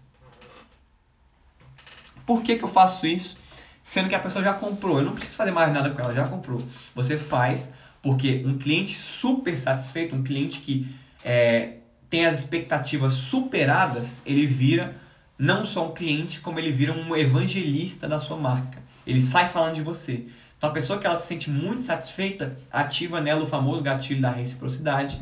Por 2.26 2.42
que, 2.42 2.56
que 2.56 2.64
eu 2.64 2.70
faço 2.70 3.06
isso? 3.06 3.38
Sendo 3.84 4.10
que 4.10 4.16
a 4.16 4.20
pessoa 4.20 4.44
já 4.44 4.54
comprou. 4.54 5.00
Eu 5.00 5.06
não 5.06 5.14
preciso 5.14 5.38
fazer 5.38 5.52
mais 5.52 5.72
nada 5.72 5.90
com 5.92 6.02
ela, 6.02 6.14
já 6.14 6.28
comprou. 6.28 6.62
Você 6.96 7.18
faz 7.18 7.74
porque 8.02 8.44
um 8.46 8.58
cliente 8.58 8.96
super 8.96 9.58
satisfeito, 9.58 10.16
um 10.16 10.24
cliente 10.24 10.60
que 10.60 10.88
é, 11.24 11.78
tem 12.10 12.26
as 12.26 12.40
expectativas 12.40 13.14
superadas, 13.14 14.22
ele 14.26 14.46
vira 14.46 14.96
não 15.38 15.66
só 15.66 15.88
um 15.88 15.92
cliente, 15.92 16.40
como 16.40 16.60
ele 16.60 16.72
vira 16.72 16.94
um 16.94 17.16
evangelista 17.16 18.08
da 18.08 18.20
sua 18.20 18.38
marca. 18.38 18.80
Ele 19.06 19.22
sai 19.22 19.50
falando 19.50 19.76
de 19.76 19.82
você. 19.82 20.28
Então 20.58 20.70
a 20.70 20.74
pessoa 20.74 21.00
que 21.00 21.06
ela 21.06 21.18
se 21.18 21.28
sente 21.28 21.50
muito 21.50 21.82
satisfeita, 21.82 22.58
ativa 22.72 23.20
nela 23.20 23.44
o 23.44 23.48
famoso 23.48 23.82
gatilho 23.82 24.22
da 24.22 24.32
reciprocidade. 24.32 25.20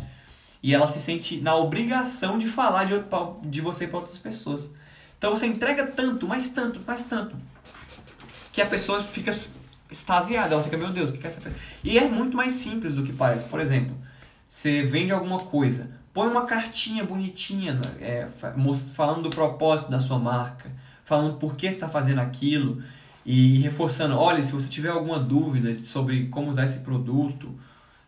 E 0.61 0.73
ela 0.73 0.87
se 0.87 0.99
sente 0.99 1.37
na 1.37 1.55
obrigação 1.55 2.37
de 2.37 2.47
falar 2.47 2.83
de, 2.83 2.93
de 3.49 3.61
você 3.61 3.87
para 3.87 3.99
outras 3.99 4.17
pessoas. 4.17 4.69
Então 5.23 5.33
você 5.33 5.47
entrega 5.47 5.87
tanto, 5.87 6.27
mais 6.27 6.49
tanto, 6.49 6.81
mais 6.85 7.03
tanto, 7.03 7.33
que 8.51 8.61
a 8.61 8.65
pessoa 8.65 8.99
fica 8.99 9.31
extasiada, 9.89 10.53
ela 10.53 10.61
fica, 10.61 10.75
meu 10.75 10.89
Deus, 10.89 11.11
o 11.11 11.13
que, 11.13 11.25
é 11.25 11.29
essa 11.29 11.39
E 11.81 11.97
é 11.97 12.09
muito 12.09 12.35
mais 12.35 12.51
simples 12.51 12.93
do 12.93 13.03
que 13.03 13.13
parece. 13.13 13.45
Por 13.45 13.61
exemplo, 13.61 13.95
você 14.49 14.83
vende 14.83 15.13
alguma 15.13 15.39
coisa, 15.39 15.91
põe 16.13 16.27
uma 16.27 16.45
cartinha 16.45 17.05
bonitinha, 17.05 17.79
é, 18.01 18.27
falando 18.93 19.21
do 19.21 19.29
propósito 19.29 19.89
da 19.89 19.97
sua 19.97 20.19
marca, 20.19 20.69
falando 21.05 21.37
por 21.37 21.55
que 21.55 21.67
está 21.67 21.87
fazendo 21.87 22.19
aquilo 22.19 22.83
e 23.25 23.59
reforçando, 23.59 24.17
olha, 24.17 24.43
se 24.43 24.51
você 24.51 24.67
tiver 24.67 24.89
alguma 24.89 25.19
dúvida 25.19 25.73
sobre 25.85 26.27
como 26.27 26.51
usar 26.51 26.65
esse 26.65 26.79
produto, 26.79 27.57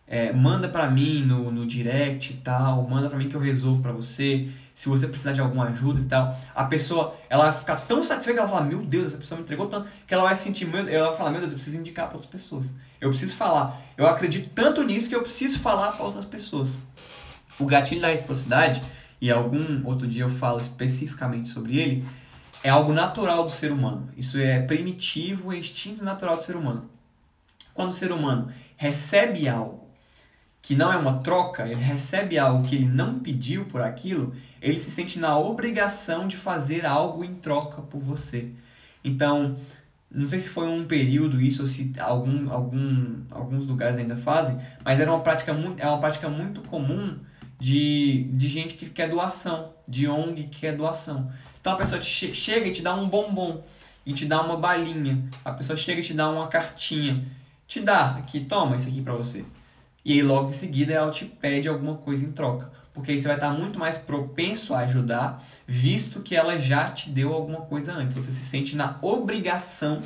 é, 0.05 0.33
manda 0.33 0.67
para 0.67 0.91
mim 0.91 1.23
no, 1.23 1.49
no 1.49 1.65
direct 1.65 2.33
e 2.33 2.35
tal, 2.35 2.85
manda 2.89 3.07
para 3.07 3.17
mim 3.17 3.29
que 3.29 3.35
eu 3.35 3.39
resolvo 3.39 3.81
para 3.81 3.93
você 3.93 4.51
se 4.75 4.89
você 4.89 5.07
precisar 5.07 5.31
de 5.31 5.39
alguma 5.39 5.69
ajuda 5.69 6.01
e 6.01 6.03
tal, 6.03 6.37
a 6.53 6.65
pessoa, 6.65 7.15
ela 7.29 7.49
vai 7.49 7.59
ficar 7.59 7.77
tão 7.77 8.03
satisfeita 8.03 8.41
que 8.41 8.45
ela 8.45 8.51
fala, 8.51 8.65
meu 8.65 8.85
Deus, 8.85 9.07
essa 9.07 9.17
pessoa 9.17 9.37
me 9.37 9.43
entregou 9.43 9.67
tanto, 9.67 9.87
que 10.05 10.13
ela 10.13 10.23
vai 10.23 10.35
sentir, 10.35 10.69
ela 10.89 11.07
vai 11.07 11.17
falar, 11.17 11.31
meu 11.31 11.39
Deus, 11.39 11.53
eu 11.53 11.57
preciso 11.57 11.77
indicar 11.77 12.07
para 12.07 12.17
outras 12.17 12.29
pessoas. 12.29 12.73
Eu 12.99 13.09
preciso 13.09 13.37
falar. 13.37 13.81
Eu 13.97 14.05
acredito 14.05 14.53
tanto 14.53 14.83
nisso 14.83 15.07
que 15.07 15.15
eu 15.15 15.21
preciso 15.21 15.59
falar 15.59 15.93
para 15.93 16.05
outras 16.05 16.25
pessoas. 16.25 16.77
O 17.57 17.65
gatilho 17.65 18.01
da 18.01 18.09
reciprocidade, 18.09 18.81
e 19.21 19.31
algum 19.31 19.87
outro 19.87 20.05
dia 20.05 20.23
eu 20.23 20.29
falo 20.29 20.59
especificamente 20.59 21.47
sobre 21.47 21.79
ele, 21.79 22.05
é 22.61 22.69
algo 22.69 22.91
natural 22.91 23.45
do 23.45 23.51
ser 23.51 23.71
humano. 23.71 24.09
Isso 24.17 24.37
é 24.37 24.59
primitivo, 24.61 25.53
é 25.53 25.57
instinto 25.57 26.03
natural 26.03 26.35
do 26.35 26.43
ser 26.43 26.57
humano. 26.57 26.89
Quando 27.73 27.91
o 27.91 27.93
ser 27.93 28.11
humano 28.11 28.51
recebe 28.75 29.47
algo 29.47 29.84
que 30.65 30.75
não 30.75 30.91
é 30.91 30.97
uma 30.97 31.19
troca, 31.19 31.67
ele 31.67 31.75
recebe 31.75 32.39
algo 32.39 32.67
que 32.67 32.75
ele 32.75 32.87
não 32.87 33.19
pediu 33.19 33.65
por 33.65 33.83
aquilo, 33.83 34.33
ele 34.59 34.79
se 34.79 34.89
sente 34.89 35.19
na 35.19 35.37
obrigação 35.37 36.27
de 36.27 36.35
fazer 36.35 36.87
algo 36.87 37.23
em 37.23 37.35
troca 37.35 37.83
por 37.83 38.01
você. 38.01 38.49
Então, 39.03 39.57
não 40.09 40.25
sei 40.25 40.39
se 40.39 40.49
foi 40.49 40.67
um 40.67 40.83
período 40.85 41.39
isso 41.39 41.61
ou 41.61 41.67
se 41.67 41.93
algum, 41.99 42.51
algum, 42.51 43.21
alguns 43.29 43.67
lugares 43.67 43.95
ainda 43.95 44.17
fazem, 44.17 44.57
mas 44.83 44.99
era 44.99 45.11
uma 45.11 45.19
prática 45.19 45.53
muito, 45.53 45.79
é 45.79 45.87
uma 45.87 45.99
prática 45.99 46.29
muito 46.29 46.61
comum 46.61 47.19
de, 47.59 48.23
de 48.33 48.47
gente 48.47 48.73
que 48.73 48.89
quer 48.89 49.07
doação, 49.07 49.71
de 49.87 50.07
ONG 50.07 50.45
que 50.45 50.61
quer 50.61 50.75
doação. 50.75 51.31
Então 51.61 51.73
a 51.73 51.75
pessoa 51.75 52.01
che 52.01 52.33
chega 52.33 52.65
e 52.65 52.71
te 52.71 52.81
dá 52.81 52.95
um 52.95 53.07
bombom, 53.07 53.63
e 54.03 54.15
te 54.15 54.25
dá 54.25 54.41
uma 54.41 54.57
balinha, 54.57 55.29
a 55.43 55.51
pessoa 55.51 55.77
chega 55.77 56.01
e 56.01 56.03
te 56.03 56.15
dá 56.15 56.27
uma 56.27 56.47
cartinha, 56.47 57.23
te 57.67 57.81
dá 57.81 58.15
aqui, 58.15 58.39
toma 58.39 58.77
isso 58.77 58.89
aqui 58.89 59.03
para 59.03 59.13
você. 59.13 59.45
E 60.05 60.13
aí 60.13 60.21
logo 60.21 60.49
em 60.49 60.53
seguida 60.53 60.93
ela 60.93 61.09
te 61.09 61.25
pede 61.25 61.67
alguma 61.67 61.95
coisa 61.95 62.23
em 62.23 62.31
troca. 62.31 62.71
Porque 62.93 63.11
aí 63.11 63.19
você 63.19 63.27
vai 63.27 63.35
estar 63.35 63.49
muito 63.49 63.77
mais 63.77 63.97
propenso 63.97 64.73
a 64.73 64.79
ajudar, 64.79 65.43
visto 65.67 66.21
que 66.21 66.35
ela 66.35 66.57
já 66.57 66.91
te 66.91 67.09
deu 67.09 67.33
alguma 67.33 67.61
coisa 67.61 67.91
antes. 67.91 68.15
Você 68.15 68.31
se 68.31 68.45
sente 68.45 68.75
na 68.75 68.97
obrigação 69.01 70.01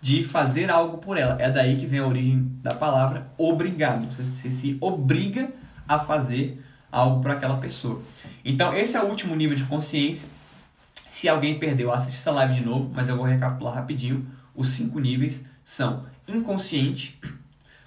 de 0.00 0.24
fazer 0.24 0.70
algo 0.70 0.98
por 0.98 1.16
ela. 1.16 1.40
É 1.40 1.50
daí 1.50 1.76
que 1.76 1.86
vem 1.86 2.00
a 2.00 2.06
origem 2.06 2.52
da 2.62 2.74
palavra 2.74 3.28
obrigado. 3.38 4.12
Você 4.12 4.50
se 4.50 4.76
obriga 4.80 5.50
a 5.86 6.00
fazer 6.00 6.62
algo 6.90 7.22
para 7.22 7.34
aquela 7.34 7.56
pessoa. 7.58 8.02
Então, 8.44 8.74
esse 8.74 8.96
é 8.96 9.02
o 9.02 9.06
último 9.06 9.34
nível 9.34 9.56
de 9.56 9.64
consciência. 9.64 10.28
Se 11.08 11.28
alguém 11.28 11.58
perdeu, 11.58 11.92
assiste 11.92 12.16
essa 12.16 12.30
live 12.32 12.54
de 12.54 12.64
novo, 12.64 12.90
mas 12.94 13.08
eu 13.08 13.16
vou 13.16 13.24
recapitular 13.24 13.74
rapidinho. 13.74 14.26
Os 14.54 14.68
cinco 14.68 14.98
níveis 14.98 15.46
são 15.64 16.04
inconsciente, 16.26 17.18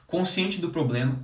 consciente 0.08 0.60
do 0.60 0.70
problema, 0.70 1.20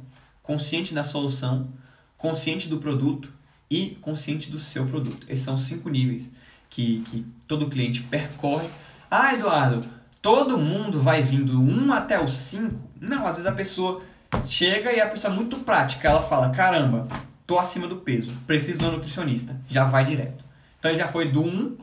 consciente 0.47 0.93
da 0.93 1.03
solução, 1.03 1.67
consciente 2.15 2.69
do 2.69 2.77
produto 2.77 3.29
e 3.69 3.97
consciente 4.01 4.49
do 4.49 4.57
seu 4.57 4.85
produto. 4.87 5.27
Esses 5.27 5.43
são 5.43 5.59
cinco 5.59 5.89
níveis 5.89 6.31
que, 6.69 7.03
que 7.11 7.25
todo 7.45 7.69
cliente 7.69 8.01
percorre. 8.03 8.69
Ah, 9.11 9.33
Eduardo, 9.33 9.85
todo 10.21 10.57
mundo 10.57 11.01
vai 11.01 11.21
vindo 11.21 11.51
do 11.51 11.61
1 11.61 11.91
até 11.91 12.17
o 12.17 12.29
5? 12.29 12.73
Não, 13.01 13.27
às 13.27 13.35
vezes 13.35 13.45
a 13.45 13.51
pessoa 13.51 14.01
chega 14.45 14.93
e 14.93 15.01
a 15.01 15.07
pessoa 15.07 15.33
é 15.33 15.35
muito 15.35 15.57
prática. 15.57 16.07
Ela 16.07 16.21
fala, 16.21 16.49
caramba, 16.49 17.09
tô 17.45 17.59
acima 17.59 17.85
do 17.85 17.97
peso, 17.97 18.31
preciso 18.47 18.79
de 18.79 18.85
um 18.85 18.91
nutricionista. 18.91 19.59
Já 19.67 19.83
vai 19.83 20.05
direto. 20.05 20.45
Então 20.79 20.89
ele 20.89 20.97
já 20.97 21.09
foi 21.09 21.29
do 21.29 21.43
1, 21.43 21.77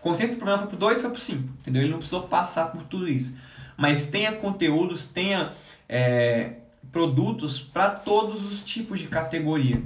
consciência 0.00 0.34
do 0.34 0.38
problema 0.38 0.58
foi 0.62 0.70
pro 0.70 0.76
2, 0.76 1.00
foi 1.00 1.10
pro 1.10 1.20
5. 1.20 1.38
Entendeu? 1.60 1.82
Ele 1.82 1.92
não 1.92 1.98
precisou 1.98 2.24
passar 2.24 2.72
por 2.72 2.82
tudo 2.82 3.08
isso. 3.08 3.38
Mas 3.76 4.06
tenha 4.06 4.32
conteúdos, 4.32 5.06
tenha 5.06 5.52
é, 5.88 6.61
produtos 6.92 7.58
para 7.58 7.88
todos 7.88 8.48
os 8.48 8.62
tipos 8.62 9.00
de 9.00 9.08
categoria. 9.08 9.82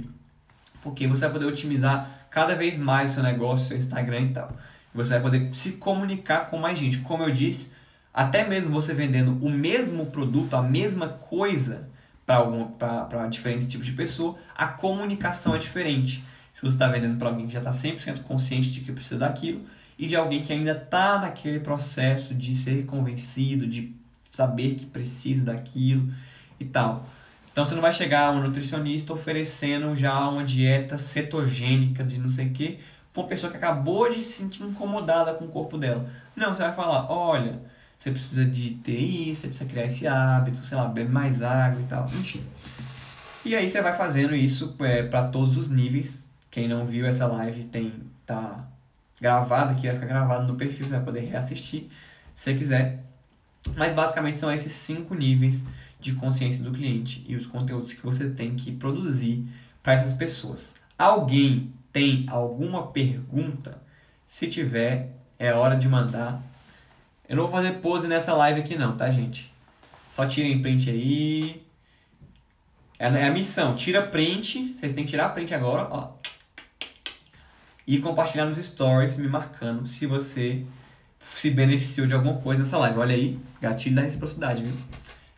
Porque 0.83 1.07
você 1.07 1.21
vai 1.21 1.31
poder 1.31 1.45
otimizar 1.45 2.27
cada 2.29 2.53
vez 2.53 2.77
mais 2.77 3.11
seu 3.11 3.23
negócio, 3.23 3.67
seu 3.67 3.77
Instagram 3.77 4.21
e 4.21 4.33
tal. 4.33 4.55
Você 4.93 5.11
vai 5.11 5.21
poder 5.21 5.55
se 5.55 5.73
comunicar 5.73 6.47
com 6.47 6.57
mais 6.57 6.77
gente. 6.77 6.99
Como 6.99 7.23
eu 7.23 7.31
disse, 7.31 7.71
até 8.13 8.47
mesmo 8.47 8.71
você 8.71 8.93
vendendo 8.93 9.37
o 9.41 9.49
mesmo 9.49 10.07
produto, 10.07 10.55
a 10.55 10.61
mesma 10.61 11.07
coisa 11.07 11.87
para 12.25 13.27
diferentes 13.27 13.67
tipos 13.67 13.85
de 13.85 13.93
pessoa, 13.93 14.37
a 14.53 14.67
comunicação 14.67 15.55
é 15.55 15.57
diferente. 15.57 16.23
Se 16.51 16.61
você 16.61 16.75
está 16.75 16.87
vendendo 16.87 17.17
para 17.17 17.29
alguém 17.29 17.47
que 17.47 17.53
já 17.53 17.59
está 17.59 17.71
100% 17.71 18.23
consciente 18.23 18.71
de 18.71 18.81
que 18.81 18.91
precisa 18.91 19.19
daquilo, 19.19 19.61
e 19.97 20.07
de 20.07 20.15
alguém 20.15 20.43
que 20.43 20.51
ainda 20.51 20.73
está 20.73 21.19
naquele 21.19 21.59
processo 21.59 22.35
de 22.35 22.55
ser 22.55 22.85
convencido, 22.85 23.65
de 23.65 23.95
saber 24.31 24.75
que 24.75 24.85
precisa 24.85 25.45
daquilo 25.45 26.13
e 26.59 26.65
tal. 26.65 27.07
Então 27.51 27.65
você 27.65 27.73
não 27.73 27.81
vai 27.81 27.91
chegar 27.91 28.27
a 28.27 28.31
um 28.31 28.41
nutricionista 28.41 29.13
oferecendo 29.13 29.95
já 29.95 30.27
uma 30.29 30.43
dieta 30.43 30.99
cetogênica 30.99 32.03
de 32.03 32.19
não 32.19 32.29
sei 32.29 32.47
o 32.47 32.51
que 32.51 32.79
para 33.11 33.23
uma 33.23 33.27
pessoa 33.27 33.49
que 33.49 33.57
acabou 33.57 34.09
de 34.09 34.21
se 34.23 34.43
sentir 34.43 34.63
incomodada 34.63 35.33
com 35.33 35.45
o 35.45 35.47
corpo 35.47 35.77
dela. 35.77 36.07
Não, 36.35 36.53
você 36.53 36.61
vai 36.61 36.75
falar, 36.75 37.11
olha, 37.11 37.59
você 37.97 38.11
precisa 38.11 38.45
de 38.45 38.75
ter 38.75 38.99
isso, 38.99 39.41
você 39.41 39.47
precisa 39.47 39.69
criar 39.69 39.85
esse 39.85 40.07
hábito, 40.07 40.63
sei 40.63 40.77
lá, 40.77 40.85
beber 40.85 41.09
mais 41.09 41.41
água 41.41 41.81
e 41.81 41.85
tal, 41.85 42.05
enfim. 42.05 42.43
E 43.43 43.55
aí 43.55 43.67
você 43.67 43.81
vai 43.81 43.97
fazendo 43.97 44.35
isso 44.35 44.75
é, 44.81 45.01
para 45.03 45.27
todos 45.29 45.57
os 45.57 45.67
níveis. 45.67 46.29
Quem 46.51 46.67
não 46.67 46.85
viu 46.85 47.07
essa 47.07 47.25
live 47.25 47.63
tem 47.63 47.93
tá 48.25 48.67
gravado 49.19 49.71
aqui, 49.71 49.87
vai 49.87 49.95
ficar 49.95 50.05
gravado 50.05 50.45
no 50.45 50.55
perfil, 50.55 50.85
você 50.85 50.91
vai 50.91 51.03
poder 51.03 51.21
reassistir 51.21 51.87
se 52.35 52.53
quiser. 52.53 53.03
Mas 53.75 53.93
basicamente 53.93 54.37
são 54.37 54.51
esses 54.51 54.71
cinco 54.71 55.15
níveis 55.15 55.63
de 55.99 56.13
consciência 56.13 56.63
do 56.63 56.71
cliente 56.71 57.25
e 57.27 57.35
os 57.35 57.45
conteúdos 57.45 57.93
que 57.93 58.03
você 58.03 58.29
tem 58.29 58.55
que 58.55 58.71
produzir 58.71 59.45
para 59.81 59.93
essas 59.93 60.13
pessoas. 60.13 60.75
Alguém 60.97 61.73
tem 61.91 62.25
alguma 62.27 62.87
pergunta? 62.87 63.81
Se 64.27 64.47
tiver, 64.47 65.15
é 65.39 65.53
hora 65.53 65.75
de 65.75 65.87
mandar. 65.87 66.41
Eu 67.27 67.37
não 67.37 67.43
vou 67.43 67.51
fazer 67.51 67.73
pose 67.79 68.07
nessa 68.07 68.33
live 68.33 68.59
aqui 68.59 68.75
não, 68.75 68.95
tá, 68.95 69.09
gente? 69.09 69.51
Só 70.11 70.25
tirem 70.25 70.61
print 70.61 70.89
aí. 70.89 71.63
É, 72.99 73.07
é 73.07 73.27
a 73.27 73.31
missão. 73.31 73.75
Tira 73.75 74.01
print. 74.01 74.73
Vocês 74.73 74.93
têm 74.93 75.05
que 75.05 75.11
tirar 75.11 75.29
print 75.29 75.53
agora, 75.53 75.87
ó. 75.91 76.13
E 77.85 77.99
compartilhar 77.99 78.45
nos 78.45 78.57
stories, 78.57 79.17
me 79.17 79.27
marcando 79.27 79.87
se 79.87 80.05
você 80.05 80.65
se 81.35 81.49
beneficiou 81.51 82.07
de 82.07 82.13
alguma 82.13 82.35
coisa 82.41 82.59
nessa 82.59 82.77
live. 82.77 82.99
Olha 82.99 83.15
aí, 83.15 83.39
gatilho 83.61 83.95
da 83.95 84.01
reciprocidade, 84.01 84.63
viu? 84.63 84.73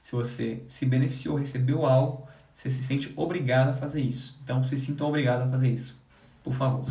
Se 0.10 0.16
você 0.16 0.64
se 0.68 0.88
beneficiou, 0.88 1.38
recebeu 1.38 1.86
algo, 1.86 2.28
você 2.52 2.68
se 2.68 2.82
sente 2.82 3.14
obrigado 3.16 3.70
a 3.70 3.74
fazer 3.74 4.02
isso. 4.02 4.40
Então, 4.44 4.64
se 4.64 4.76
sinta 4.76 5.06
obrigado 5.06 5.44
a 5.44 5.48
fazer 5.48 5.70
isso. 5.70 6.02
Por 6.44 6.52
favor. 6.52 6.84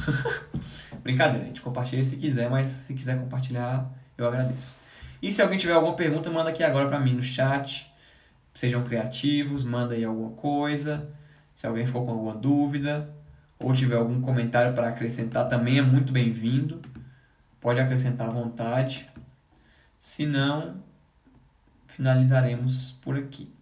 Brincadeira, 1.02 1.44
gente. 1.44 1.60
Compartilha 1.60 2.04
se 2.04 2.16
quiser, 2.16 2.48
mas 2.48 2.70
se 2.70 2.94
quiser 2.94 3.18
compartilhar, 3.18 3.90
eu 4.16 4.24
agradeço. 4.24 4.78
E 5.20 5.32
se 5.32 5.42
alguém 5.42 5.58
tiver 5.58 5.72
alguma 5.72 5.96
pergunta, 5.96 6.30
manda 6.30 6.50
aqui 6.50 6.62
agora 6.62 6.86
para 6.86 7.00
mim 7.00 7.12
no 7.12 7.20
chat. 7.20 7.92
Sejam 8.54 8.84
criativos, 8.84 9.64
manda 9.64 9.94
aí 9.94 10.04
alguma 10.04 10.30
coisa. 10.36 11.08
Se 11.56 11.66
alguém 11.66 11.86
for 11.86 12.04
com 12.04 12.12
alguma 12.12 12.36
dúvida 12.36 13.12
ou 13.58 13.72
tiver 13.72 13.96
algum 13.96 14.20
comentário 14.20 14.74
para 14.74 14.90
acrescentar, 14.90 15.48
também 15.48 15.78
é 15.78 15.82
muito 15.82 16.12
bem-vindo. 16.12 16.80
Pode 17.60 17.80
acrescentar 17.80 18.28
à 18.28 18.30
vontade. 18.30 19.10
Se 20.00 20.24
não, 20.24 20.80
finalizaremos 21.99 22.92
por 23.03 23.18
aqui. 23.18 23.53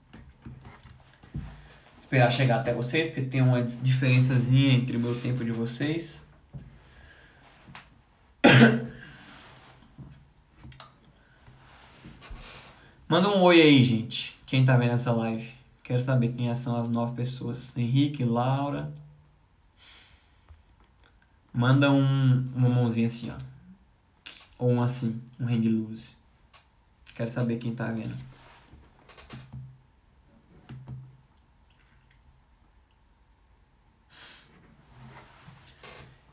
Esperar 1.99 2.31
chegar 2.31 2.61
até 2.61 2.75
vocês, 2.75 3.07
porque 3.07 3.23
tem 3.23 3.41
uma 3.41 3.63
diferençazinha 3.63 4.75
entre 4.75 4.99
o 4.99 5.01
meu 5.01 5.19
tempo 5.19 5.43
de 5.43 5.51
vocês. 5.53 6.29
Manda 13.09 13.31
um 13.31 13.41
oi 13.43 13.63
aí, 13.63 13.83
gente. 13.83 14.39
Quem 14.45 14.67
tá 14.67 14.77
vendo 14.77 14.93
essa 14.93 15.11
live? 15.13 15.55
Quero 15.83 16.03
saber 16.03 16.35
quem 16.35 16.55
são 16.55 16.77
as 16.77 16.91
nove 16.91 17.17
pessoas. 17.17 17.75
Henrique, 17.77 18.23
Laura. 18.23 18.93
Manda 21.55 21.91
um, 21.91 22.47
uma 22.55 22.69
mãozinha 22.69 23.07
assim, 23.07 23.31
ó. 23.31 23.37
Ou 24.59 24.73
um 24.73 24.83
assim, 24.83 25.19
um 25.41 25.47
hang 25.49 25.69
loose. 25.69 26.26
Quero 27.17 27.31
saber 27.31 27.57
quem 27.57 27.75
tá 27.75 27.87
vendo. 27.87 28.15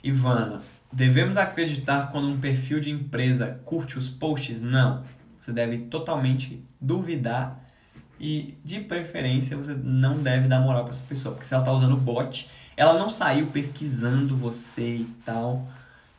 Ivana, 0.04 0.62
devemos 0.92 1.38
acreditar 1.38 2.12
quando 2.12 2.28
um 2.28 2.38
perfil 2.38 2.82
de 2.82 2.92
empresa 2.92 3.62
curte 3.64 3.98
os 3.98 4.10
posts? 4.10 4.62
Não. 4.62 5.06
Você 5.40 5.54
deve 5.54 5.78
totalmente 5.86 6.62
duvidar 6.82 7.64
e, 8.20 8.58
de 8.64 8.82
preferência, 8.82 9.56
você 9.56 9.74
não 9.74 10.20
deve 10.20 10.50
dar 10.50 10.60
moral 10.60 10.84
para 10.84 10.94
essa 10.94 11.04
pessoa, 11.08 11.34
porque 11.34 11.48
se 11.48 11.54
ela 11.54 11.64
está 11.64 11.72
usando 11.72 11.96
bot, 11.96 12.50
ela 12.76 12.98
não 13.00 13.10
saiu 13.10 13.48
pesquisando 13.48 14.36
você 14.36 14.98
e 14.98 15.06
tal 15.26 15.66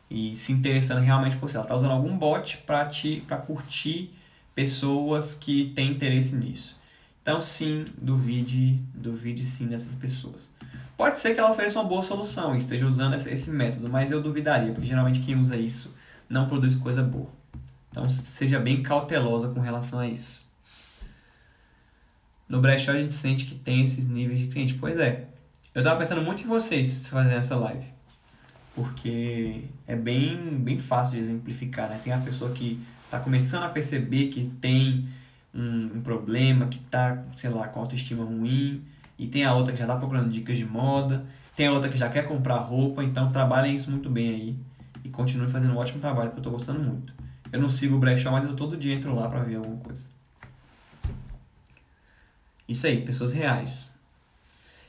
e 0.09 0.35
se 0.35 0.51
interessando 0.51 1.01
realmente 1.01 1.37
por 1.37 1.49
você. 1.49 1.57
Ela 1.57 1.65
está 1.65 1.75
usando 1.75 1.91
algum 1.91 2.17
bot 2.17 2.57
para 2.65 2.85
te 2.85 3.21
para 3.27 3.37
curtir 3.37 4.11
pessoas 4.55 5.35
que 5.35 5.73
têm 5.75 5.91
interesse 5.91 6.35
nisso. 6.35 6.79
Então, 7.21 7.41
sim, 7.41 7.85
duvide, 7.97 8.79
duvide 8.93 9.45
sim 9.45 9.67
dessas 9.67 9.95
pessoas. 9.95 10.49
Pode 10.95 11.19
ser 11.19 11.33
que 11.33 11.39
ela 11.39 11.51
ofereça 11.51 11.79
uma 11.79 11.87
boa 11.87 12.01
solução 12.01 12.55
e 12.55 12.57
esteja 12.57 12.87
usando 12.87 13.15
esse 13.15 13.51
método, 13.51 13.89
mas 13.89 14.11
eu 14.11 14.21
duvidaria, 14.21 14.71
porque 14.71 14.87
geralmente 14.87 15.19
quem 15.19 15.35
usa 15.35 15.57
isso 15.57 15.93
não 16.29 16.47
produz 16.47 16.75
coisa 16.75 17.03
boa. 17.03 17.29
Então 17.91 18.07
seja 18.07 18.59
bem 18.59 18.81
cautelosa 18.81 19.49
com 19.49 19.59
relação 19.59 19.99
a 19.99 20.07
isso. 20.07 20.45
No 22.47 22.61
brechó 22.61 22.91
a 22.91 22.95
gente 22.95 23.13
sente 23.13 23.45
que 23.45 23.55
tem 23.55 23.81
esses 23.83 24.07
níveis 24.07 24.39
de 24.39 24.47
cliente. 24.47 24.75
Pois 24.75 24.97
é. 24.99 25.27
Eu 25.73 25.83
tava 25.83 25.99
pensando 25.99 26.21
muito 26.21 26.43
em 26.43 26.47
vocês 26.47 27.07
fazendo 27.07 27.35
essa 27.35 27.55
live. 27.55 27.85
Porque 28.73 29.63
é 29.87 29.95
bem, 29.95 30.37
bem 30.59 30.77
fácil 30.77 31.15
de 31.15 31.21
exemplificar, 31.21 31.89
né? 31.89 31.99
Tem 32.03 32.13
a 32.13 32.17
pessoa 32.17 32.51
que 32.51 32.79
está 33.05 33.19
começando 33.19 33.63
a 33.63 33.69
perceber 33.69 34.27
que 34.27 34.49
tem 34.61 35.07
um, 35.53 35.91
um, 35.95 36.01
problema, 36.01 36.67
que 36.67 36.79
tá, 36.79 37.23
sei 37.35 37.49
lá, 37.49 37.67
com 37.67 37.79
autoestima 37.79 38.25
ruim. 38.25 38.83
E 39.17 39.27
tem 39.27 39.45
a 39.45 39.53
outra 39.53 39.71
que 39.71 39.79
já 39.79 39.85
está 39.85 39.95
procurando 39.95 40.29
dicas 40.29 40.57
de 40.57 40.65
moda. 40.65 41.25
Tem 41.55 41.67
a 41.67 41.71
outra 41.71 41.89
que 41.89 41.97
já 41.97 42.09
quer 42.09 42.27
comprar 42.27 42.57
roupa. 42.57 43.03
Então 43.03 43.31
trabalhem 43.31 43.75
isso 43.75 43.89
muito 43.89 44.09
bem 44.09 44.29
aí. 44.29 44.59
E 45.03 45.09
continuem 45.09 45.47
fazendo 45.47 45.73
um 45.73 45.77
ótimo 45.77 46.01
trabalho, 46.01 46.31
porque 46.31 46.39
eu 46.39 46.51
estou 46.51 46.53
gostando 46.53 46.79
muito. 46.79 47.13
Eu 47.51 47.61
não 47.61 47.69
sigo 47.69 47.95
o 47.95 47.99
brechó, 47.99 48.31
mas 48.31 48.43
eu 48.43 48.55
todo 48.55 48.75
dia 48.75 48.93
entro 48.93 49.15
lá 49.15 49.29
para 49.29 49.43
ver 49.43 49.55
alguma 49.55 49.77
coisa. 49.77 50.09
Isso 52.67 52.87
aí, 52.87 53.05
pessoas 53.05 53.31
reais. 53.31 53.89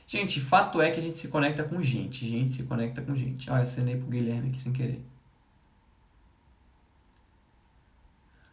Gente, 0.07 0.39
fato 0.41 0.81
é 0.81 0.89
que 0.89 0.99
a 0.99 1.03
gente 1.03 1.17
se 1.17 1.27
conecta 1.27 1.63
com 1.63 1.81
gente. 1.81 2.27
Gente 2.27 2.55
se 2.55 2.63
conecta 2.63 3.01
com 3.01 3.15
gente. 3.15 3.49
Olha, 3.49 3.59
eu 3.59 3.63
acenei 3.63 3.95
pro 3.95 4.07
Guilherme 4.07 4.49
aqui 4.49 4.59
sem 4.59 4.73
querer. 4.73 5.05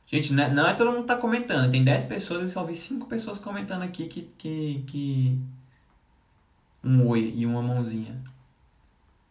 Gente, 0.06 0.32
não 0.32 0.44
é, 0.44 0.50
não 0.50 0.76
todo 0.76 0.90
mundo 0.90 1.02
que 1.02 1.08
tá 1.08 1.16
comentando. 1.16 1.70
Tem 1.70 1.82
10 1.82 2.04
pessoas 2.04 2.50
e 2.50 2.52
só 2.52 2.64
vi 2.64 2.74
5 2.74 3.06
pessoas 3.06 3.38
comentando 3.38 3.82
aqui 3.82 4.06
que, 4.06 4.22
que, 4.38 4.84
que. 4.86 5.38
Um 6.82 7.06
oi 7.08 7.32
e 7.34 7.46
uma 7.46 7.62
mãozinha. 7.62 8.20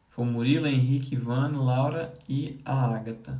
Foi 0.09 0.25
Murilo, 0.25 0.67
Henrique, 0.67 1.15
Ivan, 1.15 1.51
Laura 1.55 2.13
e 2.27 2.59
a 2.65 2.95
Agatha. 2.95 3.39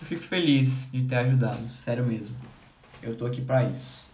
Eu 0.00 0.06
fico 0.06 0.22
feliz 0.22 0.90
de 0.90 1.02
ter 1.04 1.16
ajudado, 1.16 1.70
sério 1.70 2.04
mesmo. 2.04 2.34
Eu 3.02 3.16
tô 3.16 3.26
aqui 3.26 3.42
para 3.42 3.64
isso. 3.64 4.08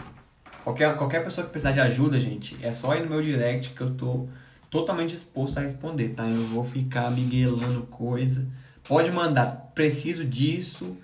Qualquer, 0.65 0.97
qualquer 0.97 1.23
pessoa 1.23 1.45
que 1.45 1.53
precisar 1.53 1.73
de 1.73 1.81
ajuda, 1.81 2.19
gente, 2.19 2.59
é 2.61 2.73
só 2.73 2.95
ir 2.97 3.03
no 3.05 3.11
meu 3.11 3.23
direct 3.23 3.73
que 3.73 3.81
eu 3.81 3.95
tô 3.95 4.29
totalmente 4.71 5.11
disposto 5.11 5.59
a 5.59 5.63
responder, 5.63 6.11
tá? 6.11 6.29
Eu 6.29 6.43
vou 6.47 6.65
ficar 6.65 7.11
miguelando 7.11 7.83
coisa. 7.83 8.47
Pode 8.85 9.11
mandar, 9.11 9.73
preciso 9.75 10.25
disso, 10.25 10.97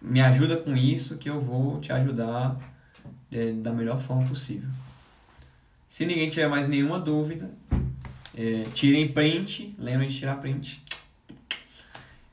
me 0.00 0.20
ajuda 0.20 0.56
com 0.56 0.76
isso 0.76 1.16
que 1.16 1.28
eu 1.28 1.40
vou 1.40 1.80
te 1.80 1.92
ajudar 1.92 2.58
é, 3.30 3.52
da 3.52 3.72
melhor 3.72 4.00
forma 4.00 4.26
possível. 4.26 4.68
Se 5.88 6.06
ninguém 6.06 6.28
tiver 6.30 6.48
mais 6.48 6.68
nenhuma 6.68 6.98
dúvida, 6.98 7.50
é, 8.34 8.64
tirem 8.72 9.12
print, 9.12 9.74
lembrem 9.78 10.08
de 10.08 10.16
tirar 10.16 10.36
print 10.36 10.82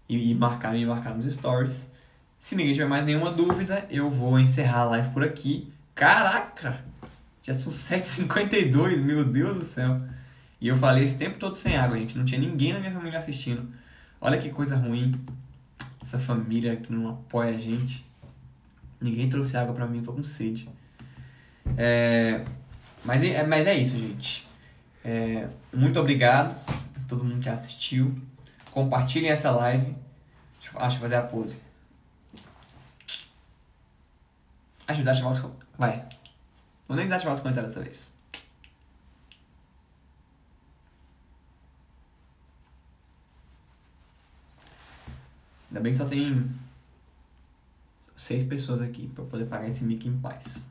e, 0.08 0.32
e 0.32 0.36
marcar, 0.36 0.74
me 0.74 0.86
marcar 0.86 1.16
nos 1.16 1.32
stories. 1.34 1.92
Se 2.40 2.56
ninguém 2.56 2.74
tiver 2.74 2.88
mais 2.88 3.06
nenhuma 3.06 3.32
dúvida, 3.32 3.86
eu 3.90 4.10
vou 4.10 4.40
encerrar 4.40 4.82
a 4.82 4.86
live 4.86 5.10
por 5.10 5.24
aqui. 5.24 5.72
Caraca! 5.94 6.84
Já 7.44 7.54
são 7.54 7.72
7h52, 7.74 9.02
meu 9.02 9.24
Deus 9.26 9.58
do 9.58 9.64
céu. 9.64 10.02
E 10.60 10.68
eu 10.68 10.78
falei 10.78 11.04
esse 11.04 11.18
tempo 11.18 11.38
todo 11.38 11.56
sem 11.56 11.78
água, 11.78 11.98
gente. 11.98 12.18
Não 12.18 12.26
tinha 12.26 12.40
ninguém 12.40 12.74
na 12.74 12.80
minha 12.80 12.92
família 12.92 13.20
assistindo. 13.20 13.72
Olha 14.20 14.38
que 14.38 14.50
coisa 14.50 14.76
ruim. 14.76 15.14
Essa 16.02 16.18
família 16.18 16.76
que 16.78 16.92
não 16.92 17.10
apoia 17.10 17.56
a 17.56 17.60
gente. 17.60 18.06
Ninguém 19.00 19.30
trouxe 19.30 19.56
água 19.56 19.74
pra 19.74 19.86
mim, 19.86 20.00
eu 20.00 20.04
tô 20.04 20.14
com 20.14 20.24
sede. 20.24 20.68
É... 21.78 22.44
Mas, 23.06 23.24
é, 23.24 23.46
mas 23.46 23.68
é 23.68 23.76
isso, 23.76 23.98
gente. 23.98 24.48
É... 25.06 25.48
Muito 25.72 26.00
obrigado 26.00 26.56
a 26.68 27.08
todo 27.08 27.24
mundo 27.24 27.42
que 27.42 27.50
assistiu. 27.50 28.16
Compartilhem 28.72 29.30
essa 29.30 29.52
live. 29.52 29.96
Deixa 30.60 30.76
eu, 30.76 30.80
ah, 30.80 30.84
deixa 30.84 30.98
eu 30.98 31.02
fazer 31.02 31.16
a 31.16 31.22
pose. 31.22 31.60
Acho 34.88 35.00
que 35.00 35.06
desativar 35.06 35.32
os 35.32 35.44
Vai. 35.78 36.04
Vou 36.88 36.96
nem 36.96 37.06
desativar 37.06 37.34
os 37.34 37.42
comentários 37.42 37.74
dessa 37.74 37.84
vez. 37.84 38.17
Ainda 45.70 45.82
bem 45.82 45.92
que 45.92 45.98
só 45.98 46.06
tem 46.06 46.50
seis 48.16 48.44
pessoas 48.44 48.82
aqui 48.82 49.08
para 49.14 49.24
poder 49.26 49.46
pagar 49.46 49.68
esse 49.68 49.84
mic 49.84 50.08
em 50.08 50.18
paz. 50.18 50.68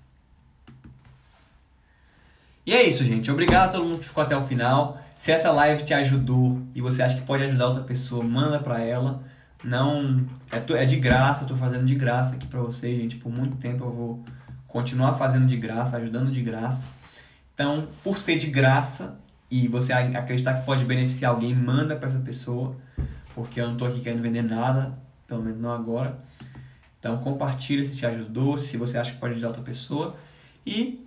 E 2.66 2.72
é 2.72 2.82
isso, 2.82 3.05
gente. 3.05 3.30
Obrigado 3.30 3.68
a 3.68 3.72
todo 3.72 3.84
mundo 3.84 3.99
que 4.01 4.09
ficou 4.09 4.24
até 4.24 4.36
o 4.36 4.47
final. 4.47 5.01
Se 5.16 5.30
essa 5.30 5.53
live 5.53 5.84
te 5.84 5.94
ajudou 5.94 6.61
e 6.74 6.80
você 6.80 7.03
acha 7.03 7.14
que 7.14 7.24
pode 7.24 7.44
ajudar 7.44 7.68
outra 7.68 7.84
pessoa, 7.84 8.24
manda 8.24 8.59
pra 8.59 8.80
ela. 8.80 9.22
Não. 9.62 10.26
É, 10.51 10.82
é 10.82 10.84
de 10.84 10.97
graça, 10.97 11.44
eu 11.44 11.49
tô 11.49 11.57
fazendo 11.57 11.86
de 11.86 11.94
graça 11.94 12.34
aqui 12.34 12.47
pra 12.47 12.61
vocês, 12.61 13.01
gente. 13.01 13.16
Por 13.16 13.32
muito 13.32 13.57
tempo 13.57 13.84
eu 13.84 13.92
vou 13.92 14.24
continuar 14.66 15.14
fazendo 15.14 15.47
de 15.47 15.57
graça, 15.57 15.97
ajudando 15.97 16.30
de 16.30 16.42
graça. 16.42 16.88
Então, 17.55 17.88
por 18.03 18.18
ser 18.18 18.36
de 18.36 18.49
graça 18.49 19.16
e 19.51 19.68
você 19.68 19.92
acreditar 19.92 20.55
que 20.55 20.66
pode 20.66 20.84
beneficiar 20.84 21.32
alguém, 21.32 21.55
manda 21.55 21.94
para 21.97 22.07
essa 22.07 22.18
pessoa, 22.18 22.76
porque 23.37 23.61
eu 23.61 23.68
não 23.68 23.76
tô 23.76 23.84
aqui 23.84 24.01
querendo 24.01 24.22
vender 24.22 24.43
nada, 24.43 24.99
pelo 25.28 25.43
menos 25.43 25.61
não 25.61 25.70
agora. 25.70 26.18
Então, 26.99 27.18
compartilha 27.18 27.84
se 27.84 27.95
te 27.95 28.07
ajudou, 28.07 28.59
se 28.59 28.78
você 28.78 28.97
acha 28.97 29.12
que 29.12 29.18
pode 29.18 29.34
ajudar 29.34 29.49
outra 29.49 29.62
pessoa. 29.62 30.16
E 30.66 31.07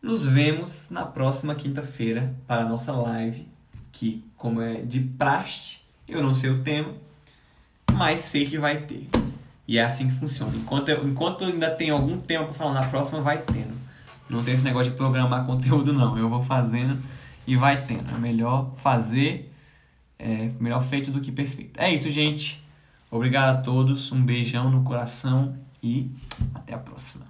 nos 0.00 0.24
vemos 0.24 0.86
na 0.88 1.04
próxima 1.04 1.56
quinta-feira 1.56 2.32
para 2.46 2.62
a 2.62 2.64
nossa 2.64 2.92
live, 2.92 3.46
que, 3.90 4.24
como 4.36 4.62
é 4.62 4.82
de 4.82 5.00
praxe, 5.00 5.78
eu 6.06 6.22
não 6.22 6.32
sei 6.32 6.50
o 6.50 6.62
tema, 6.62 6.94
mas 7.92 8.20
sei 8.20 8.46
que 8.46 8.56
vai 8.56 8.82
ter. 8.82 9.08
E 9.66 9.78
é 9.78 9.82
assim 9.82 10.08
que 10.08 10.14
funciona. 10.14 10.56
Enquanto, 10.56 10.90
eu, 10.90 11.06
enquanto 11.08 11.44
ainda 11.44 11.68
tem 11.68 11.90
algum 11.90 12.20
tema 12.20 12.44
para 12.44 12.54
falar 12.54 12.72
na 12.72 12.86
próxima, 12.86 13.20
vai 13.20 13.42
tendo. 13.42 13.76
Não 14.30 14.44
tem 14.44 14.54
esse 14.54 14.64
negócio 14.64 14.92
de 14.92 14.96
programar 14.96 15.44
conteúdo, 15.44 15.92
não. 15.92 16.16
Eu 16.16 16.28
vou 16.30 16.42
fazendo 16.44 17.02
e 17.48 17.56
vai 17.56 17.84
tendo. 17.84 18.14
É 18.14 18.18
melhor 18.18 18.72
fazer, 18.76 19.47
é 20.18 20.50
melhor 20.58 20.82
feito 20.82 21.10
do 21.10 21.20
que 21.20 21.30
perfeito. 21.30 21.78
É 21.78 21.92
isso, 21.92 22.10
gente. 22.10 22.62
Obrigado 23.10 23.58
a 23.58 23.62
todos. 23.62 24.10
Um 24.12 24.24
beijão 24.24 24.70
no 24.70 24.82
coração 24.82 25.56
e 25.82 26.10
até 26.54 26.74
a 26.74 26.78
próxima. 26.78 27.27